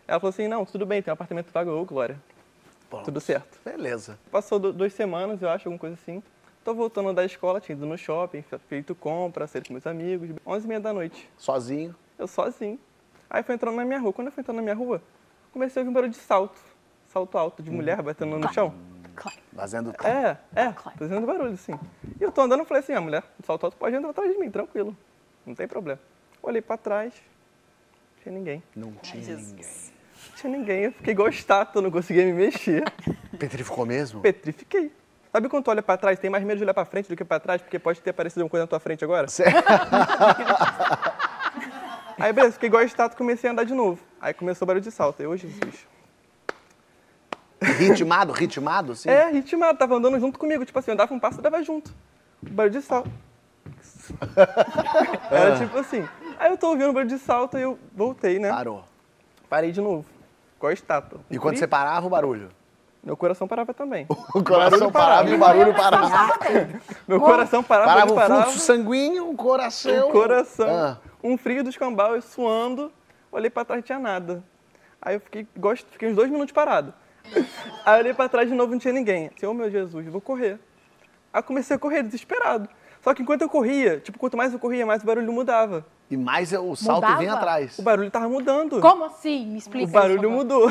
Ela 0.08 0.20
falou 0.20 0.30
assim, 0.30 0.48
não, 0.48 0.66
tudo 0.66 0.86
bem, 0.86 1.02
tem 1.02 1.12
um 1.12 1.16
apartamento 1.16 1.52
vago, 1.52 1.70
ô 1.72 1.84
Glória. 1.84 2.18
Pronto. 2.90 3.04
Tudo 3.06 3.20
certo. 3.20 3.60
Beleza. 3.66 4.18
Passou 4.32 4.58
du- 4.58 4.72
duas 4.72 4.94
semanas, 4.94 5.42
eu 5.42 5.50
acho, 5.50 5.68
alguma 5.68 5.78
coisa 5.80 5.96
assim. 6.02 6.24
Tô 6.64 6.74
voltando 6.74 7.14
da 7.14 7.26
escola, 7.26 7.60
tinha 7.60 7.76
ido 7.76 7.86
no 7.86 7.98
shopping, 7.98 8.42
fe- 8.42 8.58
feito 8.70 8.96
compra, 8.96 9.46
saído 9.48 9.68
com 9.68 9.74
meus 9.74 9.86
amigos. 9.86 10.30
11 10.46 10.66
e 10.66 10.68
meia 10.70 10.80
da 10.80 10.94
noite, 10.94 11.30
Sozinho. 11.38 11.94
eu 12.18 12.28
sozinho. 12.28 12.80
Aí 13.30 13.44
fui 13.44 13.56
entrando 13.56 13.76
na 13.76 13.84
minha 13.84 14.00
rua. 14.00 14.14
Quando 14.14 14.28
eu 14.28 14.32
fui 14.32 14.40
entrando 14.42 14.58
na 14.58 14.64
minha 14.64 14.76
rua, 14.76 15.02
comecei 15.52 15.80
a 15.80 15.82
ouvir 15.82 15.90
um 15.90 15.94
barulho 15.94 16.12
de 16.12 16.18
salto. 16.18 16.60
Salto 17.08 17.38
alto, 17.38 17.64
de 17.64 17.72
mulher 17.72 18.02
batendo 18.02 18.38
no 18.38 18.54
chão. 18.54 18.74
Fazendo 19.56 19.94
É, 20.04 20.38
é, 20.56 20.72
fazendo 20.98 21.26
barulho, 21.26 21.54
assim. 21.54 21.80
E 22.20 22.24
eu 22.24 22.32
tô 22.32 22.42
andando 22.42 22.64
e 22.64 22.66
falei 22.66 22.84
assim, 22.84 22.94
a 22.94 23.02
mulher 23.02 23.24
do 23.40 23.46
salto 23.46 23.66
alto 23.66 23.78
pode 23.78 23.96
entrar 23.96 24.10
atrás 24.12 24.32
de 24.32 24.38
mim, 24.38 24.52
tranquilo. 24.52 24.96
Não 25.46 25.56
tem 25.56 25.68
problema. 25.68 26.00
Olhei 26.44 26.62
pra 26.62 26.78
trás, 26.78 27.14
não 27.14 28.24
tinha 28.24 28.36
ninguém. 28.36 28.64
Não 28.76 28.92
tinha 29.02 29.36
ninguém. 29.36 29.66
Não 30.30 30.36
tinha 30.36 30.58
ninguém, 30.58 30.80
eu 30.84 30.92
fiquei 30.92 31.14
igual 31.14 31.30
estátua, 31.30 31.82
não 31.82 31.90
conseguia 31.90 32.26
me 32.26 32.34
mexer. 32.34 32.84
Petrificou 33.40 33.86
mesmo? 33.86 34.22
Petrifiquei. 34.22 34.92
Sabe 35.32 35.50
quando 35.50 35.64
tu 35.64 35.72
olha 35.72 35.82
pra 35.82 35.98
trás, 35.98 36.20
tem 36.20 36.30
mais 36.30 36.44
medo 36.44 36.58
de 36.58 36.64
olhar 36.64 36.74
pra 36.74 36.86
frente 36.86 37.10
do 37.10 37.16
que 37.16 37.24
pra 37.26 37.40
trás, 37.40 37.62
porque 37.62 37.80
pode 37.80 38.00
ter 38.02 38.12
aparecido 38.12 38.42
alguma 38.42 38.52
coisa 38.52 38.64
na 38.64 38.68
tua 38.68 38.80
frente 38.80 39.04
agora? 39.04 39.28
Sério? 39.28 39.54
Aí, 42.20 42.34
beleza, 42.34 42.54
fiquei 42.54 42.68
igual 42.68 42.84
estátua 42.84 43.16
e 43.16 43.18
comecei 43.18 43.50
a 43.50 43.54
andar 43.54 43.64
de 43.64 43.74
novo. 43.74 44.00
Aí 44.20 44.34
começou 44.34 44.66
o 44.66 44.68
barulho 44.68 44.84
de 44.84 44.92
salto. 44.92 45.22
Eu, 45.22 45.32
"Ô, 45.32 45.38
Jesus. 45.38 45.88
ritmado, 47.62 48.32
ritmado, 48.34 48.96
sim? 48.96 49.10
É, 49.10 49.30
ritmado, 49.30 49.78
tava 49.78 49.96
andando 49.96 50.20
junto 50.20 50.38
comigo. 50.40 50.66
Tipo 50.66 50.80
assim, 50.80 50.92
eu 50.92 50.98
dava 50.98 51.14
um 51.14 51.20
passo 51.20 51.40
e 51.40 51.44
dava 51.44 51.62
junto. 51.64 51.94
O 52.46 52.50
barulho 52.50 52.74
de 52.80 52.82
salto. 52.82 53.10
Era 55.32 55.58
tipo 55.58 55.78
assim. 55.78 56.08
Aí 56.40 56.52
eu 56.52 56.58
tô 56.58 56.70
ouvindo 56.70 56.90
o 56.90 56.94
barulho 56.94 57.10
de 57.10 57.20
salto 57.20 57.58
e 57.58 57.62
eu 57.62 57.78
voltei, 57.96 58.40
né? 58.40 58.50
Parou. 58.50 58.84
Parei 59.50 59.72
de 59.72 59.82
novo. 59.82 60.06
Igual 60.58 60.72
estátua. 60.72 61.20
E 61.30 61.38
quando 61.38 61.56
Fui, 61.56 61.60
você 61.60 61.68
parava, 61.68 62.06
o 62.06 62.10
barulho? 62.10 62.50
Meu 63.04 63.16
coração 63.16 63.48
parava 63.48 63.74
também. 63.74 64.06
O 64.34 64.44
coração 64.44 64.92
parava 64.92 65.30
e 65.30 65.36
o 65.36 65.38
barulho 65.38 65.74
parava. 65.74 66.34
Meu 67.08 67.20
coração 67.20 67.64
parava, 67.64 67.92
Parava 67.92 68.12
o 68.12 68.16
parava. 68.16 68.42
fluxo 68.44 68.60
sanguíneo, 68.60 69.30
o 69.30 69.36
coração. 69.36 70.10
O 70.10 70.12
coração, 70.12 70.68
Ah. 70.70 70.98
Um 71.28 71.38
frio 71.38 71.64
dos 71.64 71.78
cambal, 71.78 72.16
eu 72.16 72.22
suando, 72.22 72.92
olhei 73.32 73.50
pra 73.50 73.66
trás 73.66 73.82
não 73.82 73.86
tinha 73.86 74.00
nada. 74.00 74.44
Aí 75.02 75.16
eu 75.16 75.20
fiquei, 75.20 75.48
gosto, 75.56 75.88
fiquei 75.92 76.10
uns 76.10 76.16
dois 76.16 76.30
minutos 76.30 76.52
parado. 76.52 76.94
Aí 77.86 77.96
eu 77.96 78.00
olhei 78.00 78.14
pra 78.14 78.30
trás 78.30 78.48
de 78.50 78.56
novo 78.56 78.72
não 78.72 78.80
tinha 78.80 78.94
ninguém. 78.94 79.30
Assim, 79.36 79.46
oh 79.46 79.54
meu 79.54 79.70
Jesus, 79.70 80.06
eu 80.06 80.12
vou 80.12 80.22
correr. 80.22 80.60
Aí 81.32 81.40
eu 81.40 81.44
comecei 81.44 81.76
a 81.76 81.80
correr 81.80 82.04
desesperado. 82.04 82.70
Só 83.08 83.14
que 83.14 83.22
enquanto 83.22 83.42
eu 83.42 83.48
corria, 83.48 84.02
tipo, 84.02 84.20
quanto 84.20 84.36
mais 84.36 84.52
eu 84.52 84.60
corria, 84.60 84.86
mais 84.86 85.02
o 85.02 85.06
barulho 85.06 85.32
mudava. 85.32 85.86
E 86.12 86.18
mais 86.18 86.52
o 86.52 86.76
salto 86.76 86.96
Mudava? 87.04 87.20
vinha 87.20 87.34
atrás. 87.36 87.80
O 87.80 87.82
barulho 87.82 88.12
tava 88.12 88.28
mudando. 88.28 88.82
Como 88.82 89.06
assim? 89.06 89.46
Me 89.46 89.58
explica 89.60 89.86
O 89.88 89.88
barulho 89.88 90.28
isso, 90.28 90.30
mudou. 90.30 90.70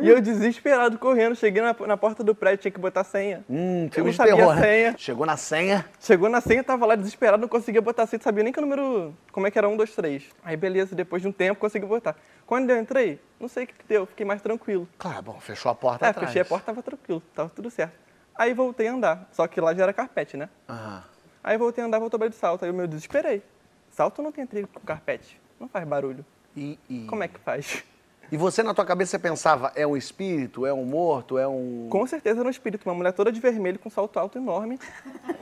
E 0.00 0.08
eu 0.08 0.18
desesperado 0.18 0.98
correndo, 0.98 1.36
cheguei 1.36 1.60
na, 1.60 1.76
na 1.86 1.96
porta 1.98 2.24
do 2.24 2.34
prédio, 2.34 2.62
tinha 2.62 2.72
que 2.72 2.80
botar 2.80 3.04
senha. 3.04 3.44
Hum, 3.50 3.84
eu 3.84 3.90
filme 3.92 4.06
não 4.08 4.10
de 4.12 4.16
sabia 4.16 4.34
terror. 4.34 4.52
a 4.52 4.54
né? 4.54 4.62
senha. 4.62 4.94
Chegou 4.96 5.26
na 5.26 5.36
senha. 5.36 5.84
Chegou 6.00 6.28
na 6.30 6.40
senha, 6.40 6.64
tava 6.64 6.86
lá 6.86 6.96
desesperado, 6.96 7.42
não 7.42 7.48
conseguia 7.48 7.82
botar 7.82 8.04
a 8.04 8.06
senha, 8.06 8.22
sabia 8.22 8.42
nem 8.42 8.50
que 8.50 8.58
o 8.58 8.62
número. 8.62 9.14
Como 9.30 9.46
é 9.46 9.50
que 9.50 9.58
era? 9.58 9.68
Um, 9.68 9.76
dois, 9.76 9.94
três. 9.94 10.24
Aí 10.42 10.56
beleza, 10.56 10.94
depois 10.96 11.20
de 11.20 11.28
um 11.28 11.32
tempo 11.32 11.60
consegui 11.60 11.84
botar. 11.84 12.16
Quando 12.46 12.70
eu 12.70 12.78
entrei, 12.78 13.20
não 13.38 13.46
sei 13.46 13.64
o 13.64 13.66
que 13.66 13.74
que 13.74 13.84
deu, 13.86 14.06
fiquei 14.06 14.24
mais 14.24 14.40
tranquilo. 14.40 14.88
Claro, 14.96 15.20
bom, 15.20 15.38
fechou 15.38 15.70
a 15.70 15.74
porta 15.74 16.06
É, 16.06 16.08
atrás. 16.08 16.28
fechei 16.28 16.40
a 16.40 16.46
porta, 16.46 16.64
tava 16.64 16.82
tranquilo, 16.82 17.22
tava 17.34 17.50
tudo 17.50 17.68
certo. 17.68 17.92
Aí 18.34 18.54
voltei 18.54 18.88
a 18.88 18.94
andar, 18.94 19.28
só 19.32 19.46
que 19.46 19.60
lá 19.60 19.74
já 19.74 19.82
era 19.82 19.92
carpete, 19.92 20.34
né? 20.38 20.48
Aham. 20.66 21.12
Aí 21.44 21.58
voltei 21.58 21.84
a 21.84 21.86
andar, 21.86 21.98
voltou 21.98 22.18
barulho 22.18 22.32
de 22.32 22.40
salto. 22.40 22.64
Aí 22.64 22.70
eu 22.70 22.74
me 22.74 22.86
desesperei. 22.86 23.42
Salto 23.90 24.22
não 24.22 24.32
tem 24.32 24.46
trilho 24.46 24.66
com 24.66 24.80
carpete, 24.80 25.38
não 25.60 25.68
faz 25.68 25.86
barulho. 25.86 26.24
E, 26.56 26.78
e... 26.88 27.04
Como 27.06 27.22
é 27.22 27.28
que 27.28 27.38
faz? 27.38 27.84
E 28.32 28.36
você, 28.38 28.62
na 28.62 28.72
tua 28.72 28.86
cabeça, 28.86 29.10
você 29.12 29.18
pensava, 29.18 29.70
é 29.76 29.86
um 29.86 29.94
espírito, 29.96 30.64
é 30.64 30.72
um 30.72 30.84
morto, 30.84 31.36
é 31.36 31.46
um... 31.46 31.88
Com 31.90 32.06
certeza 32.06 32.40
era 32.40 32.48
um 32.48 32.50
espírito, 32.50 32.88
uma 32.88 32.94
mulher 32.94 33.12
toda 33.12 33.30
de 33.30 33.38
vermelho 33.38 33.78
com 33.78 33.90
salto 33.90 34.18
alto 34.18 34.38
enorme, 34.38 34.80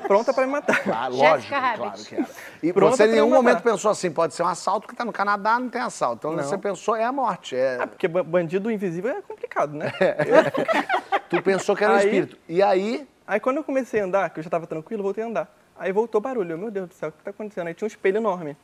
pronta 0.07 0.35
pra 0.35 0.45
me 0.45 0.51
matar. 0.53 0.83
Claro, 0.83 1.15
lógico, 1.15 1.49
claro 1.49 1.93
que 2.05 2.15
era. 2.17 2.27
E 2.62 2.73
Pronta 2.73 2.97
você 2.97 3.05
em 3.07 3.12
nenhum 3.12 3.31
momento 3.31 3.62
pensou 3.62 3.91
assim, 3.91 4.11
pode 4.11 4.35
ser 4.35 4.43
um 4.43 4.49
assalto, 4.49 4.81
porque 4.87 4.97
tá 4.97 5.05
no 5.05 5.12
Canadá, 5.12 5.59
não 5.61 5.71
tem 5.71 5.81
assalto. 5.81 6.17
Então 6.27 6.33
Não. 6.37 6.43
você 6.43 6.59
pensou, 6.59 6.97
é 6.97 7.05
a 7.05 7.12
morte. 7.12 7.55
É... 7.55 7.79
Ah, 7.81 7.87
porque 7.87 8.09
ba- 8.09 8.25
bandido 8.25 8.69
invisível 8.71 9.12
é 9.12 9.23
complicado, 9.23 9.73
né? 9.75 9.93
Tu 11.31 11.41
pensou 11.41 11.77
que 11.77 11.85
era 11.85 11.93
um 11.95 11.97
Aí- 11.97 12.05
espírito. 12.05 12.37
E 12.49 12.61
aí, 12.62 13.07
Aí 13.27 13.38
quando 13.38 13.59
eu 13.59 13.65
comecei 13.65 14.01
a 14.01 14.05
andar, 14.05 14.29
que 14.31 14.41
eu 14.41 14.45
já 14.45 14.51
tava 14.51 14.67
tranquilo, 14.67 15.03
voltei 15.05 15.23
a 15.23 15.27
andar. 15.29 15.62
Aí 15.83 15.90
voltou 15.90 16.21
barulho. 16.21 16.53
Eu, 16.53 16.59
Meu 16.59 16.71
Deus 16.71 16.88
do 16.90 16.95
céu, 16.95 17.09
o 17.09 17.13
que 17.13 17.25
tá 17.25 17.31
acontecendo? 17.31 17.67
Aí 17.67 17.75
tinha 17.75 17.87
um 17.87 17.88
espelho 17.88 18.19
enorme. 18.19 18.57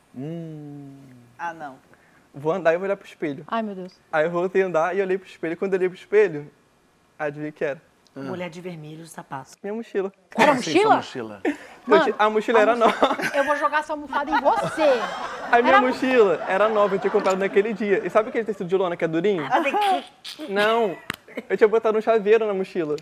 Ah, 1.37 1.53
não. 1.53 1.75
Vou 2.33 2.53
andar 2.53 2.73
e 2.73 2.77
vou 2.77 2.85
olhar 2.85 2.95
pro 2.95 3.05
espelho. 3.05 3.43
Ai, 3.45 3.61
meu 3.61 3.75
Deus. 3.75 3.99
Aí 4.09 4.23
eu 4.25 4.31
voltei 4.31 4.63
a 4.63 4.67
andar 4.67 4.95
e 4.95 5.01
olhei 5.01 5.17
pro 5.17 5.27
espelho. 5.27 5.57
Quando 5.57 5.73
eu 5.73 5.77
olhei 5.79 5.89
pro 5.89 5.97
espelho, 5.97 6.49
adivinha 7.17 7.49
o 7.49 7.53
que 7.53 7.65
era? 7.65 7.81
Mulher 8.15 8.49
de 8.49 8.61
vermelho, 8.61 9.05
sapato. 9.05 9.51
Minha 9.61 9.73
mochila. 9.73 10.11
Era 10.35 10.53
assim, 10.53 10.81
sua 10.81 10.95
mochila? 10.95 11.41
mochila? 11.43 11.59
Mano, 11.85 12.15
a 12.17 12.29
mochila 12.29 12.59
era 12.61 12.75
nova. 12.75 13.17
Eu 13.35 13.43
vou 13.43 13.55
jogar 13.57 13.79
essa 13.79 13.93
almofada 13.93 14.31
em 14.31 14.39
você. 14.41 14.83
A 15.51 15.61
minha 15.61 15.75
Era- 15.75 15.81
mochila 15.81 16.43
era 16.47 16.69
nova, 16.69 16.95
eu 16.95 16.99
tinha 16.99 17.11
comprado 17.11 17.37
naquele 17.37 17.73
dia. 17.73 18.01
E 18.05 18.09
sabe 18.09 18.29
aquele 18.29 18.45
tecido 18.45 18.67
de 18.67 18.75
lona 18.77 18.95
que 18.97 19.03
é 19.05 19.07
durinho? 19.07 19.43
Não, 20.49 20.97
Eu 21.49 21.57
tinha 21.57 21.67
botado 21.67 21.97
um 21.97 22.01
chaveiro 22.01 22.45
na 22.45 22.53
mochila. 22.53 22.95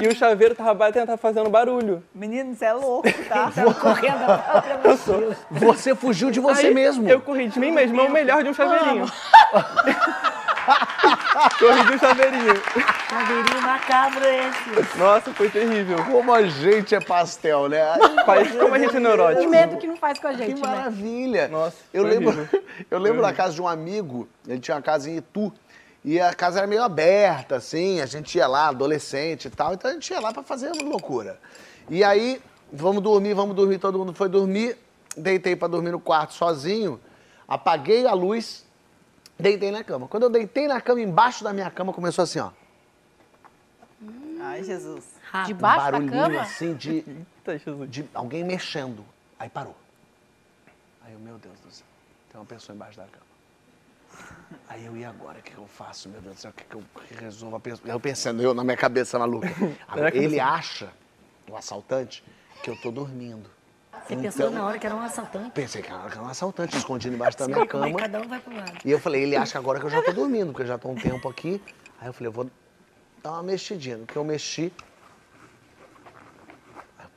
E 0.00 0.06
o 0.08 0.14
chaveiro 0.14 0.54
tava 0.54 0.72
batendo, 0.74 1.06
tava 1.06 1.18
fazendo 1.18 1.48
barulho. 1.50 2.02
Menino, 2.14 2.54
você 2.54 2.64
é 2.64 2.72
louco, 2.72 3.08
tá? 3.28 3.50
Correndo 3.80 4.30
a 4.30 4.38
própria 4.38 4.78
mochila. 4.78 5.36
Você 5.50 5.94
fugiu 5.94 6.30
de 6.30 6.40
você 6.40 6.68
Aí, 6.68 6.74
mesmo. 6.74 7.08
Eu 7.08 7.20
corri 7.20 7.48
de 7.48 7.58
mim 7.58 7.70
mesmo, 7.72 8.00
é 8.00 8.04
o 8.04 8.10
melhor 8.10 8.42
de 8.42 8.48
um 8.50 8.54
chaveirinho. 8.54 9.06
corri 11.58 11.84
de 11.84 11.94
um 11.94 11.98
chaveirinho. 11.98 12.62
Chaveirinho 13.08 13.62
macabro 13.62 14.24
esse. 14.24 14.98
Nossa, 14.98 15.32
foi 15.32 15.48
terrível. 15.48 16.04
Como 16.04 16.32
a 16.32 16.42
gente 16.42 16.94
é 16.94 17.00
pastel, 17.00 17.68
né? 17.68 17.80
Faz 18.24 18.50
como 18.52 18.74
a 18.74 18.78
gente 18.78 18.94
é 18.94 18.98
O 18.98 19.02
neurótico. 19.02 19.48
medo 19.50 19.76
que 19.76 19.86
não 19.86 19.96
faz 19.96 20.18
com 20.18 20.28
a 20.28 20.32
Que 20.32 20.38
gente, 20.38 20.60
né? 20.60 20.68
maravilha! 20.68 21.48
Nossa, 21.48 21.76
eu 21.92 22.02
lembro, 22.04 22.28
horrível. 22.30 22.62
eu 22.90 22.98
lembro 22.98 23.22
da 23.22 23.32
casa 23.32 23.54
de 23.54 23.62
um 23.62 23.68
amigo, 23.68 24.28
ele 24.46 24.60
tinha 24.60 24.76
uma 24.76 24.82
casa 24.82 25.10
em 25.10 25.16
Itu, 25.16 25.52
e 26.04 26.18
a 26.20 26.32
casa 26.34 26.58
era 26.58 26.66
meio 26.66 26.82
aberta, 26.82 27.56
assim, 27.56 28.00
a 28.00 28.06
gente 28.06 28.36
ia 28.38 28.46
lá, 28.46 28.68
adolescente 28.68 29.46
e 29.46 29.50
tal, 29.50 29.74
então 29.74 29.90
a 29.90 29.94
gente 29.94 30.10
ia 30.10 30.20
lá 30.20 30.32
pra 30.32 30.42
fazer 30.42 30.72
uma 30.72 30.82
loucura. 30.90 31.38
E 31.88 32.02
aí, 32.02 32.40
vamos 32.72 33.02
dormir, 33.02 33.34
vamos 33.34 33.54
dormir, 33.54 33.78
todo 33.78 33.98
mundo 33.98 34.12
foi 34.14 34.28
dormir, 34.28 34.76
deitei 35.16 35.54
pra 35.56 35.68
dormir 35.68 35.90
no 35.90 36.00
quarto 36.00 36.32
sozinho, 36.34 37.00
apaguei 37.46 38.06
a 38.06 38.12
luz, 38.14 38.64
deitei 39.38 39.70
na 39.70 39.84
cama. 39.84 40.08
Quando 40.08 40.22
eu 40.24 40.30
deitei 40.30 40.66
na 40.68 40.80
cama, 40.80 41.00
embaixo 41.00 41.44
da 41.44 41.52
minha 41.52 41.70
cama, 41.70 41.92
começou 41.92 42.22
assim, 42.22 42.38
ó, 42.38 42.50
Ai, 44.40 44.64
Jesus. 44.64 45.04
Rato. 45.30 45.44
um 45.44 45.54
Debaixo 45.54 45.76
da 45.84 45.90
barulhinho 45.92 46.12
cama? 46.12 46.40
assim 46.40 46.74
de, 46.74 46.90
Eita, 47.46 47.58
Jesus. 47.58 47.90
de 47.90 48.08
alguém 48.14 48.42
mexendo. 48.42 49.04
Aí 49.38 49.48
parou. 49.50 49.76
Aí 51.04 51.12
eu, 51.12 51.18
meu 51.18 51.36
Deus 51.38 51.58
do 51.60 51.70
céu, 51.70 51.84
tem 52.32 52.40
uma 52.40 52.46
pessoa 52.46 52.74
embaixo 52.74 52.96
da 52.96 53.04
cama. 53.04 53.29
Aí 54.68 54.84
eu, 54.86 54.96
e 54.96 55.04
agora? 55.04 55.38
O 55.38 55.42
que, 55.42 55.56
eu 55.56 55.66
faço, 55.66 56.08
meu 56.08 56.20
Deus 56.20 56.36
do 56.36 56.40
céu? 56.40 56.50
O 56.50 56.54
que, 56.54 56.74
eu 56.74 56.82
resolvo? 57.18 57.60
Eu 57.84 58.00
pensando, 58.00 58.42
eu 58.42 58.54
na 58.54 58.64
minha 58.64 58.76
cabeça 58.76 59.18
maluca. 59.18 59.48
Ele 60.12 60.40
acha, 60.40 60.90
o 61.48 61.56
assaltante, 61.56 62.24
que 62.62 62.70
eu 62.70 62.76
tô 62.76 62.90
dormindo. 62.90 63.48
Você 64.06 64.16
pensou 64.16 64.50
na 64.50 64.64
hora 64.64 64.78
que 64.78 64.86
era 64.86 64.94
um 64.94 65.00
assaltante? 65.00 65.50
Pensei 65.50 65.82
que 65.82 65.92
era 65.92 66.22
um 66.22 66.28
assaltante 66.28 66.76
escondido 66.76 67.14
embaixo 67.14 67.38
da 67.38 67.46
minha 67.46 67.66
cama. 67.66 67.92
cada 67.98 68.20
um 68.20 68.28
vai 68.28 68.40
pro 68.40 68.54
lado. 68.54 68.78
E 68.84 68.90
eu 68.90 68.98
falei, 68.98 69.22
ele 69.22 69.36
acha 69.36 69.58
agora 69.58 69.78
que 69.78 69.86
eu 69.86 69.90
já 69.90 70.02
tô 70.02 70.12
dormindo, 70.12 70.48
porque 70.48 70.62
eu 70.62 70.66
já 70.66 70.78
tô 70.78 70.88
um 70.88 70.94
tempo 70.94 71.28
aqui. 71.28 71.62
Aí 72.00 72.08
eu 72.08 72.12
falei, 72.12 72.28
eu 72.28 72.32
vou 72.32 72.50
dar 73.22 73.32
uma 73.32 73.42
mexidinha. 73.42 73.98
No 73.98 74.06
que 74.06 74.16
eu 74.16 74.24
mexi. 74.24 74.72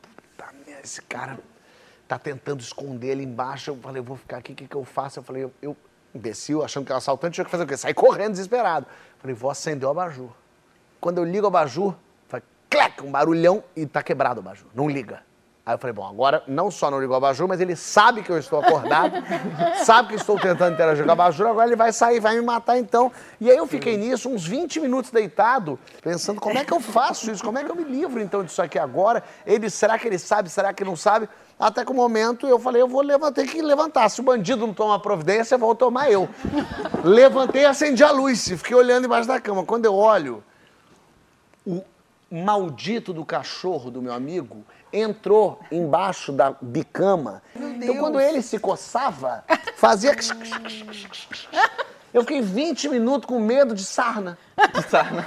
Puta 0.02 0.52
merda, 0.66 0.82
esse 0.84 1.02
cara 1.04 1.40
tá 2.08 2.20
tentando 2.20 2.60
esconder 2.60 3.10
ele 3.10 3.24
embaixo. 3.24 3.72
Eu 3.72 3.78
falei, 3.78 4.00
eu 4.00 4.04
vou 4.04 4.18
ficar 4.18 4.38
aqui, 4.38 4.54
o 4.54 4.56
que, 4.56 4.68
que 4.68 4.76
eu 4.76 4.84
faço? 4.84 5.20
Eu 5.20 5.24
falei, 5.24 5.44
eu, 5.44 5.54
eu 5.62 5.78
imbecil, 6.14 6.64
achando 6.64 6.86
que 6.86 6.92
era 6.92 6.98
assaltante, 6.98 7.36
tinha 7.36 7.46
que 7.46 7.52
fazer 7.52 7.64
o 7.64 7.68
quê? 7.68 7.76
Sair 7.76 7.94
correndo 7.94 8.32
desesperado. 8.32 8.86
Falei, 9.20 9.36
vou 9.36 9.50
acender 9.50 9.88
o 9.88 9.92
abajur. 9.92 10.30
Quando 11.00 11.18
eu 11.18 11.24
ligo 11.24 11.46
o 11.46 11.48
abajur, 11.48 11.96
faz 12.28 12.44
clec, 12.70 13.04
um 13.04 13.12
barulhão 13.12 13.64
e 13.76 13.86
tá 13.86 14.04
quebrado 14.04 14.40
o 14.40 14.44
abajur. 14.44 14.68
Não 14.74 14.90
liga. 14.90 15.22
Aí 15.66 15.76
eu 15.76 15.78
falei, 15.78 15.94
bom, 15.94 16.06
agora 16.06 16.44
não 16.46 16.70
só 16.70 16.92
não 16.92 17.00
ligou 17.00 17.14
o 17.14 17.18
abajur, 17.18 17.48
mas 17.48 17.62
ele 17.62 17.74
sabe 17.74 18.22
que 18.22 18.30
eu 18.30 18.38
estou 18.38 18.60
acordado, 18.60 19.14
sabe 19.86 20.10
que 20.10 20.16
estou 20.16 20.38
tentando 20.38 20.74
interagir 20.74 21.06
com 21.06 21.10
o 21.10 21.14
abajur, 21.14 21.48
agora 21.48 21.68
ele 21.68 21.78
vai 21.78 21.94
sair, 21.94 22.20
vai 22.20 22.36
me 22.36 22.42
matar 22.42 22.78
então. 22.78 23.10
E 23.40 23.50
aí 23.50 23.56
eu 23.56 23.66
fiquei 23.66 23.96
nisso 23.96 24.28
uns 24.28 24.46
20 24.46 24.82
minutos 24.82 25.10
deitado, 25.10 25.80
pensando 26.02 26.42
como 26.42 26.58
é 26.58 26.66
que 26.66 26.74
eu 26.74 26.82
faço 26.82 27.32
isso, 27.32 27.42
como 27.42 27.58
é 27.58 27.64
que 27.64 27.72
eu 27.72 27.76
me 27.76 27.86
livro 27.86 28.20
então 28.20 28.44
disso 28.44 28.62
aqui 28.62 28.78
agora. 28.78 29.24
Ele, 29.46 29.70
será 29.70 29.98
que 29.98 30.06
ele 30.06 30.20
sabe, 30.20 30.50
será 30.50 30.74
que 30.74 30.84
não 30.84 30.98
sabe? 30.98 31.30
Até 31.64 31.86
que 31.86 31.92
o 31.92 31.96
momento 31.96 32.46
eu 32.46 32.60
falei, 32.60 32.82
eu 32.82 32.90
vou 32.90 33.02
levantar, 33.02 33.46
que 33.46 33.62
levantar. 33.62 34.10
Se 34.10 34.20
o 34.20 34.24
bandido 34.24 34.68
não 34.68 34.74
toma 34.74 35.00
providência, 35.00 35.58
vou 35.58 35.74
tomar 35.74 36.12
eu. 36.12 36.28
Levantei 37.06 37.62
e 37.62 37.66
acendi 37.66 38.04
a 38.04 38.12
luz 38.12 38.48
e 38.48 38.58
fiquei 38.58 38.76
olhando 38.76 39.06
embaixo 39.06 39.30
da 39.30 39.40
cama. 39.40 39.64
Quando 39.64 39.86
eu 39.86 39.96
olho, 39.96 40.44
o 41.66 41.82
maldito 42.30 43.14
do 43.14 43.24
cachorro 43.24 43.90
do 43.90 44.02
meu 44.02 44.12
amigo 44.12 44.66
entrou 44.92 45.58
embaixo 45.72 46.34
da 46.34 46.54
bicama. 46.62 47.42
Então, 47.56 47.96
quando 47.96 48.20
ele 48.20 48.42
se 48.42 48.60
coçava, 48.60 49.46
fazia. 49.78 50.14
Eu 52.14 52.24
fiquei 52.24 52.42
20 52.42 52.90
minutos 52.90 53.26
com 53.26 53.40
medo 53.40 53.74
de 53.74 53.86
sarna. 53.86 54.38
Sarna. 54.90 55.26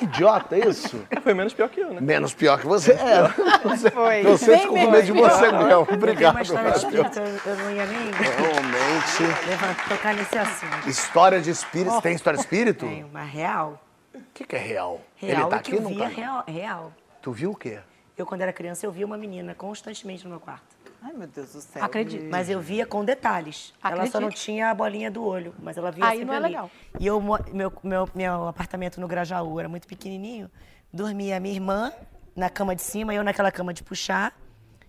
Que 0.00 0.06
idiota 0.06 0.56
isso? 0.56 1.04
Foi 1.22 1.34
menos 1.34 1.52
pior 1.52 1.68
que 1.68 1.78
eu, 1.80 1.92
né? 1.92 2.00
Menos 2.00 2.32
pior 2.32 2.58
que 2.58 2.66
você 2.66 2.92
é. 2.92 3.28
Você, 3.68 3.90
Foi. 3.90 4.22
você 4.22 4.46
Bem 4.52 4.60
ficou 4.60 4.78
com 4.78 4.90
medo 4.90 5.04
de 5.04 5.12
menos 5.12 5.32
você 5.32 5.48
pior. 5.50 5.64
mesmo. 5.66 5.80
Obrigado. 5.92 6.34
uma 6.34 6.42
história 6.42 6.72
de 6.72 6.80
Brasil. 6.80 7.02
espírito, 7.02 7.18
eu 7.46 7.52
eu 7.52 7.56
não 7.58 7.70
ia 7.70 7.84
nem 7.84 8.10
Realmente. 8.10 9.88
tocar 9.90 10.14
nesse 10.14 10.38
assunto. 10.38 10.88
História 10.88 11.38
de 11.42 11.50
espírito. 11.50 12.00
Tem 12.00 12.14
história 12.14 12.38
de 12.38 12.44
espírito? 12.44 12.86
Tem 12.86 13.04
uma 13.04 13.22
real. 13.22 13.78
O 14.14 14.20
que, 14.32 14.44
que 14.44 14.56
é 14.56 14.58
real? 14.58 15.02
Real 15.16 15.40
ele 15.42 15.50
tá 15.50 15.56
é 15.56 15.60
que 15.60 15.70
aqui 15.70 15.76
eu 15.76 15.82
não 15.82 15.90
via 15.90 16.08
tá? 16.08 16.14
real, 16.14 16.44
real. 16.48 16.92
Tu 17.20 17.32
viu 17.32 17.50
o 17.50 17.54
quê? 17.56 17.78
Eu, 18.16 18.24
quando 18.24 18.40
era 18.40 18.54
criança, 18.54 18.86
eu 18.86 18.90
via 18.92 19.04
uma 19.04 19.18
menina 19.18 19.54
constantemente 19.54 20.24
no 20.24 20.30
meu 20.30 20.40
quarto. 20.40 20.64
Ai, 21.02 21.12
meu 21.14 21.26
Deus 21.26 21.52
do 21.52 21.60
céu. 21.60 21.82
Acredito. 21.84 22.28
Mas 22.30 22.50
eu 22.50 22.60
via 22.60 22.84
com 22.84 23.04
detalhes. 23.04 23.72
Ela 23.82 23.94
só 23.96 24.00
Acredito. 24.18 24.20
não 24.20 24.28
tinha 24.30 24.70
a 24.70 24.74
bolinha 24.74 25.10
do 25.10 25.24
olho, 25.24 25.54
mas 25.58 25.76
ela 25.76 25.90
via 25.90 26.04
Aí 26.04 26.18
sempre 26.18 26.24
não 26.26 26.34
é 26.34 26.36
ali. 26.36 26.46
legal. 26.48 26.70
E 26.98 27.06
eu, 27.06 27.20
meu, 27.52 27.72
meu, 27.82 28.08
meu 28.14 28.48
apartamento 28.48 29.00
no 29.00 29.08
Grajaú 29.08 29.58
era 29.58 29.68
muito 29.68 29.88
pequenininho. 29.88 30.50
Dormia 30.92 31.36
a 31.36 31.40
minha 31.40 31.54
irmã 31.54 31.92
na 32.36 32.50
cama 32.50 32.76
de 32.76 32.82
cima, 32.82 33.14
eu 33.14 33.24
naquela 33.24 33.50
cama 33.50 33.72
de 33.72 33.82
puxar. 33.82 34.36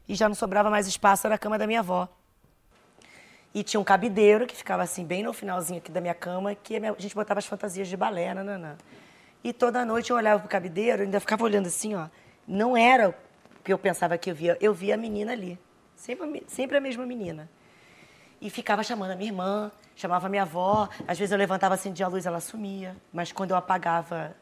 E 0.08 0.14
já 0.16 0.28
não 0.28 0.36
sobrava 0.36 0.70
mais 0.70 0.86
espaço, 0.88 1.26
era 1.28 1.36
a 1.36 1.38
cama 1.38 1.58
da 1.58 1.66
minha 1.66 1.80
avó. 1.80 2.10
E 3.54 3.64
tinha 3.64 3.80
um 3.80 3.84
cabideiro 3.84 4.46
que 4.48 4.56
ficava 4.56 4.84
assim, 4.84 5.06
bem 5.06 5.24
no 5.24 5.34
finalzinho 5.34 5.80
aqui 5.80 5.92
da 5.92 6.00
minha 6.02 6.14
cama, 6.14 6.56
que 6.56 6.76
a, 6.76 6.80
minha- 6.80 6.92
a 6.98 7.02
gente 7.02 7.14
botava 7.16 7.38
as 7.40 7.46
fantasias 7.46 7.88
de 7.88 7.96
balé, 7.98 8.34
nananã. 8.34 8.76
E 9.44 9.52
toda 9.52 9.84
noite 9.86 10.10
eu 10.12 10.18
olhava 10.18 10.40
pro 10.40 10.50
cabideiro, 10.50 11.04
ainda 11.04 11.20
ficava 11.20 11.44
olhando 11.44 11.68
assim, 11.68 11.96
ó. 11.96 12.08
Não 12.48 12.76
era 12.78 13.10
o 13.10 13.14
que 13.64 13.72
eu 13.74 13.78
pensava 13.78 14.18
que 14.18 14.30
eu 14.32 14.36
via, 14.36 14.58
eu 14.62 14.74
via 14.74 14.96
a 14.96 14.98
menina 14.98 15.32
ali. 15.34 15.60
Sempre, 16.06 16.44
sempre 16.48 16.78
a 16.78 16.82
mesma 16.82 17.06
menina. 17.06 17.48
E 18.42 18.50
ficava 18.50 18.82
chamando 18.82 19.12
a 19.12 19.16
minha 19.16 19.30
irmã, 19.30 19.72
chamava 19.96 20.26
a 20.26 20.30
minha 20.30 20.42
avó. 20.42 20.90
Às 21.08 21.20
vezes 21.20 21.32
eu 21.32 21.38
levantava, 21.38 21.76
acendia 21.76 22.08
a 22.08 22.10
luz, 22.10 22.26
ela 22.26 22.40
sumia. 22.40 22.96
Mas 23.14 23.32
quando 23.32 23.52
eu 23.52 23.56
apagava, 23.56 24.36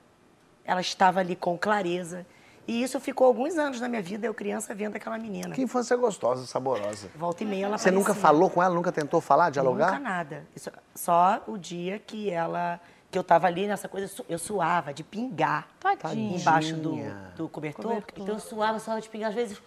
ela 0.64 0.80
estava 0.80 1.20
ali 1.20 1.36
com 1.36 1.58
clareza. 1.58 2.26
E 2.66 2.82
isso 2.82 2.98
ficou 3.02 3.28
alguns 3.28 3.58
anos 3.58 3.82
na 3.82 3.90
minha 3.90 4.02
vida, 4.02 4.26
eu 4.26 4.34
criança 4.34 4.74
vendo 4.74 4.96
aquela 4.96 5.18
menina. 5.18 5.54
Que 5.54 5.62
infância 5.62 5.98
gostosa, 5.98 6.46
saborosa. 6.46 7.10
Volta 7.14 7.44
e 7.44 7.46
meia 7.46 7.66
ela 7.66 7.78
Você 7.78 7.92
nunca 7.92 8.12
aparecia. 8.12 8.22
falou 8.22 8.50
com 8.50 8.64
ela, 8.64 8.74
nunca 8.74 8.92
tentou 8.92 9.20
falar, 9.20 9.50
dialogar? 9.50 9.88
Nunca 9.88 10.00
nada. 10.00 10.48
Isso- 10.56 10.72
só 10.96 11.44
o 11.46 11.58
dia 11.58 12.00
que 12.00 12.30
ela. 12.30 12.80
Que 13.12 13.18
eu 13.18 13.24
tava 13.24 13.48
ali 13.48 13.68
nessa 13.68 13.90
coisa, 13.90 14.06
eu 14.06 14.10
su- 14.10 14.26
eu 14.30 14.40
suava 14.40 14.94
de 14.94 15.04
pingar 15.04 15.68
Tadinha. 15.80 16.38
embaixo 16.38 16.76
do, 16.76 16.96
do 17.36 17.50
cobertor. 17.50 17.86
Cobertor. 17.86 18.14
Então 18.24 18.36
eu 18.36 18.40
suava, 18.40 18.80
suava 18.80 19.02
de 19.02 19.10
pingar. 19.10 19.30
Às 19.30 19.36
vezes 19.36 19.60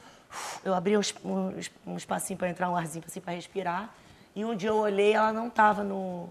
eu 0.64 0.74
abria 0.74 0.98
uns- 0.98 1.14
um, 1.24 1.52
um 1.86 1.96
espacinho 1.96 2.38
para 2.38 2.48
entrar, 2.48 2.70
um 2.70 2.76
arzinho 2.76 3.04
assim 3.06 3.20
para 3.20 3.32
respirar. 3.34 3.90
E 4.34 4.44
um 4.44 4.54
dia 4.54 4.70
eu 4.70 4.76
olhei, 4.76 5.12
ela 5.12 5.32
não 5.32 5.50
tava 5.50 5.84
no, 5.84 6.28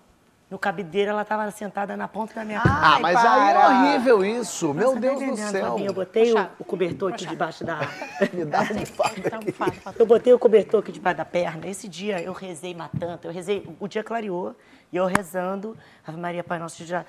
no 0.49 0.57
cabideiro, 0.57 1.11
ela 1.11 1.23
tava 1.23 1.49
sentada 1.51 1.95
na 1.95 2.07
ponta 2.07 2.33
da 2.33 2.43
minha 2.43 2.59
cama. 2.59 2.75
Ah, 2.81 2.93
Ai, 2.95 3.01
mas 3.01 3.15
aí 3.17 3.53
é 3.53 3.67
horrível 3.67 4.25
isso. 4.25 4.73
Meu 4.73 4.89
Você 4.89 4.93
tá 4.95 4.99
Deus 4.99 5.19
do 5.21 5.37
céu. 5.37 5.65
Fabinho? 5.71 5.87
Eu 5.87 5.93
botei 5.93 6.33
o, 6.33 6.49
o 6.59 6.63
cobertor 6.65 7.13
aqui 7.13 7.25
debaixo 7.27 7.63
da. 7.63 7.79
Me 8.33 8.43
dá 8.43 8.61
um 8.61 8.85
fado 8.85 9.51
fala. 9.53 9.95
Eu 9.97 10.05
botei 10.05 10.33
o 10.33 10.39
cobertor 10.39 10.79
aqui 10.81 10.91
debaixo 10.91 11.17
da 11.17 11.25
perna. 11.25 11.67
Esse 11.67 11.87
dia 11.87 12.19
eu 12.21 12.33
rezei 12.33 12.73
matando, 12.73 13.19
eu 13.23 13.31
rezei, 13.31 13.67
o 13.79 13.87
dia 13.87 14.03
clareou, 14.03 14.55
e 14.91 14.97
eu 14.97 15.05
rezando, 15.05 15.77
Ave 16.05 16.19
Maria, 16.19 16.43
Pai 16.43 16.57
Nosso, 16.59 16.83
já 16.85 17.05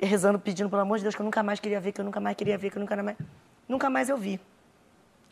rezando, 0.00 0.38
pedindo 0.38 0.68
pelo 0.70 0.80
amor 0.82 0.96
de 0.96 1.04
Deus 1.04 1.14
que 1.14 1.20
eu 1.20 1.24
nunca 1.24 1.42
mais 1.42 1.60
queria 1.60 1.80
ver, 1.80 1.92
que 1.92 2.00
eu 2.00 2.04
nunca 2.04 2.18
mais 2.18 2.34
queria 2.34 2.56
ver, 2.56 2.70
que 2.70 2.78
eu 2.78 2.80
nunca 2.80 3.00
mais. 3.02 3.16
Nunca 3.68 3.90
mais 3.90 4.08
eu 4.08 4.16
vi. 4.16 4.40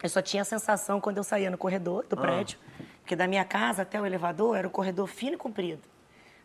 Eu 0.03 0.09
só 0.09 0.22
tinha 0.22 0.42
a 0.42 0.44
sensação 0.44 1.01
quando 1.01 1.16
eu 1.16 1.24
saía 1.24 1.51
no 1.51 1.59
corredor 1.59 2.05
do 2.09 2.16
prédio, 2.16 2.59
porque 3.01 3.16
da 3.16 3.26
minha 3.26 3.44
casa 3.44 3.82
até 3.82 4.01
o 4.01 4.07
elevador 4.07 4.57
era 4.57 4.66
um 4.66 4.70
corredor 4.70 5.07
fino 5.09 5.34
e 5.34 5.36
comprido. 5.36 5.82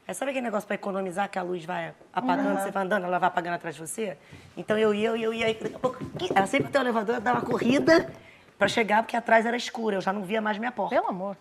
Aí 0.07 0.13
sabe 0.13 0.31
aquele 0.31 0.43
negócio 0.45 0.67
para 0.67 0.75
economizar 0.75 1.29
que 1.29 1.39
a 1.39 1.43
luz 1.43 1.63
vai 1.63 1.93
apagando, 2.11 2.59
você 2.59 2.71
vai 2.71 2.83
andando, 2.83 3.05
ela 3.05 3.19
vai 3.19 3.27
apagando 3.27 3.53
atrás 3.53 3.75
de 3.75 3.81
você? 3.81 4.17
Então 4.57 4.77
eu 4.77 4.93
ia, 4.93 5.09
eu 5.09 5.15
ia, 5.15 5.25
eu 5.25 5.33
ia, 5.33 5.45
aí 5.45 5.53
daqui 5.53 5.75
a 5.75 5.79
pouco, 5.79 5.97
ela 6.35 6.45
sempre 6.45 6.67
até 6.67 6.79
o 6.79 6.81
elevador, 6.81 7.15
eu 7.15 7.21
dava 7.21 7.39
uma 7.39 7.45
corrida 7.45 8.11
para 8.57 8.67
chegar, 8.67 9.03
porque 9.03 9.15
atrás 9.15 9.45
era 9.45 9.55
escuro, 9.55 9.95
eu 9.95 10.01
já 10.01 10.11
não 10.11 10.23
via 10.23 10.41
mais 10.41 10.57
minha 10.57 10.71
porta. 10.71 10.95
Pelo 10.95 11.07
amor. 11.07 11.37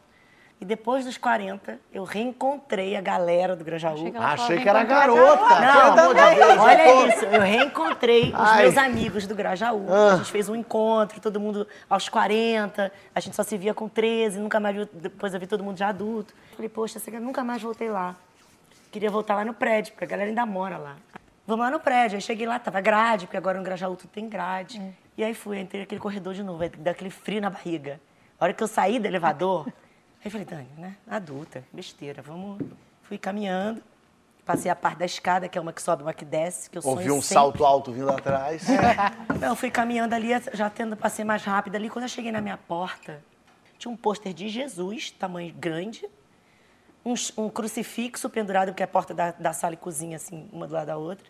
E 0.63 0.65
depois 0.65 1.05
dos 1.05 1.19
40, 1.19 1.81
eu 1.93 2.05
reencontrei 2.05 2.95
a 2.95 3.01
galera 3.01 3.57
do 3.57 3.65
Grajaú. 3.65 3.97
Achei 4.17 4.61
que 4.61 4.69
era 4.69 4.85
garota. 4.85 5.61
Não, 5.61 6.15
Deus, 6.15 6.57
olha 6.57 7.09
isso, 7.09 7.25
eu 7.25 7.41
reencontrei 7.41 8.29
os 8.29 8.39
Ai. 8.39 8.63
meus 8.63 8.77
amigos 8.77 9.27
do 9.27 9.35
Grajaú. 9.35 9.93
A 9.93 10.19
gente 10.19 10.31
fez 10.31 10.49
um 10.49 10.55
encontro, 10.55 11.21
todo 11.21 11.41
mundo 11.41 11.67
aos 11.91 12.09
40, 12.09 12.93
a 13.13 13.19
gente 13.19 13.35
só 13.35 13.43
se 13.43 13.59
via 13.59 13.75
com 13.75 13.89
13, 13.89 14.39
nunca 14.39 14.61
mais 14.61 14.77
viu, 14.77 14.89
depois 14.93 15.35
eu 15.35 15.41
vi 15.41 15.49
todo 15.49 15.65
mundo 15.65 15.77
já 15.77 15.89
adulto. 15.89 16.33
Falei, 16.55 16.69
poxa, 16.69 17.01
nunca 17.21 17.43
mais 17.43 17.61
voltei 17.61 17.91
lá. 17.91 18.15
Queria 18.93 19.11
voltar 19.11 19.35
lá 19.35 19.45
no 19.45 19.55
prédio, 19.55 19.95
porque 19.95 20.05
a 20.05 20.07
galera 20.07 20.29
ainda 20.29 20.47
mora 20.47 20.79
lá. 20.79 20.95
Vamos 21.45 21.65
lá 21.65 21.73
no 21.73 21.81
prédio. 21.81 22.15
Aí 22.15 22.23
cheguei 22.23 22.47
lá, 22.47 22.61
tava 22.61 22.81
grade, 22.81 23.27
porque 23.27 23.37
agora 23.37 23.59
no 23.59 23.65
Grajaú 23.65 23.97
tudo 23.97 24.11
tem 24.11 24.29
grade. 24.29 24.81
E 25.19 25.25
aí 25.25 25.35
fui, 25.35 25.59
entrei 25.59 25.81
naquele 25.81 26.01
corredor 26.01 26.35
de 26.35 26.45
novo, 26.45 26.63
daquele 26.79 27.11
frio 27.11 27.41
na 27.41 27.51
barriga. 27.51 28.01
A 28.39 28.45
hora 28.45 28.55
que 28.55 28.63
eu 28.63 28.69
saí 28.69 29.01
do 29.01 29.07
elevador, 29.07 29.67
aí 30.25 30.31
falei, 30.31 30.47
Dani, 30.47 30.69
né? 30.77 30.97
Adulta, 31.09 31.65
besteira, 31.73 32.23
vamos. 32.23 32.61
Fui 33.03 33.19
caminhando. 33.19 33.83
Passei 34.45 34.69
a 34.71 34.75
parte 34.75 34.99
da 34.99 35.05
escada, 35.05 35.49
que 35.49 35.57
é 35.57 35.61
uma 35.61 35.73
que 35.73 35.81
sobe, 35.81 36.03
uma 36.03 36.13
que 36.13 36.25
desce, 36.25 36.69
que 36.69 36.77
eu 36.77 36.83
Ouvi 36.85 37.11
um 37.13 37.23
sempre. 37.23 37.35
salto 37.35 37.65
alto 37.65 37.93
vindo 37.93 38.11
atrás. 38.11 38.65
Não, 39.41 39.49
eu 39.51 39.57
fui 39.57 39.71
caminhando 39.71 40.15
ali, 40.15 40.31
já 40.53 40.69
tendo, 40.69 40.97
passei 40.97 41.25
mais 41.25 41.45
rápido 41.45 41.77
ali. 41.77 41.89
Quando 41.89 42.05
eu 42.05 42.09
cheguei 42.09 42.33
na 42.33 42.41
minha 42.41 42.57
porta, 42.57 43.23
tinha 43.79 43.91
um 43.91 43.97
pôster 43.97 44.33
de 44.35 44.49
Jesus, 44.49 45.13
tamanho 45.13 45.55
grande, 45.55 46.05
um, 47.05 47.15
um 47.37 47.49
crucifixo 47.49 48.29
pendurado, 48.29 48.69
porque 48.71 48.83
é 48.83 48.85
a 48.85 48.89
porta 48.89 49.15
da, 49.15 49.31
da 49.31 49.53
sala 49.53 49.75
e 49.75 49.77
cozinha, 49.77 50.17
assim, 50.17 50.49
uma 50.53 50.67
do 50.67 50.75
lado 50.75 50.87
da 50.89 50.97
outra. 50.97 51.25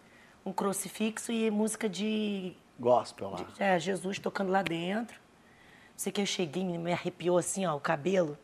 Um 0.45 0.53
crucifixo 0.53 1.31
e 1.31 1.51
música 1.51 1.91
de 1.91 2.57
Gospel 2.81 3.29
lá. 3.29 3.47
é, 3.59 3.79
Jesus 3.79 4.19
tocando 4.19 4.51
lá 4.51 4.63
dentro. 4.63 5.21
Sei 5.95 6.11
que 6.11 6.21
eu 6.23 6.27
cheguei, 6.27 6.65
me 6.65 6.93
arrepiou 6.93 7.37
assim, 7.37 7.67
ó, 7.67 7.77
o 7.77 7.81
cabelo, 7.81 8.39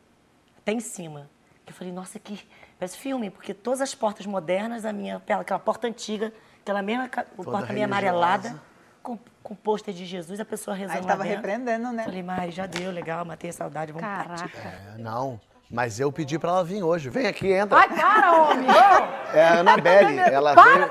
até 0.69 0.73
em 0.73 0.81
cima. 0.81 1.31
Eu 1.67 1.73
falei, 1.73 1.91
nossa, 1.93 2.19
que 2.19 2.47
parece 2.79 2.99
filme, 2.99 3.31
porque 3.31 3.55
todas 3.55 3.81
as 3.81 3.95
portas 3.95 4.27
modernas, 4.27 4.85
a 4.85 4.93
minha, 4.93 5.17
aquela 5.17 5.59
porta 5.59 5.87
antiga, 5.87 6.31
aquela 6.61 6.83
mesma 6.83 7.09
ca- 7.09 7.25
porta 7.43 7.73
meio 7.73 7.87
amarelada, 7.87 8.61
com, 9.03 9.19
com 9.43 9.55
pôster 9.55 9.95
de 9.95 10.05
Jesus, 10.05 10.39
a 10.41 10.45
pessoa 10.45 10.77
rezando 10.77 10.99
Aí 10.99 11.03
lá 11.05 11.09
tava 11.09 11.23
dentro. 11.25 11.37
repreendendo, 11.39 11.91
né? 11.93 12.05
Falei, 12.05 12.23
Mari, 12.23 12.51
já 12.51 12.67
deu, 12.67 12.91
legal, 12.91 13.25
matei 13.25 13.49
a 13.51 13.53
saudade, 13.53 13.93
vamos 13.93 14.07
partir. 14.07 14.49
Caraca. 14.51 14.69
É, 14.95 14.99
não, 14.99 15.41
mas 15.71 15.99
eu 16.01 16.11
pedi 16.13 16.39
pra 16.39 16.51
ela 16.51 16.65
vir 16.65 16.83
hoje. 16.83 17.09
Vem 17.09 17.27
aqui, 17.27 17.51
entra. 17.53 17.79
Ai, 17.79 17.89
para, 17.89 18.33
homem! 18.43 18.69
É 19.35 19.45
a 19.47 19.59
Anabelle. 19.61 20.19
Ela 20.21 20.55
veio... 20.55 20.91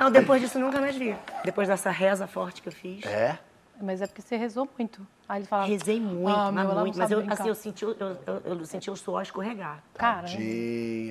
Não, 0.00 0.10
depois 0.10 0.40
disso 0.42 0.58
nunca 0.58 0.80
mais 0.80 0.96
vi. 0.96 1.16
Depois 1.44 1.68
dessa 1.68 1.90
reza 1.92 2.26
forte 2.26 2.60
que 2.60 2.68
eu 2.68 2.72
fiz. 2.72 3.04
É? 3.06 3.38
Mas 3.80 4.00
é 4.00 4.06
porque 4.06 4.22
você 4.22 4.36
rezou 4.36 4.68
muito. 4.78 5.06
Aí 5.28 5.40
ele 5.40 5.46
falava... 5.46 5.68
Rezei 5.68 6.00
muito, 6.00 6.28
ah, 6.38 6.50
mas 6.50 6.66
meu, 6.66 6.76
muito. 6.76 6.98
Mas 6.98 7.10
eu, 7.10 7.18
brincar. 7.18 7.34
assim, 7.34 7.48
eu 7.48 7.54
senti, 7.54 7.84
o- 7.84 7.96
eu, 7.98 8.16
eu, 8.26 8.42
eu 8.58 8.64
senti 8.64 8.90
o 8.90 8.96
suor 8.96 9.22
escorregar. 9.22 9.82
Cara. 9.94 10.26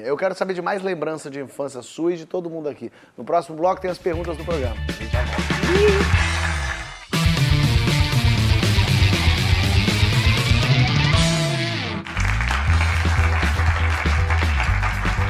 Eu 0.03 0.17
quero 0.17 0.33
saber 0.33 0.53
de 0.53 0.61
mais 0.61 0.81
lembrança 0.81 1.29
de 1.29 1.39
infância 1.39 1.81
sua 1.81 2.13
e 2.13 2.17
de 2.17 2.25
todo 2.25 2.49
mundo 2.49 2.67
aqui. 2.67 2.91
No 3.17 3.23
próximo 3.23 3.55
bloco 3.57 3.81
tem 3.81 3.91
as 3.91 3.97
perguntas 3.99 4.35
do 4.37 4.43
programa. 4.43 4.75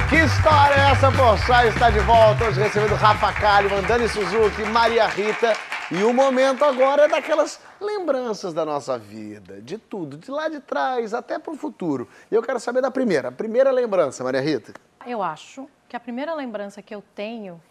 Que 0.08 0.16
história 0.16 0.74
é 0.74 0.90
essa, 0.92 1.10
Porsche? 1.10 1.68
Está 1.68 1.90
de 1.90 1.98
volta 2.00 2.44
hoje 2.44 2.60
recebendo 2.60 2.94
Rafa 2.94 3.32
Kalimann, 3.32 3.82
Dani 3.82 4.08
Suzuki, 4.08 4.62
Maria 4.70 5.06
Rita. 5.08 5.52
E 5.88 6.02
o 6.02 6.12
momento 6.12 6.64
agora 6.64 7.04
é 7.04 7.08
daquelas 7.08 7.60
lembranças 7.80 8.52
da 8.52 8.64
nossa 8.64 8.98
vida, 8.98 9.62
de 9.62 9.78
tudo, 9.78 10.18
de 10.18 10.28
lá 10.32 10.48
de 10.48 10.58
trás 10.58 11.14
até 11.14 11.38
pro 11.38 11.54
futuro. 11.54 12.08
E 12.28 12.34
eu 12.34 12.42
quero 12.42 12.58
saber 12.58 12.82
da 12.82 12.90
primeira. 12.90 13.28
A 13.28 13.32
primeira 13.32 13.70
lembrança, 13.70 14.24
Maria 14.24 14.40
Rita. 14.40 14.74
Eu 15.06 15.22
acho 15.22 15.68
que 15.88 15.94
a 15.94 16.00
primeira 16.00 16.34
lembrança 16.34 16.82
que 16.82 16.92
eu 16.92 17.00
tenho 17.14 17.62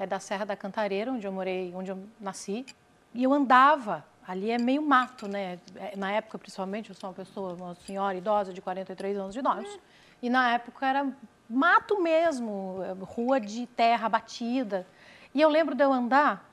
é 0.00 0.04
da 0.04 0.18
Serra 0.18 0.44
da 0.44 0.56
Cantareira, 0.56 1.12
onde 1.12 1.24
eu 1.24 1.30
morei, 1.30 1.72
onde 1.72 1.92
eu 1.92 1.98
nasci. 2.20 2.66
E 3.14 3.22
eu 3.22 3.32
andava, 3.32 4.04
ali 4.26 4.50
é 4.50 4.58
meio 4.58 4.82
mato, 4.82 5.28
né? 5.28 5.60
É, 5.76 5.94
Na 5.94 6.10
época, 6.10 6.38
principalmente, 6.38 6.90
eu 6.90 6.96
sou 6.96 7.10
uma 7.10 7.14
pessoa, 7.14 7.52
uma 7.54 7.74
senhora 7.86 8.18
idosa 8.18 8.52
de 8.52 8.60
43 8.60 9.16
anos 9.16 9.32
de 9.32 9.38
idade. 9.38 9.80
E 10.20 10.28
na 10.28 10.54
época 10.54 10.84
era 10.84 11.06
mato 11.48 12.02
mesmo, 12.02 12.78
rua 13.02 13.38
de 13.38 13.64
terra 13.68 14.08
batida. 14.08 14.84
E 15.32 15.40
eu 15.40 15.48
lembro 15.48 15.76
de 15.76 15.84
eu 15.84 15.92
andar 15.92 16.49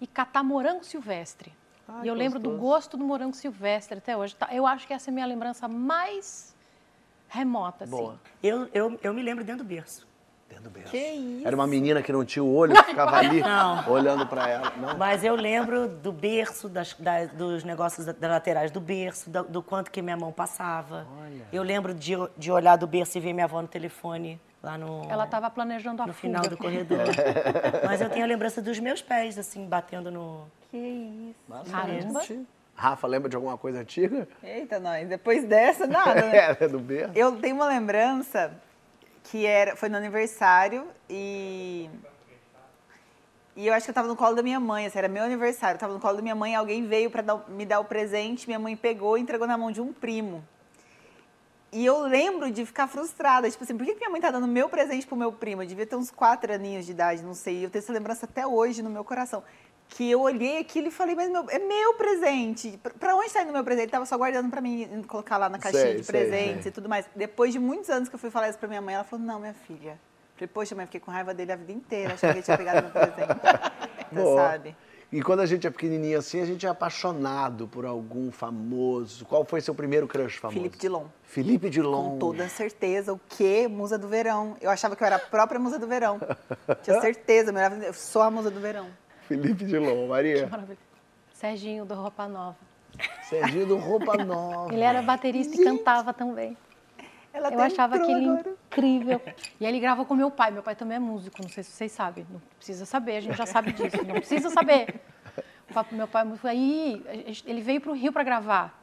e 0.00 0.06
catar 0.06 0.42
morango 0.42 0.84
silvestre. 0.84 1.52
e 2.02 2.08
eu 2.08 2.14
lembro 2.14 2.38
do 2.38 2.50
gosto 2.56 2.96
do 2.96 3.04
morango 3.04 3.34
silvestre 3.36 3.98
até 3.98 4.16
hoje. 4.16 4.34
Tá, 4.34 4.48
Eu 4.52 4.66
acho 4.66 4.86
que 4.86 4.92
essa 4.94 5.10
é 5.10 5.12
a 5.12 5.14
minha 5.14 5.26
lembrança 5.26 5.68
mais 5.68 6.54
remota, 7.28 7.84
assim. 7.84 7.90
Boa. 7.96 8.20
Eu, 8.42 8.68
eu, 8.72 8.98
eu 9.02 9.12
me 9.14 9.22
lembro 9.22 9.44
dentro 9.44 9.64
do 9.64 9.68
berço. 9.68 10.06
Dentro 10.48 10.64
do 10.64 10.70
berço. 10.70 10.90
Que 10.90 10.98
isso? 10.98 11.46
Era 11.46 11.56
uma 11.56 11.66
menina 11.66 12.02
que 12.02 12.12
não 12.12 12.24
tinha 12.24 12.42
o 12.44 12.54
olho, 12.54 12.76
ficava 12.84 13.16
ali 13.16 13.40
Não. 13.40 13.90
olhando 13.90 14.26
pra 14.26 14.48
ela. 14.48 14.72
Não? 14.76 14.96
Mas 14.96 15.24
eu 15.24 15.34
lembro 15.34 15.88
do 15.88 16.12
berço, 16.12 16.68
das, 16.68 16.92
da- 16.94 17.24
dos 17.26 17.64
negócios 17.64 18.06
da- 18.06 18.12
das 18.12 18.30
laterais 18.30 18.70
do 18.70 18.80
berço, 18.80 19.30
do, 19.30 19.42
do 19.44 19.62
quanto 19.62 19.90
que 19.90 20.00
minha 20.02 20.16
mão 20.16 20.30
passava. 20.30 21.06
Eu 21.52 21.62
lembro 21.62 21.92
de, 21.94 22.12
de 22.36 22.52
olhar 22.52 22.76
do 22.76 22.86
berço 22.86 23.16
e 23.18 23.20
ver 23.20 23.32
minha 23.32 23.46
avó 23.46 23.60
no 23.62 23.68
telefone 23.68 24.38
lá 24.64 24.78
no, 24.78 25.06
Ela 25.10 25.24
estava 25.24 25.50
planejando 25.50 26.02
a 26.02 26.06
no 26.06 26.12
fuga. 26.14 26.20
final 26.20 26.42
do 26.48 26.56
corredor. 26.56 27.04
Mas 27.84 28.00
eu 28.00 28.08
tenho 28.08 28.24
a 28.24 28.28
lembrança 28.28 28.62
dos 28.62 28.80
meus 28.80 29.02
pés, 29.02 29.38
assim, 29.38 29.66
batendo 29.66 30.10
no... 30.10 30.46
Que 30.70 30.76
isso? 30.76 31.70
Caramba. 31.70 32.22
Rafa, 32.74 33.06
lembra 33.06 33.28
de 33.28 33.36
alguma 33.36 33.56
coisa 33.56 33.80
antiga? 33.80 34.26
Eita, 34.42 34.80
nós. 34.80 35.06
Depois 35.08 35.44
dessa, 35.44 35.86
nada, 35.86 36.14
né? 36.22 36.56
É, 36.60 36.66
do 36.66 36.80
berço. 36.80 37.12
Eu 37.14 37.36
tenho 37.36 37.54
uma 37.54 37.66
lembrança 37.68 38.52
que 39.24 39.46
era, 39.46 39.76
foi 39.76 39.88
no 39.88 39.96
aniversário 39.96 40.84
e. 41.08 41.88
E 43.56 43.68
eu 43.68 43.72
acho 43.74 43.84
que 43.84 43.90
eu 43.90 43.94
tava 43.94 44.08
no 44.08 44.16
colo 44.16 44.34
da 44.34 44.42
minha 44.42 44.58
mãe, 44.58 44.86
assim, 44.86 44.98
era 44.98 45.06
meu 45.06 45.22
aniversário. 45.22 45.76
Eu 45.76 45.78
tava 45.80 45.92
no 45.94 46.00
colo 46.00 46.16
da 46.16 46.22
minha 46.22 46.34
mãe, 46.34 46.56
alguém 46.56 46.84
veio 46.84 47.08
pra 47.08 47.22
dar- 47.22 47.44
me 47.48 47.64
dar 47.64 47.78
o 47.78 47.84
presente, 47.84 48.48
minha 48.48 48.58
mãe 48.58 48.74
pegou 48.76 49.16
e 49.16 49.20
entregou 49.20 49.46
na 49.46 49.56
mão 49.56 49.70
de 49.70 49.80
um 49.80 49.92
primo. 49.92 50.44
E 51.74 51.84
eu 51.84 51.98
lembro 52.06 52.50
de 52.52 52.64
ficar 52.64 52.86
frustrada, 52.86 53.50
tipo 53.50 53.64
assim, 53.64 53.76
por 53.76 53.84
que 53.84 53.94
minha 53.96 54.08
mãe 54.08 54.20
tá 54.20 54.30
dando 54.30 54.46
meu 54.46 54.68
presente 54.68 55.06
pro 55.06 55.16
meu 55.16 55.32
primo? 55.32 55.60
Eu 55.62 55.66
devia 55.66 55.84
ter 55.84 55.96
uns 55.96 56.08
quatro 56.10 56.52
aninhos 56.52 56.86
de 56.86 56.92
idade, 56.92 57.20
não 57.22 57.34
sei. 57.34 57.64
Eu 57.64 57.68
tenho 57.68 57.82
essa 57.82 57.92
lembrança 57.92 58.26
até 58.26 58.46
hoje 58.46 58.80
no 58.80 58.88
meu 58.88 59.02
coração. 59.04 59.42
Que 59.88 60.08
eu 60.08 60.20
olhei 60.20 60.58
aquilo 60.58 60.86
e 60.86 60.90
falei, 60.92 61.14
mas 61.16 61.28
meu- 61.28 61.44
é 61.50 61.58
meu 61.58 61.94
presente. 61.94 62.78
Pra- 62.98 63.16
onde 63.16 63.30
tá 63.32 63.42
indo 63.42 63.52
meu 63.52 63.64
presente? 63.64 63.86
Ele 63.86 63.90
tava 63.92 64.06
só 64.06 64.16
guardando 64.16 64.48
pra 64.50 64.60
mim 64.60 65.04
colocar 65.08 65.36
lá 65.36 65.48
na 65.48 65.58
caixinha 65.58 65.82
Sei, 65.82 65.96
de 65.96 66.04
presentes 66.06 66.62
sei. 66.62 66.70
e 66.70 66.72
tudo 66.72 66.88
mais. 66.88 67.06
Depois 67.14 67.52
de 67.52 67.58
muitos 67.58 67.90
anos 67.90 68.08
que 68.08 68.14
eu 68.14 68.18
fui 68.20 68.30
falar 68.30 68.48
isso 68.48 68.58
pra 68.58 68.68
minha 68.68 68.80
mãe, 68.80 68.94
ela 68.94 69.04
falou, 69.04 69.24
não, 69.26 69.40
minha 69.40 69.52
filha. 69.54 69.98
Falei, 70.36 70.48
poxa, 70.48 70.74
mãe, 70.76 70.86
fiquei 70.86 71.00
com 71.00 71.10
raiva 71.10 71.34
dele 71.34 71.52
a 71.52 71.56
vida 71.56 71.72
inteira. 71.72 72.14
Achei 72.14 72.28
que 72.30 72.36
ele 72.36 72.42
tinha 72.44 72.56
pegado 72.56 72.82
meu 72.82 72.90
presente. 72.92 73.38
Então, 74.12 74.22
Boa. 74.24 74.42
sabe? 74.50 74.76
E 75.14 75.22
quando 75.22 75.38
a 75.38 75.46
gente 75.46 75.64
é 75.64 75.70
pequenininho 75.70 76.18
assim, 76.18 76.40
a 76.40 76.44
gente 76.44 76.66
é 76.66 76.68
apaixonado 76.68 77.68
por 77.68 77.86
algum 77.86 78.32
famoso. 78.32 79.24
Qual 79.24 79.44
foi 79.44 79.60
seu 79.60 79.72
primeiro 79.72 80.08
crush 80.08 80.38
famoso? 80.38 80.58
Felipe 80.58 80.76
Dilon. 80.76 81.04
Felipe 81.22 81.70
Dilon. 81.70 82.10
Com 82.10 82.18
toda 82.18 82.48
certeza. 82.48 83.12
O 83.12 83.20
quê? 83.28 83.68
Musa 83.68 83.96
do 83.96 84.08
verão. 84.08 84.56
Eu 84.60 84.70
achava 84.70 84.96
que 84.96 85.04
eu 85.04 85.06
era 85.06 85.14
a 85.14 85.20
própria 85.20 85.60
musa 85.60 85.78
do 85.78 85.86
verão. 85.86 86.18
Tinha 86.82 87.00
certeza. 87.00 87.52
Eu 87.86 87.94
sou 87.94 88.22
a 88.22 88.30
musa 88.30 88.50
do 88.50 88.58
verão. 88.58 88.88
Felipe 89.28 89.64
Dilon, 89.64 90.08
Maria. 90.08 90.48
Maravilha. 90.48 90.78
Serginho 91.32 91.84
do 91.84 91.94
Roupa 91.94 92.26
Nova. 92.26 92.56
Serginho 93.28 93.66
do 93.68 93.76
Roupa 93.76 94.16
Nova. 94.24 94.74
Ele 94.74 94.82
era 94.82 95.00
baterista 95.00 95.54
e 95.54 95.62
cantava 95.62 96.12
também. 96.12 96.56
Ela 97.34 97.52
Eu 97.52 97.60
achava 97.60 97.96
aquele 97.96 98.24
agora. 98.30 98.50
incrível. 98.66 99.20
E 99.60 99.66
aí 99.66 99.72
ele 99.72 99.80
gravou 99.80 100.06
com 100.06 100.14
meu 100.14 100.30
pai. 100.30 100.50
Meu 100.52 100.62
pai 100.62 100.74
também 100.76 100.96
é 100.96 101.00
músico, 101.00 101.42
não 101.42 101.48
sei 101.48 101.62
se 101.64 101.72
vocês 101.72 101.90
sabem. 101.92 102.24
Não 102.30 102.40
precisa 102.56 102.86
saber, 102.86 103.16
a 103.16 103.20
gente 103.20 103.36
já 103.36 103.44
sabe 103.44 103.72
disso. 103.72 103.96
Não 104.06 104.14
precisa 104.14 104.48
saber. 104.50 105.00
O 105.68 105.74
papo- 105.74 105.94
meu 105.94 106.06
pai 106.06 106.22
é 106.22 106.24
músico. 106.24 106.46
Aí 106.46 107.04
ele 107.44 107.60
veio 107.60 107.80
para 107.80 107.90
o 107.90 107.94
Rio 107.94 108.12
para 108.12 108.22
gravar. 108.22 108.80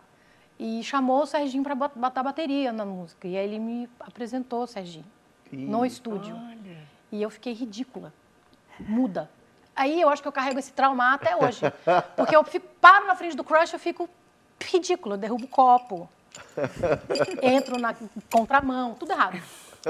E 0.60 0.84
chamou 0.84 1.24
o 1.24 1.26
Serginho 1.26 1.64
para 1.64 1.74
botar 1.74 2.22
bateria 2.22 2.72
na 2.74 2.86
música. 2.86 3.28
E 3.28 3.38
aí 3.38 3.46
ele 3.46 3.58
me 3.58 3.90
apresentou 4.00 4.64
o 4.64 4.68
Serginho 4.68 5.06
no 5.52 5.86
estúdio. 5.86 6.36
E 7.12 7.22
eu 7.22 7.30
fiquei 7.30 7.54
ridícula, 7.54 8.14
muda. 8.80 9.30
Aí 9.76 10.00
eu 10.00 10.10
acho 10.10 10.22
que 10.22 10.28
eu 10.28 10.32
carrego 10.32 10.60
esse 10.60 10.72
trauma 10.74 11.14
até 11.14 11.36
hoje. 11.36 11.62
Porque 12.16 12.36
eu 12.36 12.44
fico, 12.44 12.68
paro 12.80 13.08
na 13.08 13.16
frente 13.16 13.36
do 13.36 13.44
crush, 13.44 13.74
eu 13.74 13.80
fico 13.80 14.10
ridícula, 14.64 15.16
eu 15.16 15.20
derrubo 15.20 15.46
o 15.46 15.48
copo. 15.48 16.10
Entro 17.42 17.78
na 17.78 17.96
contramão, 18.32 18.94
tudo 18.96 19.12
errado. 19.12 19.42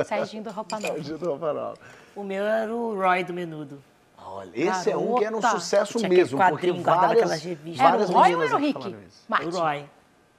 Serginho 0.05 0.43
do 0.43 0.51
Roupa 0.51 0.79
Nova. 0.79 0.93
Serginho 0.93 1.17
do 1.17 1.29
Roupa 1.29 1.53
Nova. 1.53 1.77
O 2.15 2.23
meu 2.23 2.43
era 2.45 2.73
o 2.73 2.95
Roy 2.95 3.23
do 3.23 3.33
Menudo. 3.33 3.83
Olha, 4.17 4.51
esse 4.53 4.91
é 4.91 4.97
um 4.97 5.15
que 5.15 5.25
era 5.25 5.35
um 5.35 5.39
Garota. 5.41 5.59
sucesso 5.59 5.97
Tinha 5.97 6.07
mesmo, 6.09 6.37
porque 6.37 6.71
várias, 6.71 7.11
aquelas 7.11 7.43
revistas. 7.43 7.79
Era 7.79 7.89
várias 7.91 8.09
o 8.09 8.13
Roy 8.13 8.35
ou 8.35 8.43
era 8.43 8.55
o 8.55 8.59
Rick? 8.59 8.87
O 8.87 8.95
Martin. 9.27 9.49
Roy. 9.49 9.85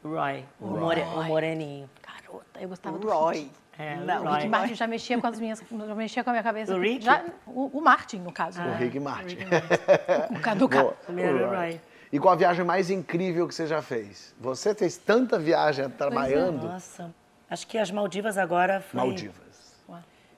O 0.05 0.09
Roy. 0.09 0.45
O, 0.61 0.67
more, 0.69 1.01
o 1.03 1.23
moreninho. 1.25 1.91
Garota, 2.07 2.61
eu 2.61 2.69
gostava 2.69 2.97
O 2.97 2.99
do 3.01 3.09
Roy. 3.11 3.37
Rick. 3.37 3.51
É, 3.79 3.95
o 3.97 4.01
Não, 4.05 4.15
O 4.15 4.19
Rick 4.29 4.39
Roy. 4.41 4.49
Martin 4.49 4.75
já 4.75 4.87
mexia 4.87 5.21
com 5.21 5.27
as 5.27 5.41
minhas, 5.41 5.61
já 5.61 5.95
mexia 5.95 6.25
com 6.25 6.31
a 6.31 6.33
minha 6.33 6.43
cabeça. 6.43 6.75
O 6.75 6.81
Rick? 6.81 7.05
Já, 7.05 7.25
o, 7.47 7.79
o 7.79 7.81
Martin, 7.83 8.19
no 8.19 8.33
caso. 8.33 8.63
O 8.63 8.73
Rick 8.75 8.99
Martin. 9.01 9.37
O 10.31 10.41
Caduca. 10.41 10.81
Boa. 10.83 10.97
O 11.09 11.13
meu 11.13 11.27
era 11.27 11.37
o 11.47 11.49
Roy. 11.51 11.57
Roy. 11.57 11.81
E 12.13 12.19
qual 12.21 12.35
a 12.35 12.37
viagem 12.37 12.65
mais 12.65 12.91
incrível 12.91 13.49
que 13.49 13.55
você 13.55 13.67
já 13.67 13.81
fez? 13.81 14.35
Você 14.39 14.75
fez 14.75 14.99
tanta 14.99 15.39
viagem 15.39 15.89
trabalhando? 15.89 16.69
Nossa. 16.69 17.13
Acho 17.49 17.67
que 17.67 17.79
as 17.79 17.91
Maldivas 17.91 18.37
agora 18.37 18.81
foi... 18.81 19.01
Maldivas. 19.01 19.43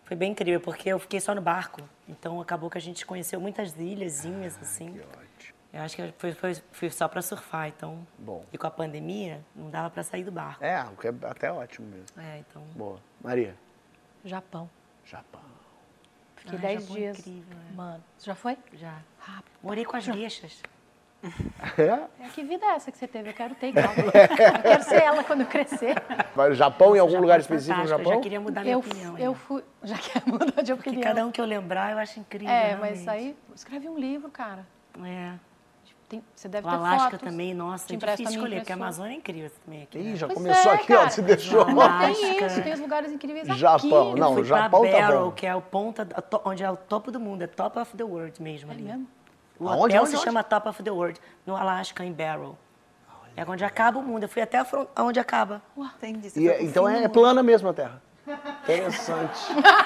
Foi 0.04 0.16
bem 0.16 0.32
incrível, 0.32 0.60
porque 0.60 0.90
eu 0.90 0.98
fiquei 0.98 1.18
só 1.18 1.34
no 1.34 1.40
barco. 1.40 1.80
Então 2.06 2.38
acabou 2.38 2.68
que 2.68 2.76
a 2.76 2.80
gente 2.80 3.06
conheceu 3.06 3.40
muitas 3.40 3.74
ilhazinhas, 3.74 4.56
assim. 4.60 5.00
Eu 5.72 5.80
acho 5.80 5.96
que 5.96 6.12
foi, 6.18 6.32
foi, 6.32 6.54
foi 6.72 6.90
só 6.90 7.08
pra 7.08 7.22
surfar, 7.22 7.68
então. 7.68 8.06
Bom. 8.18 8.44
E 8.52 8.58
com 8.58 8.66
a 8.66 8.70
pandemia, 8.70 9.40
não 9.56 9.70
dava 9.70 9.88
pra 9.88 10.02
sair 10.02 10.22
do 10.22 10.30
barco. 10.30 10.62
É, 10.62 10.78
o 10.84 10.96
que 10.96 11.08
é 11.08 11.14
até 11.22 11.50
ótimo 11.50 11.88
mesmo. 11.88 12.06
É, 12.18 12.38
então. 12.38 12.62
Boa. 12.76 13.00
Maria. 13.22 13.56
Japão. 14.24 14.68
Japão. 15.06 15.40
Fiquei 16.36 16.58
Ah, 16.58 16.60
10 16.60 16.82
Japão 16.82 16.96
é 16.96 16.98
dias. 17.00 17.18
incrível, 17.20 17.58
é. 17.58 17.98
Você 18.18 18.26
já 18.26 18.34
foi? 18.34 18.58
Já. 18.74 18.98
Rápido. 19.18 19.52
Morei 19.62 19.84
com 19.86 19.96
as 19.96 20.06
bichas. 20.06 20.62
É? 21.78 22.24
É, 22.24 22.28
que 22.34 22.42
vida 22.42 22.64
é 22.66 22.70
essa 22.76 22.92
que 22.92 22.98
você 22.98 23.06
teve? 23.08 23.30
Eu 23.30 23.34
quero 23.34 23.54
ter 23.54 23.68
igual. 23.68 23.86
Eu 23.96 24.62
quero 24.62 24.82
ser 24.84 25.02
ela 25.02 25.24
quando 25.24 25.40
eu 25.40 25.46
crescer. 25.46 25.94
Vai 26.34 26.50
no 26.50 26.54
Japão, 26.54 26.94
em 26.94 26.98
algum 26.98 27.12
Japão 27.12 27.22
lugar 27.22 27.38
é 27.38 27.40
específico 27.40 27.78
no 27.80 27.88
fantástico, 27.88 28.00
Eu 28.00 28.04
Japão? 28.04 28.14
já 28.14 28.20
queria 28.22 28.40
mudar 28.40 28.60
minha 28.62 28.74
Eu, 28.74 28.78
opinião. 28.80 29.18
eu 29.18 29.34
fui. 29.34 29.64
Já 29.82 29.96
quer 29.96 30.22
mudar 30.28 30.62
de 30.62 30.74
Porque 30.74 30.90
opinião. 30.90 31.02
cada 31.02 31.26
um 31.26 31.30
que 31.30 31.40
eu 31.40 31.44
lembrar, 31.44 31.92
eu 31.92 31.98
acho 31.98 32.20
incrível. 32.20 32.52
É, 32.54 32.76
mas 32.76 33.00
realmente. 33.04 33.08
aí. 33.10 33.36
Escreve 33.54 33.88
um 33.88 33.98
livro, 33.98 34.30
cara. 34.30 34.66
É. 35.04 35.32
Tem- 36.06 36.22
você 36.34 36.48
deve 36.48 36.66
O 36.66 36.70
ter 36.70 36.76
Alasca 36.76 37.10
fotos. 37.12 37.20
também, 37.30 37.54
nossa, 37.54 37.86
Te 37.86 37.94
é 37.94 37.96
difícil 37.96 38.26
escolher, 38.36 38.56
porque 38.56 38.72
a. 38.72 38.76
Amazônia 38.76 39.14
é 39.14 39.16
incrível 39.16 39.50
também 39.64 39.82
aqui. 39.84 39.98
Ih, 39.98 40.02
né? 40.02 40.16
já 40.16 40.26
Pois 40.26 40.36
começou 40.38 40.72
é, 40.72 40.74
aqui, 40.74 40.92
ó, 40.92 40.98
cara. 40.98 41.10
se 41.10 41.22
deixou. 41.22 41.60
Alasca. 41.62 42.06
Tem 42.14 42.46
isso, 42.46 42.62
tem 42.62 42.72
os 42.74 42.80
lugares 42.80 43.10
incríveis 43.10 43.48
aqui. 43.48 43.58
Japão, 43.58 44.10
Eu 44.10 44.16
não, 44.16 44.44
Japão 44.44 44.82
pra 44.82 44.90
tá 44.90 44.98
Barrow, 45.00 45.24
bom. 45.26 45.32
que 45.32 45.46
é 45.46 45.54
o 45.56 45.62
ponta, 45.62 46.06
onde 46.44 46.62
é 46.62 46.70
o 46.70 46.76
topo 46.76 47.10
do 47.10 47.18
mundo, 47.18 47.40
é 47.42 47.46
top 47.46 47.78
of 47.78 47.96
the 47.96 48.04
world 48.04 48.40
mesmo 48.42 48.70
ali. 48.70 48.82
mesmo? 48.82 49.08
O 49.58 49.68
Aonde, 49.68 49.84
hotel 49.84 50.00
onde, 50.02 50.10
se 50.10 50.16
onde? 50.16 50.24
chama 50.24 50.42
Top 50.42 50.68
of 50.68 50.82
the 50.82 50.90
World, 50.90 51.20
no 51.46 51.56
Alasca, 51.56 52.04
em 52.04 52.12
Barrow. 52.12 52.58
É 53.36 53.44
onde 53.48 53.64
acaba 53.64 53.98
o 53.98 54.02
mundo. 54.02 54.24
Eu 54.24 54.28
fui 54.28 54.42
até 54.42 54.64
onde 54.98 55.18
acaba. 55.18 55.60
Entendi. 55.76 56.30
Você 56.30 56.40
E 56.40 56.48
é- 56.48 56.62
então 56.62 56.88
é 56.88 57.00
mundo. 57.00 57.10
plana 57.10 57.42
mesmo 57.42 57.68
a 57.68 57.72
Terra. 57.72 58.00
Interessante. 58.62 59.40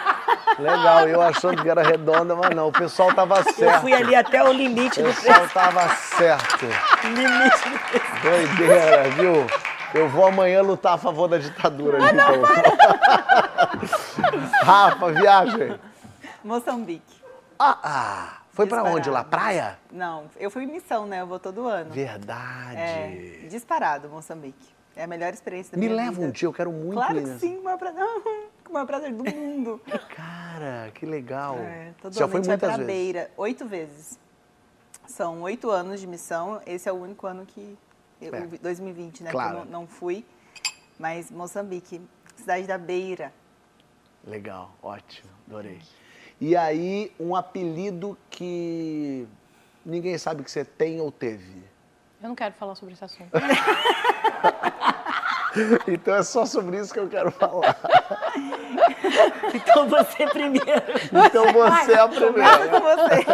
Legal, 0.59 1.09
eu 1.09 1.21
achando 1.21 1.61
que 1.63 1.69
era 1.69 1.83
redonda, 1.83 2.37
mas 2.37 2.55
não, 2.55 2.69
o 2.69 2.73
pessoal 2.73 3.13
tava 3.15 3.39
Eu 3.39 3.53
certo. 3.55 3.81
fui 3.81 3.93
ali 3.93 4.15
até 4.15 4.43
o 4.45 4.53
limite 4.53 5.01
O 5.01 5.05
do 5.05 5.15
pessoal 5.15 5.49
tava 5.49 5.89
certo. 5.97 6.67
limite 7.05 7.69
do 7.69 8.23
Doideira, 8.23 9.03
viu? 9.11 9.47
Eu 9.95 10.09
vou 10.11 10.27
amanhã 10.27 10.61
lutar 10.63 10.95
a 10.95 10.99
favor 10.99 11.27
da 11.29 11.39
ditadura 11.39 11.99
de 11.99 12.13
novo. 12.13 12.47
Rafa, 14.63 15.13
viagem. 15.13 15.79
Moçambique. 16.45 17.17
Ah, 17.59 17.79
ah, 17.83 18.29
foi 18.59 18.67
pra 18.67 18.79
Disparado. 18.79 18.97
onde 18.99 19.09
lá? 19.11 19.23
Praia? 19.23 19.79
Não, 19.93 20.29
eu 20.37 20.51
fui 20.51 20.65
em 20.65 20.67
missão, 20.67 21.07
né? 21.07 21.21
Eu 21.21 21.29
vou 21.29 21.39
todo 21.39 21.65
ano. 21.69 21.93
Verdade. 21.93 22.77
É, 22.77 23.47
disparado, 23.49 24.09
Moçambique. 24.09 24.75
É 24.97 25.05
a 25.05 25.07
melhor 25.07 25.33
experiência 25.33 25.71
da 25.71 25.79
Me 25.79 25.87
minha 25.87 25.97
leva 25.97 26.11
vida. 26.17 26.27
um 26.27 26.31
dia, 26.33 26.49
eu 26.49 26.53
quero 26.53 26.73
muito 26.73 26.95
Claro 26.95 27.23
que 27.23 27.39
sim, 27.39 27.55
com 27.55 27.61
o 27.61 27.65
maior 27.65 27.79
prazer, 27.79 28.03
com 28.65 28.71
o 28.71 28.73
maior 28.73 28.87
prazer 28.87 29.13
do 29.15 29.23
mundo. 29.25 29.81
Cara, 30.17 30.91
que 30.93 31.07
legal. 31.07 31.57
É, 31.57 31.93
todo 32.03 32.13
Já 32.15 32.25
ano 32.25 32.33
foi 32.33 32.41
a 32.41 32.43
gente 32.43 32.49
vai 32.49 32.57
muitas 32.57 32.69
pra 32.69 32.77
vezes. 32.85 32.87
Beira, 32.87 33.31
oito 33.37 33.65
vezes. 33.65 34.19
São 35.07 35.43
oito 35.43 35.71
anos 35.71 36.01
de 36.01 36.07
missão, 36.09 36.61
esse 36.67 36.89
é 36.89 36.93
o 36.93 36.97
único 36.97 37.29
ano 37.29 37.47
que, 37.47 37.79
eu, 38.21 38.35
É. 38.35 38.41
2020, 38.61 39.23
né, 39.23 39.31
Claro. 39.31 39.51
que 39.51 39.63
eu 39.63 39.65
não, 39.67 39.81
não 39.83 39.87
fui. 39.87 40.27
Mas 40.99 41.31
Moçambique, 41.31 42.01
cidade 42.35 42.67
da 42.67 42.77
Beira. 42.77 43.33
Legal, 44.27 44.73
ótimo, 44.83 45.31
adorei. 45.47 45.79
E 46.41 46.57
aí, 46.57 47.13
um 47.19 47.35
apelido 47.35 48.17
que 48.31 49.27
ninguém 49.85 50.17
sabe 50.19 50.45
que 50.45 50.51
você 50.51 50.65
tem 50.65 51.01
ou 51.01 51.11
teve. 51.11 51.63
Eu 52.23 52.29
não 52.29 52.37
quero 52.37 52.55
falar 52.55 52.75
sobre 52.75 52.95
esse 52.95 53.05
assunto. 53.05 53.31
Então 55.89 56.15
é 56.15 56.23
só 56.23 56.45
sobre 56.45 56.79
isso 56.79 56.93
que 56.93 57.01
eu 57.01 57.09
quero 57.09 57.31
falar. 57.31 57.77
Então 59.55 59.89
você 59.89 60.27
primeiro. 60.27 60.83
Então 61.27 61.53
você 61.53 61.93
é 61.93 62.01
a 62.01 62.09
primeira. 62.09 62.69
Com 62.69 62.81
você. 62.81 63.25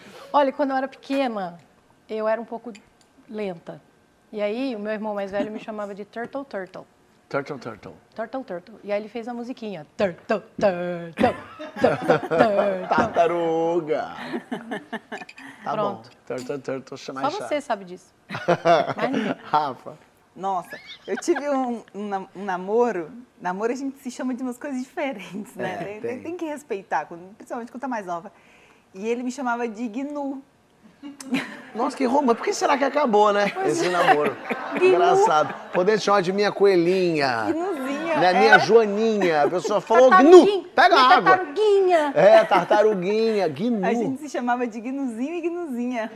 Olha, 0.32 0.52
quando 0.52 0.70
eu 0.70 0.76
era 0.76 0.88
pequena, 0.88 1.58
eu 2.08 2.28
era 2.28 2.40
um 2.40 2.44
pouco 2.44 2.72
lenta. 3.28 3.82
E 4.32 4.40
aí, 4.40 4.74
o 4.74 4.78
meu 4.78 4.92
irmão 4.92 5.14
mais 5.14 5.30
velho 5.30 5.50
me 5.50 5.58
chamava 5.58 5.94
de 5.94 6.04
Turtle 6.04 6.44
Turtle. 6.44 6.86
Turtle, 7.28 7.58
turtle. 7.58 7.94
Turtle 8.14 8.44
Turtle. 8.44 8.78
E 8.84 8.92
aí 8.92 9.00
ele 9.00 9.08
fez 9.08 9.26
a 9.26 9.34
musiquinha. 9.34 9.86
Turtle 9.96 10.42
Turtle. 10.58 11.12
Turtle 11.14 11.44
Turtle. 11.80 12.88
Tartaruga. 12.88 14.14
Tá 15.64 15.72
Pronto. 15.72 16.10
bom. 16.10 16.16
Turtle, 16.26 16.58
turtle, 16.58 16.96
chama 16.98 17.22
Só 17.22 17.30
você 17.30 17.60
sabe 17.60 17.84
disso. 17.84 18.12
Rafa. 19.44 19.98
Nossa, 20.36 20.78
eu 21.06 21.16
tive 21.16 21.48
um, 21.48 21.82
um 21.94 22.28
um 22.34 22.44
namoro. 22.44 23.10
Namoro 23.40 23.72
a 23.72 23.76
gente 23.76 23.98
se 23.98 24.10
chama 24.10 24.34
de 24.34 24.42
umas 24.42 24.58
coisas 24.58 24.82
diferentes, 24.82 25.54
né? 25.54 25.96
É, 25.96 26.00
tem, 26.00 26.22
tem. 26.22 26.36
que 26.36 26.44
respeitar, 26.44 27.06
principalmente 27.36 27.70
quando 27.70 27.80
tá 27.80 27.88
mais 27.88 28.04
nova. 28.04 28.32
E 28.92 29.06
ele 29.06 29.22
me 29.22 29.30
chamava 29.30 29.68
de 29.68 29.86
Gnu. 29.88 30.42
Nossa, 31.74 31.96
que 31.96 32.04
romântico. 32.04 32.36
Por 32.36 32.44
que 32.44 32.54
será 32.54 32.78
que 32.78 32.84
acabou, 32.84 33.32
né? 33.32 33.52
Esse 33.66 33.88
namoro. 33.88 34.36
Engraçado. 34.80 35.52
Podendo 35.72 36.00
chamar 36.00 36.20
de 36.20 36.32
minha 36.32 36.52
coelhinha. 36.52 37.46
Gnuzinha. 37.48 38.16
Né? 38.16 38.30
é. 38.30 38.38
Minha 38.38 38.58
joaninha. 38.60 39.42
A 39.42 39.50
pessoa 39.50 39.80
falou 39.82 40.08
gnu. 40.10 40.64
Pega 40.74 40.94
Minha 40.94 41.08
água. 41.08 41.30
Tartaruguinha. 41.36 42.12
É, 42.14 42.44
tartaruguinha. 42.44 43.48
Gnu. 43.48 43.84
A 43.84 43.92
gente 43.92 44.20
se 44.20 44.28
chamava 44.28 44.66
de 44.66 44.80
Gnuzinho 44.80 45.34
e 45.34 45.40
Gnuzinha. 45.40 46.12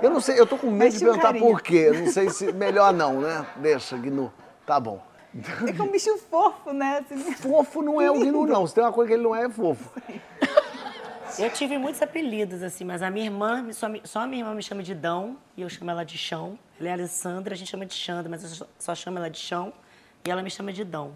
Eu 0.00 0.10
não 0.10 0.20
sei, 0.20 0.38
eu 0.38 0.46
tô 0.46 0.56
com 0.56 0.70
medo 0.70 0.96
de 0.96 0.98
um 0.98 1.08
perguntar 1.08 1.26
carinho. 1.32 1.46
por 1.46 1.60
quê. 1.60 1.86
Eu 1.88 1.94
não 1.94 2.06
sei 2.06 2.30
se. 2.30 2.52
Melhor 2.52 2.92
não, 2.92 3.20
né? 3.20 3.44
Deixa, 3.56 3.96
Gnu. 3.96 4.32
Tá 4.64 4.78
bom. 4.78 5.00
É 5.66 5.72
que 5.72 5.80
é 5.80 5.84
um 5.84 5.88
bicho 5.88 6.16
fofo, 6.30 6.72
né? 6.72 7.04
Assim, 7.04 7.32
Fofo 7.32 7.82
não 7.82 8.00
é 8.00 8.10
o 8.10 8.14
Gnu, 8.14 8.46
não. 8.46 8.66
Se 8.66 8.74
tem 8.74 8.82
uma 8.82 8.92
coisa 8.92 9.08
que 9.08 9.14
ele 9.14 9.22
não 9.22 9.34
é, 9.34 9.44
é 9.44 9.48
fofo. 9.48 9.90
Eu 11.38 11.50
tive 11.50 11.78
muitos 11.78 12.00
apelidos, 12.02 12.62
assim, 12.62 12.84
mas 12.84 13.02
a 13.02 13.10
minha 13.10 13.26
irmã, 13.26 13.70
só, 13.72 13.86
só 14.04 14.20
a 14.20 14.26
minha 14.26 14.42
irmã 14.42 14.54
me 14.54 14.62
chama 14.62 14.82
de 14.82 14.94
Dão, 14.94 15.36
e 15.56 15.62
eu 15.62 15.68
chamo 15.68 15.90
ela 15.90 16.04
de 16.04 16.16
Chão. 16.16 16.58
Ela 16.78 16.88
é 16.88 16.92
Alessandra, 16.92 17.54
a 17.54 17.56
gente 17.56 17.68
chama 17.68 17.84
de 17.86 17.94
Xandra, 17.94 18.28
mas 18.30 18.42
eu 18.44 18.48
só, 18.50 18.66
só 18.78 18.94
chamo 18.94 19.18
ela 19.18 19.28
de 19.28 19.38
Chão, 19.38 19.72
e 20.24 20.30
ela 20.30 20.42
me 20.42 20.50
chama 20.50 20.72
de 20.72 20.84
Dão. 20.84 21.12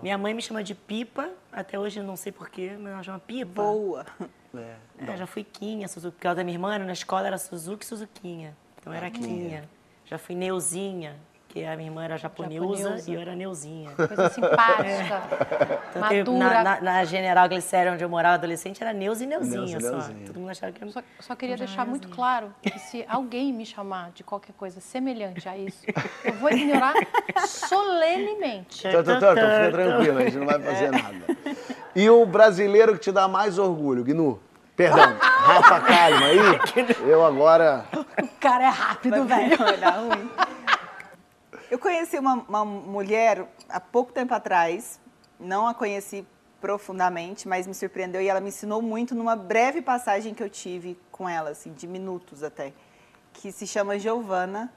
Minha 0.00 0.16
mãe 0.16 0.32
me 0.32 0.40
chama 0.40 0.62
de 0.62 0.74
Pipa, 0.76 1.28
até 1.50 1.76
hoje 1.78 1.98
eu 1.98 2.04
não 2.04 2.14
sei 2.16 2.30
porquê, 2.30 2.76
mas 2.78 2.92
ela 2.92 3.02
chama 3.02 3.18
Pipa. 3.18 3.62
boa. 3.62 4.06
É. 4.54 4.76
É, 5.12 5.16
já 5.16 5.26
fui 5.26 5.42
Quinha, 5.44 5.88
Suzuki, 5.88 6.14
porque 6.14 6.26
ela 6.26 6.36
da 6.36 6.44
minha 6.44 6.54
irmã, 6.54 6.76
na 6.76 6.92
escola 6.92 7.26
era 7.26 7.38
Suzuki 7.38 7.86
e 7.86 7.88
Suzuquinha. 7.88 8.54
Então 8.78 8.92
Ah, 8.92 8.96
era 8.98 9.10
Quinha. 9.10 9.66
Já 10.04 10.18
fui 10.18 10.34
Neuzinha, 10.34 11.16
que 11.52 11.62
a 11.66 11.76
minha 11.76 11.88
irmã 11.90 12.02
era 12.04 12.16
japoneusa 12.16 12.78
Japoneusa. 12.78 13.10
e 13.10 13.14
eu 13.14 13.20
era 13.20 13.34
Neuzinha. 13.36 13.90
Coisa 13.90 14.28
simpática. 14.30 15.22
Então, 15.90 16.08
teve- 16.08 16.30
madura. 16.30 16.48
na, 16.48 16.62
na, 16.64 16.80
na 16.80 17.04
General 17.04 17.46
Glicério, 17.46 17.92
onde 17.92 18.02
eu 18.02 18.08
morava 18.08 18.36
adolescente, 18.36 18.82
era 18.82 18.94
Neuza 18.94 19.24
e 19.24 19.26
Neuzinha 19.26 19.60
Neuza 19.60 19.80
só. 19.80 19.90
Neuzinha. 19.96 20.26
Todo 20.26 20.40
mundo 20.40 20.50
achava 20.50 20.72
que 20.72 20.82
era... 20.82 20.90
Só, 20.90 21.02
só 21.20 21.36
queria 21.36 21.56
deixar 21.58 21.82
era 21.82 21.90
muito 21.90 22.08
claro 22.08 22.54
que 22.62 22.78
se 22.78 23.04
alguém 23.06 23.52
me 23.52 23.66
chamar 23.66 24.12
de 24.12 24.24
qualquer 24.24 24.54
coisa 24.54 24.80
semelhante 24.80 25.46
a 25.46 25.56
isso, 25.58 25.84
eu 26.24 26.32
vou 26.34 26.50
ignorar 26.50 26.94
solenemente. 27.46 28.82
Tô, 28.90 29.02
tô, 29.04 29.14
tô, 29.14 29.20
tô, 29.20 29.26
fica 29.34 29.70
tranquilo, 29.72 30.18
a 30.18 30.22
gente 30.24 30.36
não 30.38 30.46
vai 30.46 30.58
fazer 30.58 30.90
nada. 30.90 31.20
E 31.94 32.08
o 32.08 32.24
brasileiro 32.24 32.94
que 32.94 33.00
te 33.00 33.12
dá 33.12 33.28
mais 33.28 33.58
orgulho, 33.58 34.02
Gnu? 34.04 34.40
Perdão, 34.74 35.16
Rafa 35.20 35.80
Kalimann 35.80 36.24
aí? 36.30 36.86
Eu 37.06 37.24
agora. 37.26 37.84
O 37.94 38.26
cara 38.40 38.64
é 38.64 38.68
rápido, 38.68 39.24
velho. 39.24 39.56
Vai 39.58 39.76
dar 39.76 39.90
ruim. 39.98 40.30
Eu 41.72 41.78
conheci 41.78 42.18
uma, 42.18 42.34
uma 42.34 42.66
mulher 42.66 43.48
há 43.66 43.80
pouco 43.80 44.12
tempo 44.12 44.34
atrás, 44.34 45.00
não 45.40 45.66
a 45.66 45.72
conheci 45.72 46.26
profundamente, 46.60 47.48
mas 47.48 47.66
me 47.66 47.72
surpreendeu 47.72 48.20
e 48.20 48.28
ela 48.28 48.42
me 48.42 48.48
ensinou 48.48 48.82
muito 48.82 49.14
numa 49.14 49.34
breve 49.34 49.80
passagem 49.80 50.34
que 50.34 50.42
eu 50.42 50.50
tive 50.50 51.00
com 51.10 51.26
ela, 51.26 51.48
assim, 51.48 51.72
de 51.72 51.86
minutos 51.86 52.42
até, 52.42 52.74
que 53.32 53.50
se 53.50 53.66
chama 53.66 53.98
Giovana. 53.98 54.70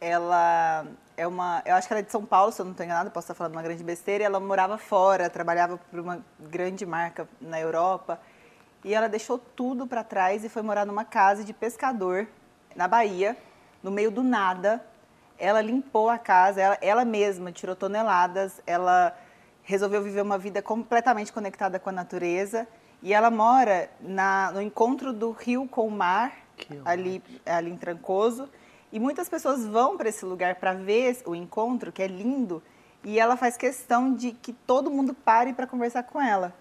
Ela 0.00 0.84
é 1.16 1.28
uma, 1.28 1.62
eu 1.64 1.76
acho 1.76 1.86
que 1.86 1.94
ela 1.94 2.00
é 2.00 2.02
de 2.02 2.10
São 2.10 2.26
Paulo, 2.26 2.50
se 2.50 2.60
eu 2.60 2.64
não 2.64 2.72
estou 2.72 2.84
enganada, 2.84 3.08
posso 3.08 3.26
estar 3.26 3.34
falando 3.34 3.52
uma 3.52 3.62
grande 3.62 3.84
besteira, 3.84 4.24
ela 4.24 4.40
morava 4.40 4.76
fora, 4.76 5.30
trabalhava 5.30 5.78
por 5.78 6.00
uma 6.00 6.26
grande 6.40 6.84
marca 6.84 7.28
na 7.40 7.60
Europa, 7.60 8.20
e 8.82 8.92
ela 8.92 9.08
deixou 9.08 9.38
tudo 9.38 9.86
para 9.86 10.02
trás 10.02 10.44
e 10.44 10.48
foi 10.48 10.62
morar 10.62 10.84
numa 10.84 11.04
casa 11.04 11.44
de 11.44 11.52
pescador 11.52 12.26
na 12.74 12.88
Bahia, 12.88 13.36
no 13.80 13.92
meio 13.92 14.10
do 14.10 14.24
nada. 14.24 14.84
Ela 15.42 15.60
limpou 15.60 16.08
a 16.08 16.18
casa, 16.18 16.60
ela, 16.60 16.78
ela 16.80 17.04
mesma 17.04 17.50
tirou 17.50 17.74
toneladas, 17.74 18.62
ela 18.64 19.12
resolveu 19.64 20.00
viver 20.00 20.22
uma 20.22 20.38
vida 20.38 20.62
completamente 20.62 21.32
conectada 21.32 21.80
com 21.80 21.88
a 21.90 21.92
natureza 21.92 22.64
e 23.02 23.12
ela 23.12 23.28
mora 23.28 23.90
na, 23.98 24.52
no 24.52 24.62
encontro 24.62 25.12
do 25.12 25.32
rio 25.32 25.66
com 25.66 25.88
o 25.88 25.90
mar, 25.90 26.32
ali, 26.84 27.20
ali 27.44 27.72
em 27.72 27.76
Trancoso. 27.76 28.48
E 28.92 29.00
muitas 29.00 29.28
pessoas 29.28 29.66
vão 29.66 29.96
para 29.96 30.08
esse 30.08 30.24
lugar 30.24 30.54
para 30.54 30.74
ver 30.74 31.20
o 31.26 31.34
encontro, 31.34 31.90
que 31.90 32.04
é 32.04 32.06
lindo, 32.06 32.62
e 33.02 33.18
ela 33.18 33.36
faz 33.36 33.56
questão 33.56 34.14
de 34.14 34.30
que 34.30 34.52
todo 34.52 34.92
mundo 34.92 35.12
pare 35.12 35.52
para 35.52 35.66
conversar 35.66 36.04
com 36.04 36.22
ela. 36.22 36.54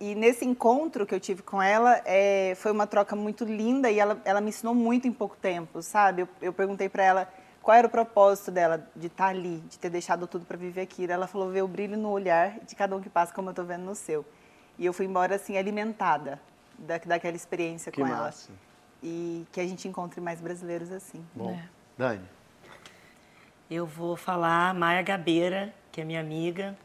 E 0.00 0.16
nesse 0.16 0.44
encontro 0.44 1.06
que 1.06 1.14
eu 1.14 1.20
tive 1.20 1.42
com 1.42 1.62
ela, 1.62 2.02
é, 2.04 2.54
foi 2.56 2.72
uma 2.72 2.88
troca 2.88 3.14
muito 3.14 3.44
linda 3.44 3.88
e 3.88 4.00
ela, 4.00 4.20
ela 4.24 4.40
me 4.40 4.48
ensinou 4.48 4.74
muito 4.74 5.06
em 5.06 5.12
pouco 5.12 5.36
tempo, 5.36 5.80
sabe? 5.80 6.22
Eu, 6.22 6.28
eu 6.42 6.52
perguntei 6.52 6.88
para 6.88 7.04
ela 7.04 7.28
qual 7.62 7.76
era 7.76 7.86
o 7.86 7.90
propósito 7.90 8.50
dela 8.50 8.86
de 8.96 9.06
estar 9.08 9.26
ali, 9.28 9.58
de 9.68 9.78
ter 9.78 9.90
deixado 9.90 10.26
tudo 10.26 10.44
para 10.44 10.56
viver 10.56 10.80
aquilo. 10.82 11.12
Ela 11.12 11.26
falou 11.26 11.50
ver 11.50 11.62
o 11.62 11.68
brilho 11.68 11.96
no 11.96 12.10
olhar 12.10 12.58
de 12.60 12.74
cada 12.74 12.96
um 12.96 13.00
que 13.00 13.08
passa, 13.10 13.32
como 13.34 13.48
eu 13.48 13.52
estou 13.52 13.64
vendo 13.64 13.84
no 13.84 13.94
seu. 13.94 14.24
E 14.78 14.86
eu 14.86 14.92
fui 14.92 15.06
embora 15.06 15.34
assim 15.34 15.56
alimentada 15.58 16.40
da, 16.78 16.96
daquela 16.98 17.36
experiência 17.36 17.92
Que 17.92 18.00
com 18.00 18.06
ela. 18.06 18.16
massa. 18.24 18.50
E 19.02 19.46
que 19.52 19.60
a 19.60 19.66
gente 19.66 19.86
encontre 19.88 20.20
mais 20.20 20.40
brasileiros 20.40 20.90
assim. 20.90 21.24
Bom, 21.34 21.58
Dani. 21.96 22.24
Eu 23.70 23.86
vou 23.86 24.16
falar 24.16 24.74
Maia 24.74 25.00
Gabeira, 25.02 25.72
que 25.92 26.00
é 26.00 26.04
minha 26.04 26.20
amiga. 26.20 26.76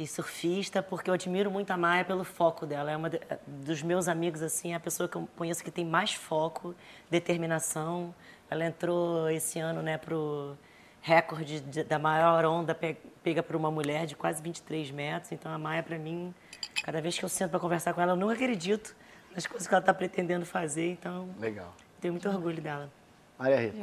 e 0.00 0.06
surfista, 0.06 0.80
porque 0.80 1.10
eu 1.10 1.14
admiro 1.14 1.50
muito 1.50 1.72
a 1.72 1.76
Maia 1.76 2.04
pelo 2.04 2.22
foco 2.22 2.64
dela. 2.64 2.88
É 2.88 2.96
uma 2.96 3.10
de- 3.10 3.20
dos 3.48 3.82
meus 3.82 4.06
amigos, 4.06 4.40
assim, 4.42 4.70
é 4.72 4.76
a 4.76 4.80
pessoa 4.80 5.08
que 5.08 5.16
eu 5.16 5.28
conheço 5.36 5.64
que 5.64 5.72
tem 5.72 5.84
mais 5.84 6.14
foco, 6.14 6.72
determinação. 7.10 8.14
Ela 8.50 8.64
entrou 8.66 9.28
esse 9.30 9.58
ano, 9.58 9.82
né, 9.82 9.98
pro 9.98 10.56
recorde 11.02 11.60
de- 11.60 11.84
da 11.84 11.98
maior 11.98 12.44
onda 12.44 12.74
pe- 12.74 12.96
pega 13.22 13.42
por 13.42 13.54
uma 13.56 13.70
mulher 13.70 14.06
de 14.06 14.16
quase 14.16 14.42
23 14.42 14.90
metros. 14.90 15.32
Então 15.32 15.52
a 15.52 15.58
Maia, 15.58 15.82
para 15.82 15.98
mim, 15.98 16.34
cada 16.82 17.00
vez 17.00 17.18
que 17.18 17.24
eu 17.24 17.28
sento 17.28 17.50
para 17.50 17.60
conversar 17.60 17.92
com 17.94 18.00
ela, 18.00 18.12
eu 18.12 18.16
não 18.16 18.30
acredito 18.30 18.94
nas 19.34 19.46
coisas 19.46 19.68
que 19.68 19.74
ela 19.74 19.80
está 19.80 19.92
pretendendo 19.94 20.44
fazer. 20.46 20.90
Então, 20.92 21.28
Legal. 21.38 21.72
tenho 22.00 22.14
muito 22.14 22.28
orgulho 22.28 22.60
dela. 22.60 22.90
Maria 23.38 23.60
Rita. 23.60 23.76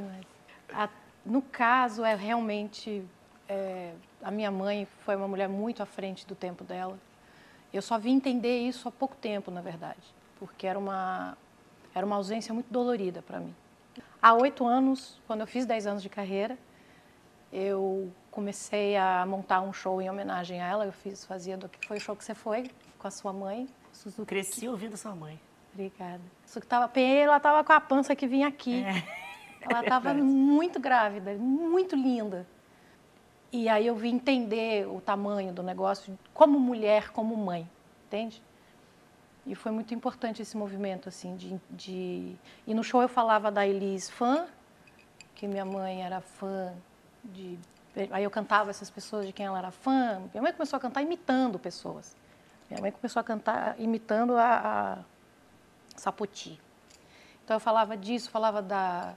A- 0.74 0.90
no 1.26 1.42
caso, 1.42 2.04
é 2.04 2.16
realmente. 2.16 3.04
é, 3.48 3.94
a 4.24 4.32
minha 4.32 4.50
mãe 4.50 4.88
foi 5.02 5.16
uma 5.16 5.28
mulher 5.28 5.48
muito 5.48 5.84
à 5.84 5.86
frente 5.86 6.26
do 6.26 6.34
tempo 6.34 6.64
dela. 6.64 6.98
Eu 7.72 7.80
só 7.80 7.96
vim 8.00 8.16
entender 8.16 8.58
isso 8.62 8.88
há 8.88 8.92
pouco 8.92 9.16
tempo, 9.16 9.52
na 9.52 9.62
verdade, 9.62 10.02
porque 10.40 10.66
era 10.66 10.80
uma, 10.80 11.38
era 11.94 12.04
uma 12.04 12.16
ausência 12.16 12.52
muito 12.52 12.66
dolorida 12.72 13.22
para 13.22 13.40
mim. 13.40 13.56
Há 14.22 14.34
oito 14.34 14.66
anos, 14.66 15.20
quando 15.28 15.42
eu 15.42 15.48
fiz 15.48 15.66
10 15.66 15.88
anos 15.88 16.04
de 16.04 16.10
carreira, 16.10 16.58
eu 17.52 18.12
comecei 18.32 18.98
a 18.98 19.26
montar 19.26 19.62
um 19.62 19.72
show 19.72 20.02
em 20.02 20.10
homenagem 20.10 20.62
a 20.62 20.68
ela. 20.68 20.86
Eu 20.86 20.92
fiz, 20.92 21.26
fazia 21.26 21.58
do 21.58 21.70
que 21.70 21.88
foi 21.88 21.98
o 21.98 22.00
show 22.00 22.16
que 22.16 22.24
você 22.24 22.34
foi 22.34 22.70
com 22.98 23.08
a 23.08 23.12
sua 23.12 23.32
mãe, 23.32 23.68
Suzuki. 23.94 24.28
Cresci 24.28 24.68
ouvindo 24.68 24.98
sua 24.98 25.16
mãe. 25.16 25.40
Obrigada. 25.74 26.22
Só 26.46 26.60
que 26.60 26.68
tava, 26.68 26.92
ela 27.00 27.40
tava 27.40 27.64
com 27.64 27.74
a 27.74 27.80
pança 27.82 28.16
que 28.16 28.28
vinha 28.28 28.48
aqui. 28.48 28.84
Ela 29.68 29.82
estava 29.82 30.14
muito 30.14 30.80
grávida, 30.80 31.34
muito 31.34 31.96
linda. 31.96 32.46
E 33.52 33.68
aí 33.68 33.88
eu 33.88 33.96
vim 33.96 34.16
entender 34.16 34.88
o 34.88 35.02
tamanho 35.02 35.52
do 35.52 35.64
negócio 35.64 36.18
como 36.34 36.60
mulher, 36.60 37.10
como 37.10 37.36
mãe, 37.36 37.68
entende? 38.06 38.44
E 39.46 39.54
foi 39.54 39.72
muito 39.72 39.94
importante 39.94 40.42
esse 40.42 40.58
movimento, 40.58 41.08
assim, 41.08 41.36
de, 41.36 41.60
de... 41.70 42.36
E 42.66 42.74
no 42.74 42.84
show 42.84 43.02
eu 43.02 43.10
falava 43.10 43.52
da 43.52 43.66
Elis 43.66 44.10
fã, 44.10 44.48
que 45.36 45.48
minha 45.48 45.66
mãe 45.66 46.04
era 46.04 46.20
fã 46.20 46.74
de... 47.24 47.60
Aí 48.12 48.24
eu 48.24 48.32
cantava 48.32 48.72
essas 48.72 48.90
pessoas 48.90 49.28
de 49.28 49.32
quem 49.32 49.46
ela 49.46 49.58
era 49.58 49.72
fã. 49.72 50.22
Minha 50.34 50.42
mãe 50.42 50.52
começou 50.52 50.78
a 50.78 50.80
cantar 50.80 51.02
imitando 51.02 51.60
pessoas. 51.60 52.16
Minha 52.70 52.82
mãe 52.82 52.92
começou 52.92 53.20
a 53.20 53.24
cantar 53.24 53.80
imitando 53.80 54.36
a, 54.36 54.98
a 54.98 54.98
Sapoti. 55.96 56.60
Então 57.44 57.56
eu 57.56 57.60
falava 57.60 57.96
disso, 57.96 58.30
falava 58.30 58.62
da, 58.62 59.14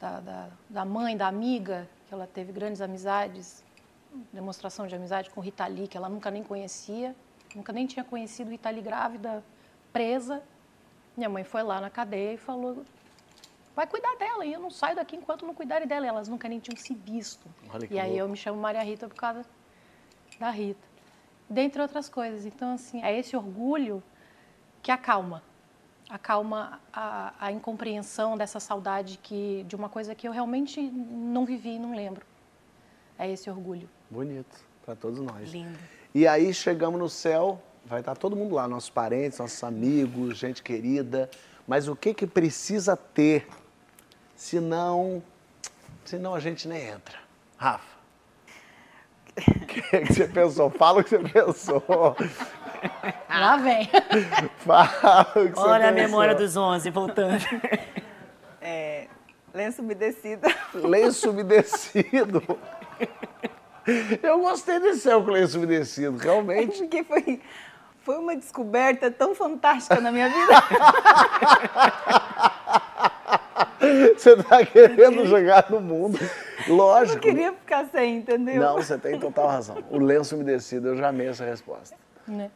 da, 0.00 0.20
da, 0.20 0.48
da 0.68 0.84
mãe, 0.84 1.16
da 1.16 1.28
amiga, 1.28 1.88
que 2.08 2.12
ela 2.12 2.26
teve 2.26 2.52
grandes 2.52 2.80
amizades, 2.80 3.64
demonstração 4.32 4.88
de 4.88 4.96
amizade 4.96 5.30
com 5.30 5.40
Rita 5.40 5.66
Lee, 5.68 5.86
que 5.86 5.96
ela 5.96 6.08
nunca 6.08 6.30
nem 6.30 6.42
conhecia, 6.42 7.14
nunca 7.56 7.72
nem 7.72 7.86
tinha 7.86 8.04
conhecido 8.04 8.50
Rita 8.50 8.70
Lee 8.70 8.82
grávida, 8.82 9.42
presa. 9.92 10.42
Minha 11.16 11.28
mãe 11.28 11.44
foi 11.44 11.62
lá 11.62 11.80
na 11.80 11.90
cadeia 11.90 12.34
e 12.34 12.36
falou, 12.36 12.84
vai 13.74 13.86
cuidar 13.86 14.16
dela, 14.16 14.44
e 14.44 14.52
eu 14.52 14.60
não 14.60 14.70
saio 14.70 14.96
daqui 14.96 15.16
enquanto 15.16 15.44
não 15.46 15.54
cuidarem 15.54 15.86
dela. 15.86 16.06
Elas 16.06 16.28
nunca 16.28 16.48
nem 16.48 16.58
tinham 16.60 16.76
se 16.76 16.94
visto. 16.94 17.46
Olha 17.72 17.86
que 17.86 17.94
E 17.94 17.98
aí 17.98 18.10
louco. 18.10 18.24
eu 18.24 18.28
me 18.28 18.36
chamo 18.36 18.60
Maria 18.60 18.82
Rita 18.82 19.08
por 19.08 19.16
causa 19.16 19.44
da 20.38 20.50
Rita. 20.50 20.88
Dentre 21.48 21.82
outras 21.82 22.08
coisas. 22.08 22.46
Então, 22.46 22.74
assim, 22.74 23.02
é 23.02 23.18
esse 23.18 23.36
orgulho 23.36 24.02
que 24.82 24.90
acalma. 24.90 25.42
Acalma 26.08 26.80
a, 26.92 27.34
a 27.38 27.52
incompreensão 27.52 28.36
dessa 28.36 28.58
saudade 28.58 29.18
que, 29.22 29.64
de 29.68 29.76
uma 29.76 29.88
coisa 29.88 30.14
que 30.14 30.26
eu 30.26 30.32
realmente 30.32 30.80
não 30.80 31.44
vivi 31.44 31.76
e 31.76 31.78
não 31.78 31.94
lembro. 31.94 32.24
É 33.18 33.30
esse 33.30 33.50
orgulho. 33.50 33.88
Bonito, 34.08 34.64
para 34.84 34.96
todos 34.96 35.20
nós. 35.20 35.50
Lindo. 35.52 35.78
E 36.14 36.26
aí 36.26 36.52
chegamos 36.52 36.98
no 36.98 37.08
céu, 37.08 37.60
vai 37.84 38.00
estar 38.00 38.16
todo 38.16 38.34
mundo 38.34 38.54
lá, 38.56 38.66
nossos 38.66 38.90
parentes, 38.90 39.38
nossos 39.38 39.62
amigos, 39.62 40.36
gente 40.38 40.62
querida. 40.62 41.30
Mas 41.66 41.86
o 41.86 41.94
que 41.94 42.12
que 42.12 42.26
precisa 42.26 42.96
ter? 42.96 43.46
Senão, 44.34 45.22
senão 46.04 46.34
a 46.34 46.40
gente 46.40 46.66
nem 46.66 46.88
entra. 46.88 47.18
Rafa. 47.56 48.00
O 49.38 49.66
que, 49.66 49.82
que 49.82 50.12
você 50.12 50.26
pensou? 50.26 50.68
Fala 50.70 51.00
o 51.00 51.04
que 51.04 51.10
você 51.10 51.18
pensou. 51.20 51.82
Lá 53.28 53.56
vem. 53.58 53.88
Fala 54.58 55.30
o 55.36 55.48
que 55.48 55.54
você 55.54 55.60
Olha 55.60 55.90
a 55.90 55.92
pensou. 55.92 56.08
memória 56.08 56.34
dos 56.34 56.56
11 56.56 56.90
voltando. 56.90 57.44
É, 58.60 59.06
lenço 59.54 59.80
umedecido. 59.82 60.46
Lenço 60.74 61.30
umedecido. 61.30 62.42
Eu 64.22 64.40
gostei 64.40 64.78
desse 64.80 65.00
céu 65.00 65.22
com 65.24 65.30
lenço 65.30 65.58
umedecido, 65.58 66.16
realmente. 66.18 66.78
Porque 66.78 67.02
foi, 67.04 67.40
foi 68.02 68.18
uma 68.18 68.36
descoberta 68.36 69.10
tão 69.10 69.34
fantástica 69.34 70.00
na 70.00 70.10
minha 70.12 70.28
vida. 70.28 70.54
Você 74.16 74.36
tá 74.42 74.64
querendo 74.64 75.24
jogar 75.26 75.70
no 75.70 75.80
mundo. 75.80 76.18
Lógico. 76.68 77.16
Eu 77.18 77.20
queria 77.20 77.52
ficar 77.52 77.86
sem, 77.86 78.18
entendeu? 78.18 78.60
Não, 78.60 78.74
você 78.76 78.98
tem 78.98 79.18
total 79.18 79.48
razão. 79.48 79.82
O 79.90 79.98
lenço 79.98 80.34
umedecido, 80.34 80.88
eu 80.88 80.96
já 80.96 81.08
amei 81.08 81.28
essa 81.28 81.44
resposta. 81.44 81.96
né? 82.26 82.50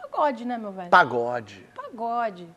Pagode, 0.00 0.44
né, 0.44 0.58
meu 0.58 0.72
velho? 0.72 0.90
Pagode. 0.90 1.66
Pagode. 1.74 2.48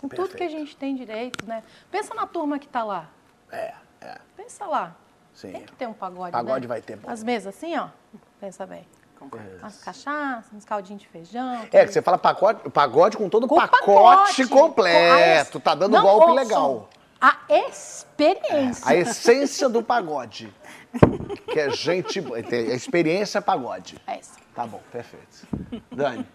Com 0.00 0.08
tudo 0.08 0.34
que 0.34 0.42
a 0.42 0.48
gente 0.48 0.76
tem 0.76 0.94
direito, 0.94 1.46
né? 1.46 1.62
Pensa 1.90 2.14
na 2.14 2.26
turma 2.26 2.58
que 2.58 2.68
tá 2.68 2.84
lá. 2.84 3.08
É, 3.50 3.74
é. 4.00 4.18
Pensa 4.36 4.64
lá. 4.66 4.94
Sim. 5.38 5.52
Tem 5.52 5.62
que 5.62 5.72
ter 5.76 5.86
um 5.86 5.92
pagode, 5.92 6.32
Pagode 6.32 6.62
né? 6.62 6.66
vai 6.66 6.82
ter, 6.82 6.96
bom. 6.96 7.08
As 7.08 7.22
mesas 7.22 7.54
assim, 7.54 7.76
ó. 7.78 7.86
Pensa 8.40 8.66
bem. 8.66 8.84
As 9.62 9.76
cachaças, 9.82 10.52
uns 10.52 10.64
caldinhos 10.64 11.02
de 11.02 11.08
feijão. 11.08 11.64
É, 11.72 11.84
que 11.86 11.92
você 11.92 12.02
fala 12.02 12.18
pacote, 12.18 12.68
pagode 12.70 13.16
com 13.16 13.28
todo 13.28 13.44
o 13.44 13.48
Com 13.48 13.54
pacote, 13.54 13.84
pacote. 13.86 14.46
completo. 14.48 15.52
Com 15.52 15.58
a- 15.58 15.60
Tá 15.62 15.74
dando 15.76 15.92
Não 15.92 16.02
golpe 16.02 16.30
ouçam. 16.30 16.34
legal. 16.34 16.88
A 17.20 17.36
experiência. 17.48 18.84
A 18.88 18.94
essência 18.96 19.68
do 19.68 19.80
pagode. 19.82 20.52
Que 21.52 21.60
é 21.60 21.70
gente. 21.70 22.18
A 22.18 22.74
experiência 22.74 23.40
pagode. 23.42 23.96
É 24.06 24.18
essa. 24.18 24.38
Tá 24.54 24.66
bom, 24.66 24.80
perfeito. 24.90 25.46
Dani, 25.92 26.26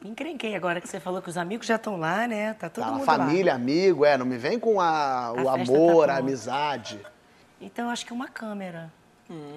Me 0.00 0.10
encrenquei 0.10 0.54
agora 0.54 0.80
que 0.80 0.88
você 0.88 1.00
falou 1.00 1.20
que 1.22 1.28
os 1.30 1.36
amigos 1.38 1.66
já 1.66 1.76
estão 1.76 1.96
lá, 1.96 2.26
né? 2.28 2.54
Tá 2.54 2.68
todo 2.68 2.84
tá, 2.84 2.90
mundo 2.92 3.04
família, 3.04 3.52
lá. 3.52 3.56
amigo, 3.56 4.04
é, 4.04 4.16
não 4.18 4.26
me 4.26 4.36
vem 4.36 4.58
com 4.60 4.80
a, 4.80 5.32
o 5.32 5.48
A 5.48 5.54
festa 5.56 5.72
tá 5.72 5.78
amor, 5.78 6.04
a 6.04 6.06
pronta. 6.14 6.20
amizade. 6.20 7.00
Então, 7.60 7.88
acho 7.90 8.04
que 8.06 8.12
uma 8.12 8.28
câmera. 8.28 8.92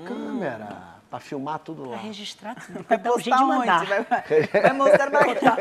Câmera, 0.05 0.95
pra 1.09 1.19
filmar 1.19 1.59
tudo 1.59 1.81
Pra 1.83 1.91
lá. 1.91 1.97
registrar 1.97 2.55
tudo. 2.55 2.73
Vai 2.75 2.83
Pra 2.87 2.97
dar 2.97 3.11
um 3.13 3.19
jeito 3.19 3.37
de 3.37 3.43
mandar. 3.45 3.81
onde? 3.81 3.89
Vai, 3.89 4.03
vai 4.03 4.73
mostrar 4.73 5.09
pra 5.11 5.35
cá. 5.35 5.57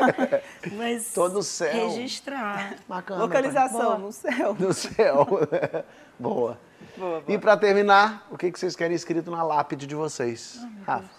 Mas 0.73 1.13
Todo 1.13 1.41
o 1.41 1.43
céu. 1.43 1.73
registrar. 1.91 2.75
Uma 2.89 3.03
câmera. 3.03 3.25
Localização 3.27 3.81
Boa. 3.81 3.99
no 3.99 4.13
céu. 4.13 4.55
Do 4.55 4.73
céu. 4.73 5.27
Boa. 6.19 6.59
Boa, 6.97 7.23
E 7.29 7.37
pra 7.37 7.57
terminar, 7.57 8.27
o 8.31 8.39
que 8.39 8.51
que 8.53 8.59
vocês 8.59 8.77
querem 8.77 8.95
escrito 8.95 9.31
na 9.31 9.43
lápide 9.43 9.87
de 9.87 9.95
vocês? 9.95 10.59
Rafa. 10.87 11.11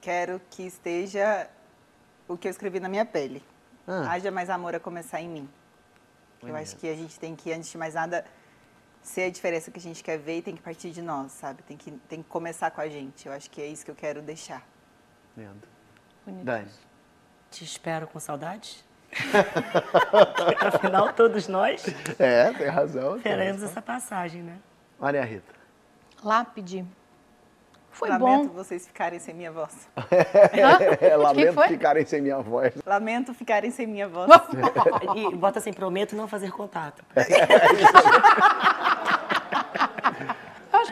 Quero 0.00 0.40
que 0.50 0.62
esteja 0.66 1.48
o 2.28 2.36
que 2.36 2.46
eu 2.46 2.50
escrevi 2.50 2.78
na 2.80 2.88
minha 2.88 3.04
pele. 3.06 3.42
Ah. 3.88 4.10
Haja 4.12 4.30
mais 4.30 4.50
amor 4.50 4.74
a 4.74 4.80
começar 4.80 5.20
em 5.20 5.28
mim. 5.28 5.48
Eu 6.42 6.54
acho 6.54 6.76
que 6.76 6.86
a 6.88 6.94
gente 6.94 7.18
tem 7.18 7.34
que, 7.34 7.50
antes 7.52 7.70
de 7.70 7.78
mais 7.78 7.94
nada, 7.94 8.24
ser 9.04 9.24
a 9.24 9.30
diferença 9.30 9.70
que 9.70 9.78
a 9.78 9.82
gente 9.82 10.02
quer 10.02 10.18
ver 10.18 10.38
e 10.38 10.42
tem 10.42 10.56
que 10.56 10.62
partir 10.62 10.90
de 10.90 11.00
nós, 11.02 11.30
sabe? 11.32 11.62
Tem 11.62 11.76
que, 11.76 11.90
tem 12.08 12.22
que 12.22 12.28
começar 12.28 12.70
com 12.72 12.80
a 12.80 12.88
gente. 12.88 13.26
Eu 13.26 13.32
acho 13.32 13.48
que 13.50 13.60
é 13.62 13.66
isso 13.66 13.84
que 13.84 13.90
eu 13.90 13.94
quero 13.94 14.20
deixar. 14.22 14.66
Lindo. 15.36 15.68
Bonito. 16.26 16.44
Dani. 16.44 16.70
Te 17.50 17.62
espero 17.64 18.06
com 18.08 18.18
saudade. 18.18 18.84
Afinal, 20.60 21.12
todos 21.12 21.46
nós 21.46 21.84
É, 22.18 22.52
tem 22.52 22.66
razão. 22.68 23.20
teremos 23.20 23.62
essa 23.62 23.80
passagem, 23.82 24.42
né? 24.42 24.56
Maria 24.98 25.22
Rita. 25.24 25.52
Lápide. 26.22 26.84
Foi 27.90 28.08
Lamento 28.08 28.48
bom. 28.48 28.54
vocês 28.54 28.84
ficarem 28.88 29.20
sem 29.20 29.32
minha 29.34 29.52
voz. 29.52 29.88
É, 31.00 31.16
lamento 31.16 31.52
foi? 31.52 31.68
ficarem 31.68 32.04
sem 32.04 32.20
minha 32.20 32.40
voz. 32.40 32.74
Lamento 32.84 33.32
ficarem 33.34 33.70
sem 33.70 33.86
minha 33.86 34.08
voz. 34.08 34.28
E 35.14 35.36
bota 35.36 35.60
assim, 35.60 35.72
prometo 35.72 36.16
não 36.16 36.26
fazer 36.26 36.50
contato. 36.50 37.04
Eu 37.14 37.22
acho 37.22 37.28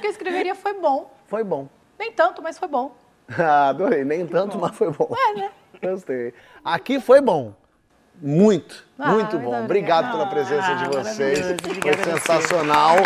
que 0.03 0.07
eu 0.09 0.11
escreveria 0.11 0.55
foi 0.55 0.74
bom. 0.74 1.11
Foi 1.26 1.42
bom. 1.42 1.66
Nem 1.98 2.12
tanto, 2.12 2.42
mas 2.42 2.59
foi 2.59 2.68
bom. 2.68 2.94
Ah, 3.38 3.68
adorei. 3.70 4.05
Nem 4.05 4.26
tanto, 4.26 4.59
mas 4.59 4.76
foi 4.76 4.90
bom. 4.92 5.09
É, 5.16 5.34
né? 5.38 5.50
Gostei. 5.82 6.34
Aqui 6.62 7.00
foi 7.00 7.20
bom. 7.22 7.55
Muito, 8.20 8.84
Ah, 8.98 9.12
muito 9.12 9.38
bom. 9.38 9.64
Obrigado 9.64 10.11
pela 10.12 10.26
presença 10.26 10.74
de 10.74 10.84
Ah, 10.84 10.88
vocês. 10.88 11.40
maravilhoso. 11.40 11.80
Foi 11.80 12.12
sensacional 12.12 12.96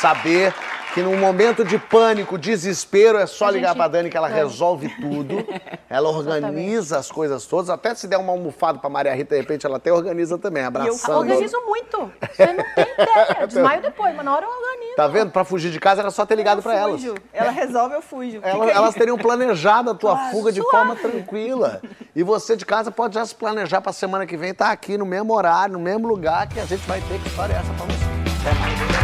saber 0.00 0.52
que 0.96 1.02
num 1.02 1.18
momento 1.18 1.62
de 1.62 1.78
pânico, 1.78 2.38
desespero, 2.38 3.18
é 3.18 3.26
só 3.26 3.48
A 3.48 3.50
ligar 3.50 3.68
gente- 3.68 3.76
pra 3.76 3.86
Dani 3.86 4.08
que 4.08 4.16
ela 4.16 4.30
é. 4.30 4.34
resolve 4.34 4.88
tudo. 4.98 5.46
Ela 5.90 6.08
organiza 6.08 6.98
as 6.98 7.12
coisas 7.12 7.46
todas. 7.46 7.70
Até 7.70 7.94
se 7.94 8.08
der 8.08 8.16
uma 8.16 8.32
almofada 8.32 8.78
pra 8.78 8.88
Maria 8.90 9.14
Rita, 9.14 9.34
de 9.36 9.40
repente, 9.42 9.64
ela 9.64 9.76
até 9.76 9.92
organiza 9.92 10.36
também, 10.36 10.64
abraçando. 10.64 11.18
Organizo 11.18 11.56
muito. 11.64 12.10
Você 12.32 12.46
não 12.46 12.64
tem 12.74 12.84
ideia. 12.92 13.36
Eu 13.40 13.46
Desmaio 13.46 13.82
depois, 13.82 14.14
mas 14.16 14.24
na 14.24 14.34
hora 14.34 14.46
eu 14.46 14.50
organizo. 14.50 14.96
Tá 14.96 15.06
vendo? 15.06 15.30
Pra 15.30 15.44
fugir 15.44 15.70
de 15.70 15.78
casa 15.78 16.00
era 16.00 16.10
só 16.10 16.26
ter 16.26 16.34
ligado 16.34 16.60
pra 16.62 16.74
elas. 16.74 17.00
Ela 17.32 17.50
resolve, 17.50 17.94
eu 17.94 18.02
fujo. 18.02 18.40
Ela- 18.42 18.70
elas 18.70 18.94
teriam 18.94 19.16
planejado 19.18 19.90
a 19.90 19.94
tua 19.94 20.12
Claro, 20.16 20.30
fuga 20.32 20.50
de 20.50 20.60
suave. 20.60 20.76
forma 20.76 20.96
tranquila. 20.96 21.80
E 22.16 22.22
você 22.24 22.56
de 22.56 22.64
casa 22.66 22.90
pode 22.90 23.14
já 23.14 23.24
se 23.24 23.34
planejar 23.34 23.80
pra 23.80 23.92
semana 23.92 24.26
que 24.26 24.36
vem 24.36 24.50
estar 24.50 24.70
aqui 24.72 24.96
no 24.98 25.06
mesmo 25.06 25.34
horário, 25.36 25.74
no 25.74 25.80
mesmo 25.80 26.08
lugar 26.08 26.48
que 26.48 26.58
a 26.58 26.64
gente 26.64 26.84
vai 26.88 27.00
ter 27.02 27.20
que 27.20 27.28
história 27.28 27.52
é 27.52 27.56
essa 27.58 27.72
pra 27.74 27.84
você. 27.86 28.04
Até 28.48 28.58
mais. 28.58 28.95